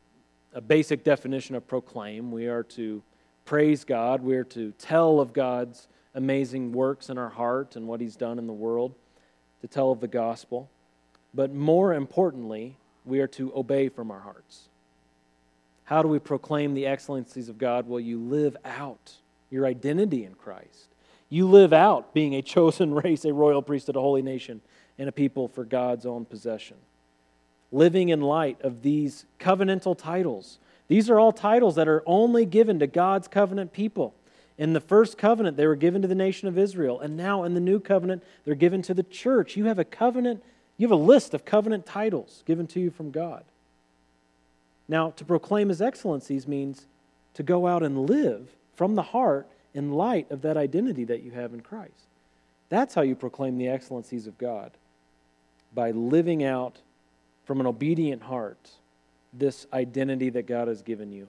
a 0.53 0.59
basic 0.59 1.03
definition 1.03 1.53
of 1.53 1.67
proclaim. 1.67 2.31
We 2.31 2.47
are 2.47 2.63
to 2.63 3.03
praise 3.45 3.83
God, 3.83 4.23
we 4.23 4.38
are 4.38 4.43
to 4.45 4.71
tell 4.79 5.19
of 5.19 5.33
God's 5.33 5.88
amazing 6.15 6.71
works 6.71 7.11
in 7.11 7.19
our 7.19 7.29
heart 7.29 7.75
and 7.75 7.88
what 7.88 8.01
He's 8.01 8.15
done 8.15 8.39
in 8.39 8.47
the 8.47 8.53
world, 8.53 8.95
to 9.61 9.67
tell 9.67 9.91
of 9.91 9.99
the 9.99 10.07
gospel. 10.07 10.67
But 11.35 11.53
more 11.53 11.93
importantly, 11.93 12.75
we 13.05 13.19
are 13.19 13.27
to 13.27 13.55
obey 13.55 13.88
from 13.88 14.09
our 14.09 14.21
hearts. 14.21 14.69
How 15.88 16.01
do 16.01 16.09
we 16.09 16.19
proclaim 16.19 16.73
the 16.73 16.85
excellencies 16.85 17.47
of 17.47 17.57
God? 17.57 17.88
Well, 17.88 18.01
you 18.01 18.19
live 18.19 18.57
out 18.65 19.13
your 19.49 19.65
identity 19.65 20.25
in 20.25 20.33
Christ. 20.33 20.93
You 21.29 21.47
live 21.47 21.71
out 21.71 22.13
being 22.13 22.35
a 22.35 22.41
chosen 22.55 22.93
race, 22.93 23.23
a 23.23 23.31
royal 23.31 23.61
priesthood, 23.61 23.95
a 23.95 24.01
holy 24.01 24.21
nation, 24.21 24.59
and 24.99 25.07
a 25.07 25.13
people 25.13 25.47
for 25.47 25.63
God's 25.63 26.05
own 26.05 26.25
possession. 26.25 26.75
Living 27.71 28.09
in 28.09 28.19
light 28.19 28.61
of 28.63 28.81
these 28.81 29.25
covenantal 29.39 29.97
titles. 29.97 30.59
These 30.89 31.09
are 31.09 31.21
all 31.21 31.31
titles 31.31 31.75
that 31.75 31.88
are 31.88 32.03
only 32.05 32.45
given 32.45 32.79
to 32.79 32.88
God's 32.88 33.29
covenant 33.29 33.71
people. 33.71 34.13
In 34.57 34.73
the 34.73 34.81
first 34.81 35.17
covenant, 35.17 35.55
they 35.55 35.67
were 35.67 35.77
given 35.77 36.01
to 36.01 36.07
the 36.09 36.15
nation 36.15 36.49
of 36.49 36.57
Israel. 36.57 36.99
And 36.99 37.15
now 37.15 37.45
in 37.45 37.53
the 37.53 37.61
new 37.61 37.79
covenant, 37.79 38.23
they're 38.43 38.55
given 38.55 38.81
to 38.81 38.93
the 38.93 39.03
church. 39.03 39.55
You 39.55 39.65
have 39.67 39.79
a 39.79 39.85
covenant, 39.85 40.43
you 40.75 40.85
have 40.85 40.99
a 40.99 41.01
list 41.01 41.33
of 41.33 41.45
covenant 41.45 41.85
titles 41.85 42.43
given 42.45 42.67
to 42.67 42.81
you 42.81 42.91
from 42.91 43.11
God. 43.11 43.45
Now, 44.88 45.11
to 45.11 45.25
proclaim 45.25 45.69
his 45.69 45.81
excellencies 45.81 46.47
means 46.47 46.88
to 47.33 47.43
go 47.43 47.67
out 47.67 47.83
and 47.83 48.09
live 48.09 48.55
from 48.75 48.95
the 48.95 49.01
heart 49.01 49.47
in 49.73 49.91
light 49.91 50.31
of 50.31 50.41
that 50.41 50.57
identity 50.57 51.03
that 51.05 51.23
you 51.23 51.31
have 51.31 51.53
in 51.53 51.61
Christ. 51.61 52.07
That's 52.69 52.93
how 52.93 53.01
you 53.01 53.15
proclaim 53.15 53.57
the 53.57 53.67
excellencies 53.67 54.27
of 54.27 54.38
God 54.38 54.71
by 55.73 55.91
living 55.91 56.43
out 56.43 56.77
from 57.45 57.59
an 57.59 57.65
obedient 57.65 58.23
heart 58.23 58.71
this 59.33 59.67
identity 59.73 60.29
that 60.31 60.47
God 60.47 60.67
has 60.67 60.81
given 60.81 61.11
you 61.11 61.27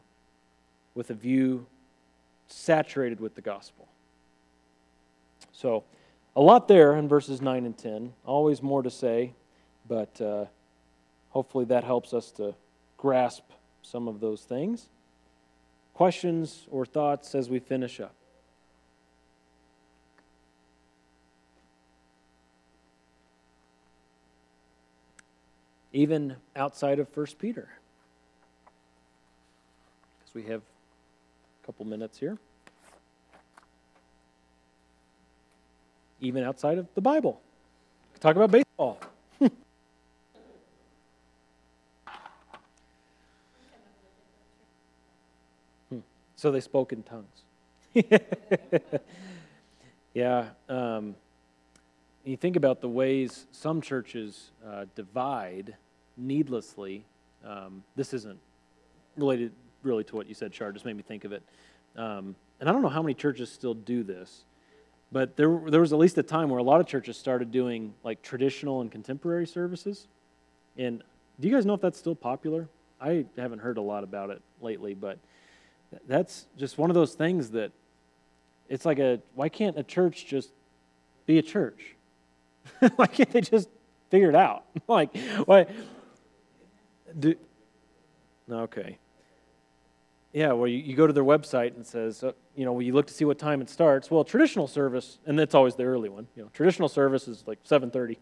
with 0.95 1.11
a 1.11 1.15
view 1.15 1.67
saturated 2.47 3.21
with 3.21 3.35
the 3.35 3.41
gospel. 3.41 3.87
So, 5.53 5.85
a 6.35 6.41
lot 6.41 6.69
there 6.69 6.95
in 6.95 7.09
verses 7.09 7.43
9 7.43 7.67
and 7.67 7.77
10. 7.77 8.13
Always 8.25 8.63
more 8.63 8.83
to 8.83 8.91
say, 8.91 9.33
but 9.89 10.21
uh, 10.21 10.45
hopefully 11.31 11.65
that 11.67 11.85
helps 11.85 12.15
us 12.15 12.31
to 12.33 12.55
grasp 12.99 13.45
some 13.81 14.07
of 14.07 14.21
those 14.21 14.43
things. 14.43 14.89
Questions 15.95 16.67
or 16.71 16.85
thoughts 16.85 17.35
as 17.35 17.49
we 17.49 17.59
finish 17.59 18.01
up? 18.01 18.15
Even 25.93 26.37
outside 26.55 26.99
of 26.99 27.17
1 27.17 27.27
Peter. 27.39 27.69
Because 30.19 30.35
we 30.35 30.43
have 30.45 30.61
a 30.61 31.67
couple 31.67 31.87
minutes 31.87 32.19
here. 32.19 32.37
Even 36.21 36.45
outside 36.45 36.79
of 36.79 36.87
the 36.95 37.01
Bible. 37.01 37.41
Talk 38.21 38.37
about 38.37 38.51
baseball. 38.51 38.99
So 46.39 46.53
they 46.53 46.61
spoke 46.61 46.93
in 46.93 47.03
tongues. 47.03 47.43
yeah. 50.15 50.45
Um, 50.69 51.17
you 52.25 52.37
think 52.37 52.55
about 52.55 52.81
the 52.81 52.89
ways 52.89 53.49
some 53.51 53.81
churches 53.81 54.53
uh, 54.65 54.85
divide 54.95 55.75
needlessly. 56.17 57.05
Um, 57.45 57.83
this 57.97 58.15
isn't 58.15 58.39
related 59.17 59.51
really 59.83 60.05
to 60.05 60.15
what 60.15 60.29
you 60.29 60.35
said, 60.35 60.53
Char. 60.53 60.71
Just 60.71 60.85
made 60.85 60.97
me 60.97 61.03
think 61.03 61.25
of 61.25 61.33
it. 61.33 61.43
Um, 61.97 62.37
and 62.61 62.69
I 62.69 62.73
don't 62.73 62.83
know 62.83 62.89
how 62.89 63.03
many 63.03 63.15
churches 63.15 63.51
still 63.51 63.75
do 63.75 64.05
this, 64.05 64.45
but 65.11 65.37
there 65.37 65.61
there 65.67 65.81
was 65.81 65.93
at 65.93 65.99
least 65.99 66.19
a 66.19 66.23
time 66.23 66.51
where 66.51 66.61
a 66.61 66.63
lot 66.63 66.81
of 66.81 66.87
churches 66.87 67.17
started 67.17 67.51
doing 67.51 67.95
like 68.05 68.23
traditional 68.23 68.81
and 68.81 68.93
contemporary 68.93 69.49
services. 69.49 70.07
And 70.77 71.03
do 71.41 71.49
you 71.49 71.55
guys 71.55 71.67
know 71.67 71.75
if 71.75 71.81
that's 71.81 71.99
still 71.99 72.15
popular? 72.15 72.69
I 73.01 73.27
haven't 73.37 73.59
heard 73.59 73.77
a 73.77 73.83
lot 73.83 74.05
about 74.05 74.31
it 74.31 74.41
lately, 74.61 74.95
but 74.95 75.19
that's 76.07 76.47
just 76.57 76.79
one 76.79 76.91
of 76.91 76.95
those 76.95 77.15
things 77.15 77.51
that 77.51 77.73
it's 78.69 78.85
like 78.85 78.99
a 78.99 79.21
why 79.35 79.49
can't 79.49 79.79
a 79.79 79.83
church 79.83 80.27
just 80.27 80.51
be 81.27 81.39
a 81.39 81.43
church? 81.43 81.97
why 82.97 83.07
can't 83.07 83.31
they 83.31 83.41
just 83.41 83.69
figure 84.11 84.29
it 84.29 84.37
out? 84.37 84.65
like 84.89 85.17
why 85.45 85.67
do 87.19 87.35
okay. 88.51 88.99
Yeah, 90.33 90.53
well, 90.53 90.69
you, 90.69 90.79
you 90.79 90.95
go 90.95 91.07
to 91.07 91.13
their 91.13 91.25
website 91.25 91.69
and 91.69 91.79
it 91.79 91.87
says, 91.87 92.23
uh, 92.23 92.33
you 92.55 92.67
know, 92.67 92.73
when 92.73 92.85
you 92.85 92.93
look 92.93 93.07
to 93.07 93.15
see 93.15 93.25
what 93.25 93.39
time 93.39 93.63
it 93.63 93.71
starts. 93.71 94.11
Well, 94.11 94.25
traditional 94.25 94.67
service, 94.67 95.19
and 95.27 95.39
that's 95.39 95.55
always 95.55 95.75
the 95.75 95.85
early 95.85 96.11
one. 96.11 96.29
You 96.37 96.43
know, 96.43 96.51
traditional 96.53 96.89
service 96.89 97.29
is 97.29 97.45
like 97.47 97.65
7:30, 97.65 98.19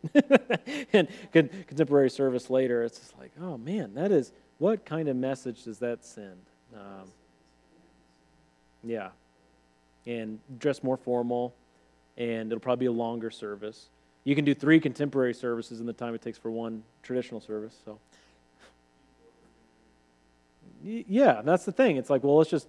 and 0.92 1.08
con- 1.32 1.50
contemporary 1.66 2.10
service 2.10 2.48
later. 2.48 2.84
It's 2.84 3.00
just 3.00 3.18
like, 3.18 3.32
oh 3.40 3.58
man, 3.58 3.94
that 3.94 4.12
is 4.12 4.32
what 4.58 4.84
kind 4.84 5.08
of 5.08 5.16
message 5.16 5.64
does 5.64 5.80
that 5.80 6.04
send? 6.04 6.38
Um, 6.74 7.10
yeah. 8.86 9.10
And 10.06 10.38
dress 10.58 10.82
more 10.82 10.96
formal, 10.96 11.54
and 12.16 12.50
it'll 12.50 12.60
probably 12.60 12.84
be 12.84 12.86
a 12.86 12.92
longer 12.92 13.30
service. 13.30 13.88
You 14.24 14.34
can 14.34 14.44
do 14.44 14.54
three 14.54 14.80
contemporary 14.80 15.34
services 15.34 15.80
in 15.80 15.86
the 15.86 15.92
time 15.92 16.14
it 16.14 16.22
takes 16.22 16.38
for 16.38 16.50
one 16.50 16.82
traditional 17.02 17.40
service. 17.40 17.76
So, 17.84 17.98
yeah, 20.82 21.42
that's 21.42 21.64
the 21.64 21.72
thing. 21.72 21.96
It's 21.96 22.10
like, 22.10 22.22
well, 22.22 22.36
let's 22.36 22.50
just 22.50 22.68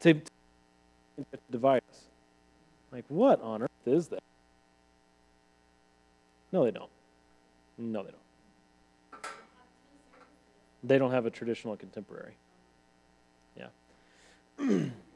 to, 0.00 0.14
to 0.14 0.22
divide 1.50 1.82
us. 1.90 2.00
Like, 2.92 3.04
what 3.08 3.40
on 3.42 3.62
earth 3.62 3.70
is 3.86 4.08
that? 4.08 4.22
No, 6.52 6.64
they 6.64 6.70
don't. 6.70 6.90
No, 7.76 8.02
they 8.02 8.10
don't. 8.10 9.24
They 10.84 10.98
don't 10.98 11.10
have 11.10 11.26
a 11.26 11.30
traditional 11.30 11.76
contemporary. 11.76 12.34
Yeah. 13.56 13.66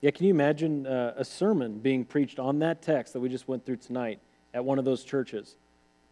Yeah, 0.00 0.10
can 0.12 0.26
you 0.26 0.30
imagine 0.30 0.86
uh, 0.86 1.14
a 1.16 1.24
sermon 1.24 1.78
being 1.78 2.04
preached 2.04 2.38
on 2.38 2.60
that 2.60 2.80
text 2.80 3.12
that 3.12 3.20
we 3.20 3.28
just 3.28 3.48
went 3.48 3.66
through 3.66 3.76
tonight 3.76 4.18
at 4.54 4.64
one 4.64 4.78
of 4.78 4.84
those 4.84 5.04
churches? 5.04 5.56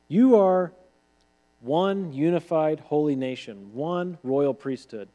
You 0.09 0.36
are 0.36 0.72
one 1.61 2.12
unified 2.12 2.80
holy 2.80 3.16
nation, 3.16 3.72
one 3.72 4.18
royal 4.22 4.53
priesthood. 4.53 5.09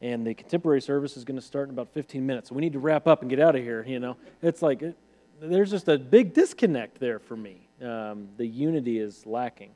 And 0.00 0.26
the 0.26 0.34
contemporary 0.34 0.80
service 0.80 1.16
is 1.16 1.24
going 1.24 1.38
to 1.38 1.44
start 1.44 1.68
in 1.68 1.74
about 1.74 1.92
15 1.92 2.24
minutes. 2.24 2.48
So 2.48 2.54
we 2.54 2.62
need 2.62 2.72
to 2.72 2.78
wrap 2.78 3.06
up 3.06 3.20
and 3.20 3.30
get 3.30 3.38
out 3.38 3.54
of 3.54 3.62
here, 3.62 3.84
you 3.86 4.00
know. 4.00 4.16
It's 4.42 4.62
like 4.62 4.82
it, 4.82 4.96
there's 5.40 5.70
just 5.70 5.88
a 5.88 5.98
big 5.98 6.32
disconnect 6.32 6.98
there 6.98 7.18
for 7.18 7.36
me. 7.36 7.68
Um, 7.82 8.28
the 8.36 8.46
unity 8.46 8.98
is 8.98 9.26
lacking. 9.26 9.70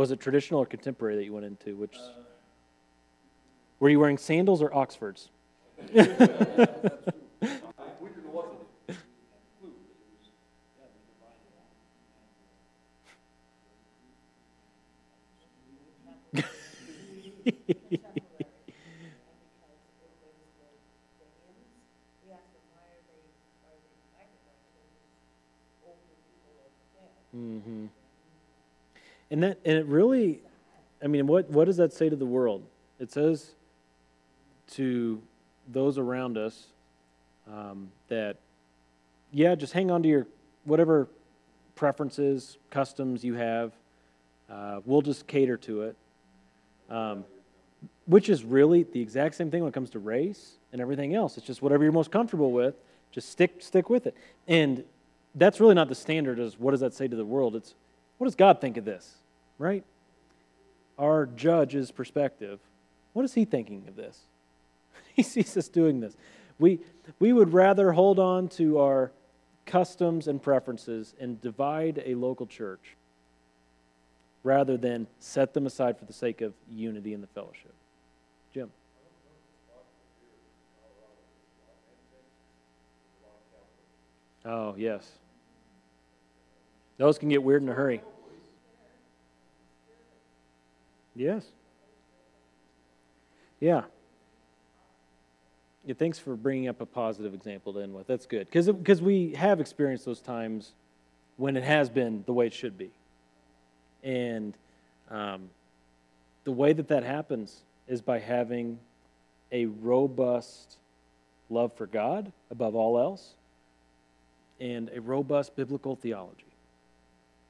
Was 0.00 0.12
it 0.12 0.18
traditional 0.18 0.60
or 0.60 0.64
contemporary 0.64 1.16
that 1.16 1.24
you 1.24 1.34
went 1.34 1.44
into? 1.44 1.76
Which 1.76 1.94
were 3.80 3.90
you 3.90 4.00
wearing 4.00 4.16
sandals 4.16 4.62
or 4.62 4.74
Oxfords? 4.74 5.28
And 29.30 29.42
that 29.42 29.58
and 29.64 29.78
it 29.78 29.86
really 29.86 30.40
I 31.02 31.06
mean 31.06 31.26
what 31.26 31.50
what 31.50 31.66
does 31.66 31.76
that 31.78 31.92
say 31.92 32.08
to 32.08 32.16
the 32.16 32.26
world? 32.26 32.64
It 32.98 33.10
says 33.12 33.52
to 34.72 35.20
those 35.68 35.98
around 35.98 36.36
us 36.36 36.66
um, 37.50 37.90
that 38.08 38.36
yeah, 39.32 39.54
just 39.54 39.72
hang 39.72 39.90
on 39.90 40.02
to 40.02 40.08
your 40.08 40.26
whatever 40.64 41.08
preferences, 41.74 42.58
customs 42.70 43.24
you 43.24 43.34
have. 43.34 43.72
Uh, 44.50 44.80
we'll 44.84 45.02
just 45.02 45.26
cater 45.26 45.56
to 45.56 45.82
it. 45.82 45.96
Um, 46.90 47.24
which 48.06 48.28
is 48.28 48.44
really 48.44 48.82
the 48.82 49.00
exact 49.00 49.36
same 49.36 49.50
thing 49.50 49.62
when 49.62 49.68
it 49.68 49.74
comes 49.74 49.90
to 49.90 50.00
race 50.00 50.56
and 50.72 50.80
everything 50.80 51.14
else. 51.14 51.36
It's 51.36 51.46
just 51.46 51.62
whatever 51.62 51.84
you're 51.84 51.92
most 51.92 52.10
comfortable 52.10 52.50
with, 52.50 52.74
just 53.12 53.30
stick 53.30 53.56
stick 53.60 53.88
with 53.88 54.06
it. 54.06 54.16
And 54.48 54.84
that's 55.36 55.60
really 55.60 55.74
not 55.74 55.88
the 55.88 55.94
standard 55.94 56.40
as 56.40 56.58
what 56.58 56.72
does 56.72 56.80
that 56.80 56.92
say 56.92 57.06
to 57.06 57.16
the 57.16 57.24
world? 57.24 57.54
It's 57.54 57.74
what 58.18 58.26
does 58.26 58.34
God 58.34 58.60
think 58.60 58.76
of 58.76 58.84
this, 58.84 59.14
right? 59.60 59.84
Our 60.98 61.26
judge's 61.26 61.92
perspective. 61.92 62.58
What 63.12 63.24
is 63.24 63.34
he 63.34 63.44
thinking 63.44 63.84
of 63.86 63.94
this? 63.94 64.18
he 65.14 65.22
sees 65.22 65.56
us 65.56 65.68
doing 65.68 66.00
this. 66.00 66.16
We, 66.58 66.80
we 67.20 67.32
would 67.32 67.52
rather 67.52 67.92
hold 67.92 68.18
on 68.18 68.48
to 68.50 68.80
our 68.80 69.12
customs 69.66 70.26
and 70.26 70.42
preferences 70.42 71.14
and 71.20 71.40
divide 71.40 72.02
a 72.04 72.14
local 72.14 72.46
church 72.46 72.96
rather 74.42 74.76
than 74.78 75.06
set 75.18 75.52
them 75.52 75.66
aside 75.66 75.98
for 75.98 76.06
the 76.06 76.12
sake 76.12 76.40
of 76.40 76.54
unity 76.70 77.12
in 77.12 77.20
the 77.20 77.26
fellowship. 77.28 77.74
Jim. 78.52 78.70
Oh, 84.46 84.74
yes. 84.78 85.06
Those 86.96 87.18
can 87.18 87.28
get 87.28 87.42
weird 87.42 87.62
in 87.62 87.68
a 87.68 87.74
hurry. 87.74 88.00
Yes. 91.14 91.44
Yeah. 93.60 93.82
Yeah, 95.84 95.94
thanks 95.94 96.18
for 96.18 96.36
bringing 96.36 96.68
up 96.68 96.80
a 96.80 96.86
positive 96.86 97.34
example 97.34 97.72
to 97.72 97.80
end 97.80 97.94
with. 97.94 98.06
That's 98.06 98.26
good. 98.26 98.48
Because 98.50 99.02
we 99.02 99.32
have 99.34 99.60
experienced 99.60 100.04
those 100.04 100.20
times 100.20 100.72
when 101.36 101.56
it 101.56 101.64
has 101.64 101.88
been 101.88 102.22
the 102.26 102.32
way 102.32 102.46
it 102.46 102.52
should 102.52 102.76
be. 102.76 102.90
And 104.02 104.54
um, 105.10 105.50
the 106.44 106.52
way 106.52 106.72
that 106.72 106.88
that 106.88 107.02
happens 107.02 107.62
is 107.88 108.02
by 108.02 108.18
having 108.18 108.78
a 109.50 109.66
robust 109.66 110.76
love 111.48 111.72
for 111.74 111.86
God 111.86 112.30
above 112.50 112.74
all 112.74 112.98
else 112.98 113.34
and 114.60 114.90
a 114.94 115.00
robust 115.00 115.56
biblical 115.56 115.96
theology. 115.96 116.44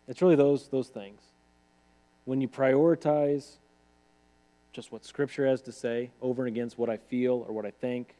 It's 0.09 0.23
really 0.23 0.37
those, 0.37 0.69
those 0.69 0.89
things. 0.89 1.21
When 2.31 2.41
you 2.41 2.47
prioritize 2.47 3.57
just 4.73 4.93
what 4.93 5.05
Scripture 5.05 5.49
has 5.49 5.63
to 5.63 5.73
say 5.73 6.11
over 6.23 6.47
and 6.47 6.57
against 6.57 6.79
what 6.79 6.89
I 6.89 6.97
feel 6.97 7.45
or 7.49 7.53
what 7.53 7.67
I 7.67 7.73
think, 7.73 8.15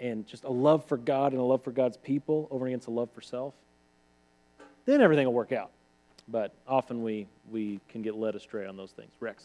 and 0.00 0.26
just 0.26 0.44
a 0.44 0.50
love 0.50 0.82
for 0.86 0.96
God 0.96 1.32
and 1.32 1.40
a 1.42 1.44
love 1.44 1.62
for 1.62 1.70
God's 1.70 1.98
people 1.98 2.48
over 2.50 2.64
and 2.64 2.72
against 2.72 2.88
a 2.88 2.90
love 2.90 3.10
for 3.10 3.20
self, 3.20 3.52
then 4.86 5.02
everything 5.02 5.26
will 5.26 5.34
work 5.34 5.52
out. 5.52 5.70
But 6.26 6.54
often 6.66 7.02
we, 7.02 7.26
we 7.52 7.80
can 7.90 8.00
get 8.00 8.14
led 8.14 8.34
astray 8.34 8.64
on 8.64 8.78
those 8.78 8.92
things. 8.92 9.10
Rex. 9.20 9.44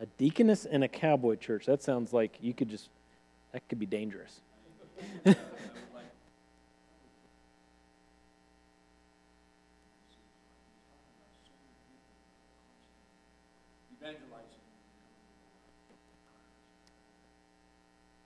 A 0.00 0.06
deaconess 0.18 0.64
in 0.64 0.82
a 0.82 0.88
cowboy 0.88 1.36
church. 1.36 1.66
That 1.66 1.82
sounds 1.82 2.12
like 2.12 2.38
you 2.40 2.54
could 2.54 2.68
just, 2.68 2.88
that 3.52 3.68
could 3.68 3.78
be 3.78 3.86
dangerous. 3.86 4.40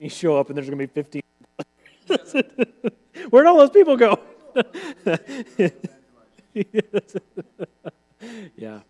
You 0.03 0.09
show 0.09 0.37
up 0.37 0.49
and 0.49 0.57
there's 0.57 0.69
going 0.69 0.77
to 0.77 0.85
be 0.85 0.93
15. 0.93 1.21
Where'd 3.29 3.47
all 3.47 3.57
those 3.57 3.69
people 3.69 3.95
go? 3.95 4.19
yeah. 8.57 8.81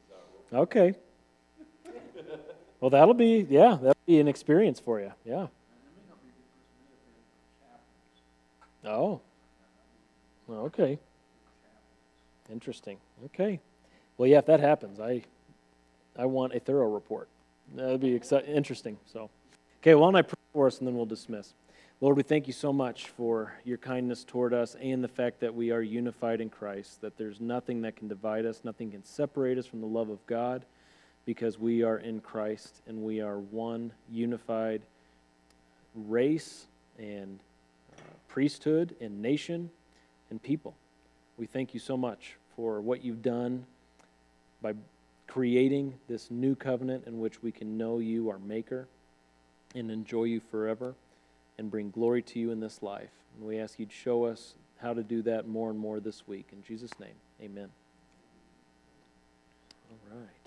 Okay. 0.51 0.95
Well, 2.83 2.89
that'll 2.89 3.13
be, 3.13 3.47
yeah, 3.49 3.77
that'll 3.81 3.95
be 4.05 4.19
an 4.19 4.27
experience 4.27 4.77
for 4.77 4.99
you. 4.99 5.13
Yeah. 5.23 5.47
Oh. 8.83 9.21
Okay. 10.49 10.99
Interesting. 12.51 12.97
Okay. 13.23 13.61
Well, 14.17 14.27
yeah, 14.27 14.39
if 14.39 14.47
that 14.47 14.59
happens, 14.59 14.99
I, 14.99 15.23
I 16.19 16.25
want 16.25 16.55
a 16.55 16.59
thorough 16.59 16.89
report. 16.89 17.29
That'd 17.73 18.01
be 18.01 18.19
exci- 18.19 18.45
interesting. 18.49 18.97
So, 19.05 19.29
okay. 19.81 19.95
Well, 19.95 20.13
I 20.13 20.21
pray 20.21 20.35
for 20.51 20.67
us, 20.67 20.79
and 20.79 20.85
then 20.85 20.97
we'll 20.97 21.05
dismiss. 21.05 21.53
Lord, 22.01 22.17
we 22.17 22.23
thank 22.23 22.47
you 22.47 22.53
so 22.53 22.73
much 22.73 23.07
for 23.07 23.53
your 23.63 23.77
kindness 23.77 24.25
toward 24.25 24.53
us 24.53 24.75
and 24.81 25.01
the 25.01 25.07
fact 25.07 25.39
that 25.39 25.55
we 25.55 25.71
are 25.71 25.81
unified 25.81 26.41
in 26.41 26.49
Christ, 26.49 26.99
that 26.99 27.17
there's 27.17 27.39
nothing 27.39 27.83
that 27.83 27.95
can 27.95 28.09
divide 28.09 28.45
us, 28.45 28.59
nothing 28.65 28.91
can 28.91 29.05
separate 29.05 29.57
us 29.57 29.65
from 29.65 29.79
the 29.79 29.87
love 29.87 30.09
of 30.09 30.19
God 30.27 30.65
because 31.25 31.57
we 31.57 31.83
are 31.83 31.97
in 31.97 32.19
Christ 32.19 32.81
and 32.87 33.03
we 33.03 33.21
are 33.21 33.39
one 33.39 33.91
unified 34.11 34.81
race 35.95 36.65
and 36.99 37.39
uh, 37.97 38.01
priesthood 38.27 38.95
and 38.99 39.21
nation 39.21 39.69
and 40.29 40.41
people. 40.41 40.75
We 41.37 41.45
thank 41.45 41.73
you 41.73 41.79
so 41.79 41.97
much 41.97 42.37
for 42.55 42.81
what 42.81 43.03
you've 43.03 43.21
done 43.21 43.65
by 44.61 44.73
creating 45.27 45.95
this 46.07 46.29
new 46.29 46.55
covenant 46.55 47.05
in 47.07 47.19
which 47.19 47.41
we 47.41 47.51
can 47.51 47.77
know 47.77 47.99
you, 47.99 48.29
our 48.29 48.39
Maker, 48.39 48.87
and 49.73 49.89
enjoy 49.89 50.25
you 50.25 50.41
forever 50.51 50.93
and 51.57 51.71
bring 51.71 51.89
glory 51.89 52.21
to 52.21 52.39
you 52.39 52.51
in 52.51 52.59
this 52.59 52.83
life. 52.83 53.09
And 53.37 53.47
we 53.47 53.59
ask 53.59 53.79
you 53.79 53.85
to 53.85 53.93
show 53.93 54.25
us 54.25 54.53
how 54.77 54.93
to 54.93 55.01
do 55.01 55.21
that 55.23 55.47
more 55.47 55.69
and 55.69 55.79
more 55.79 55.99
this 55.99 56.27
week. 56.27 56.49
In 56.51 56.61
Jesus' 56.63 56.91
name, 56.99 57.15
amen. 57.41 57.69
All 59.89 60.19
right. 60.19 60.42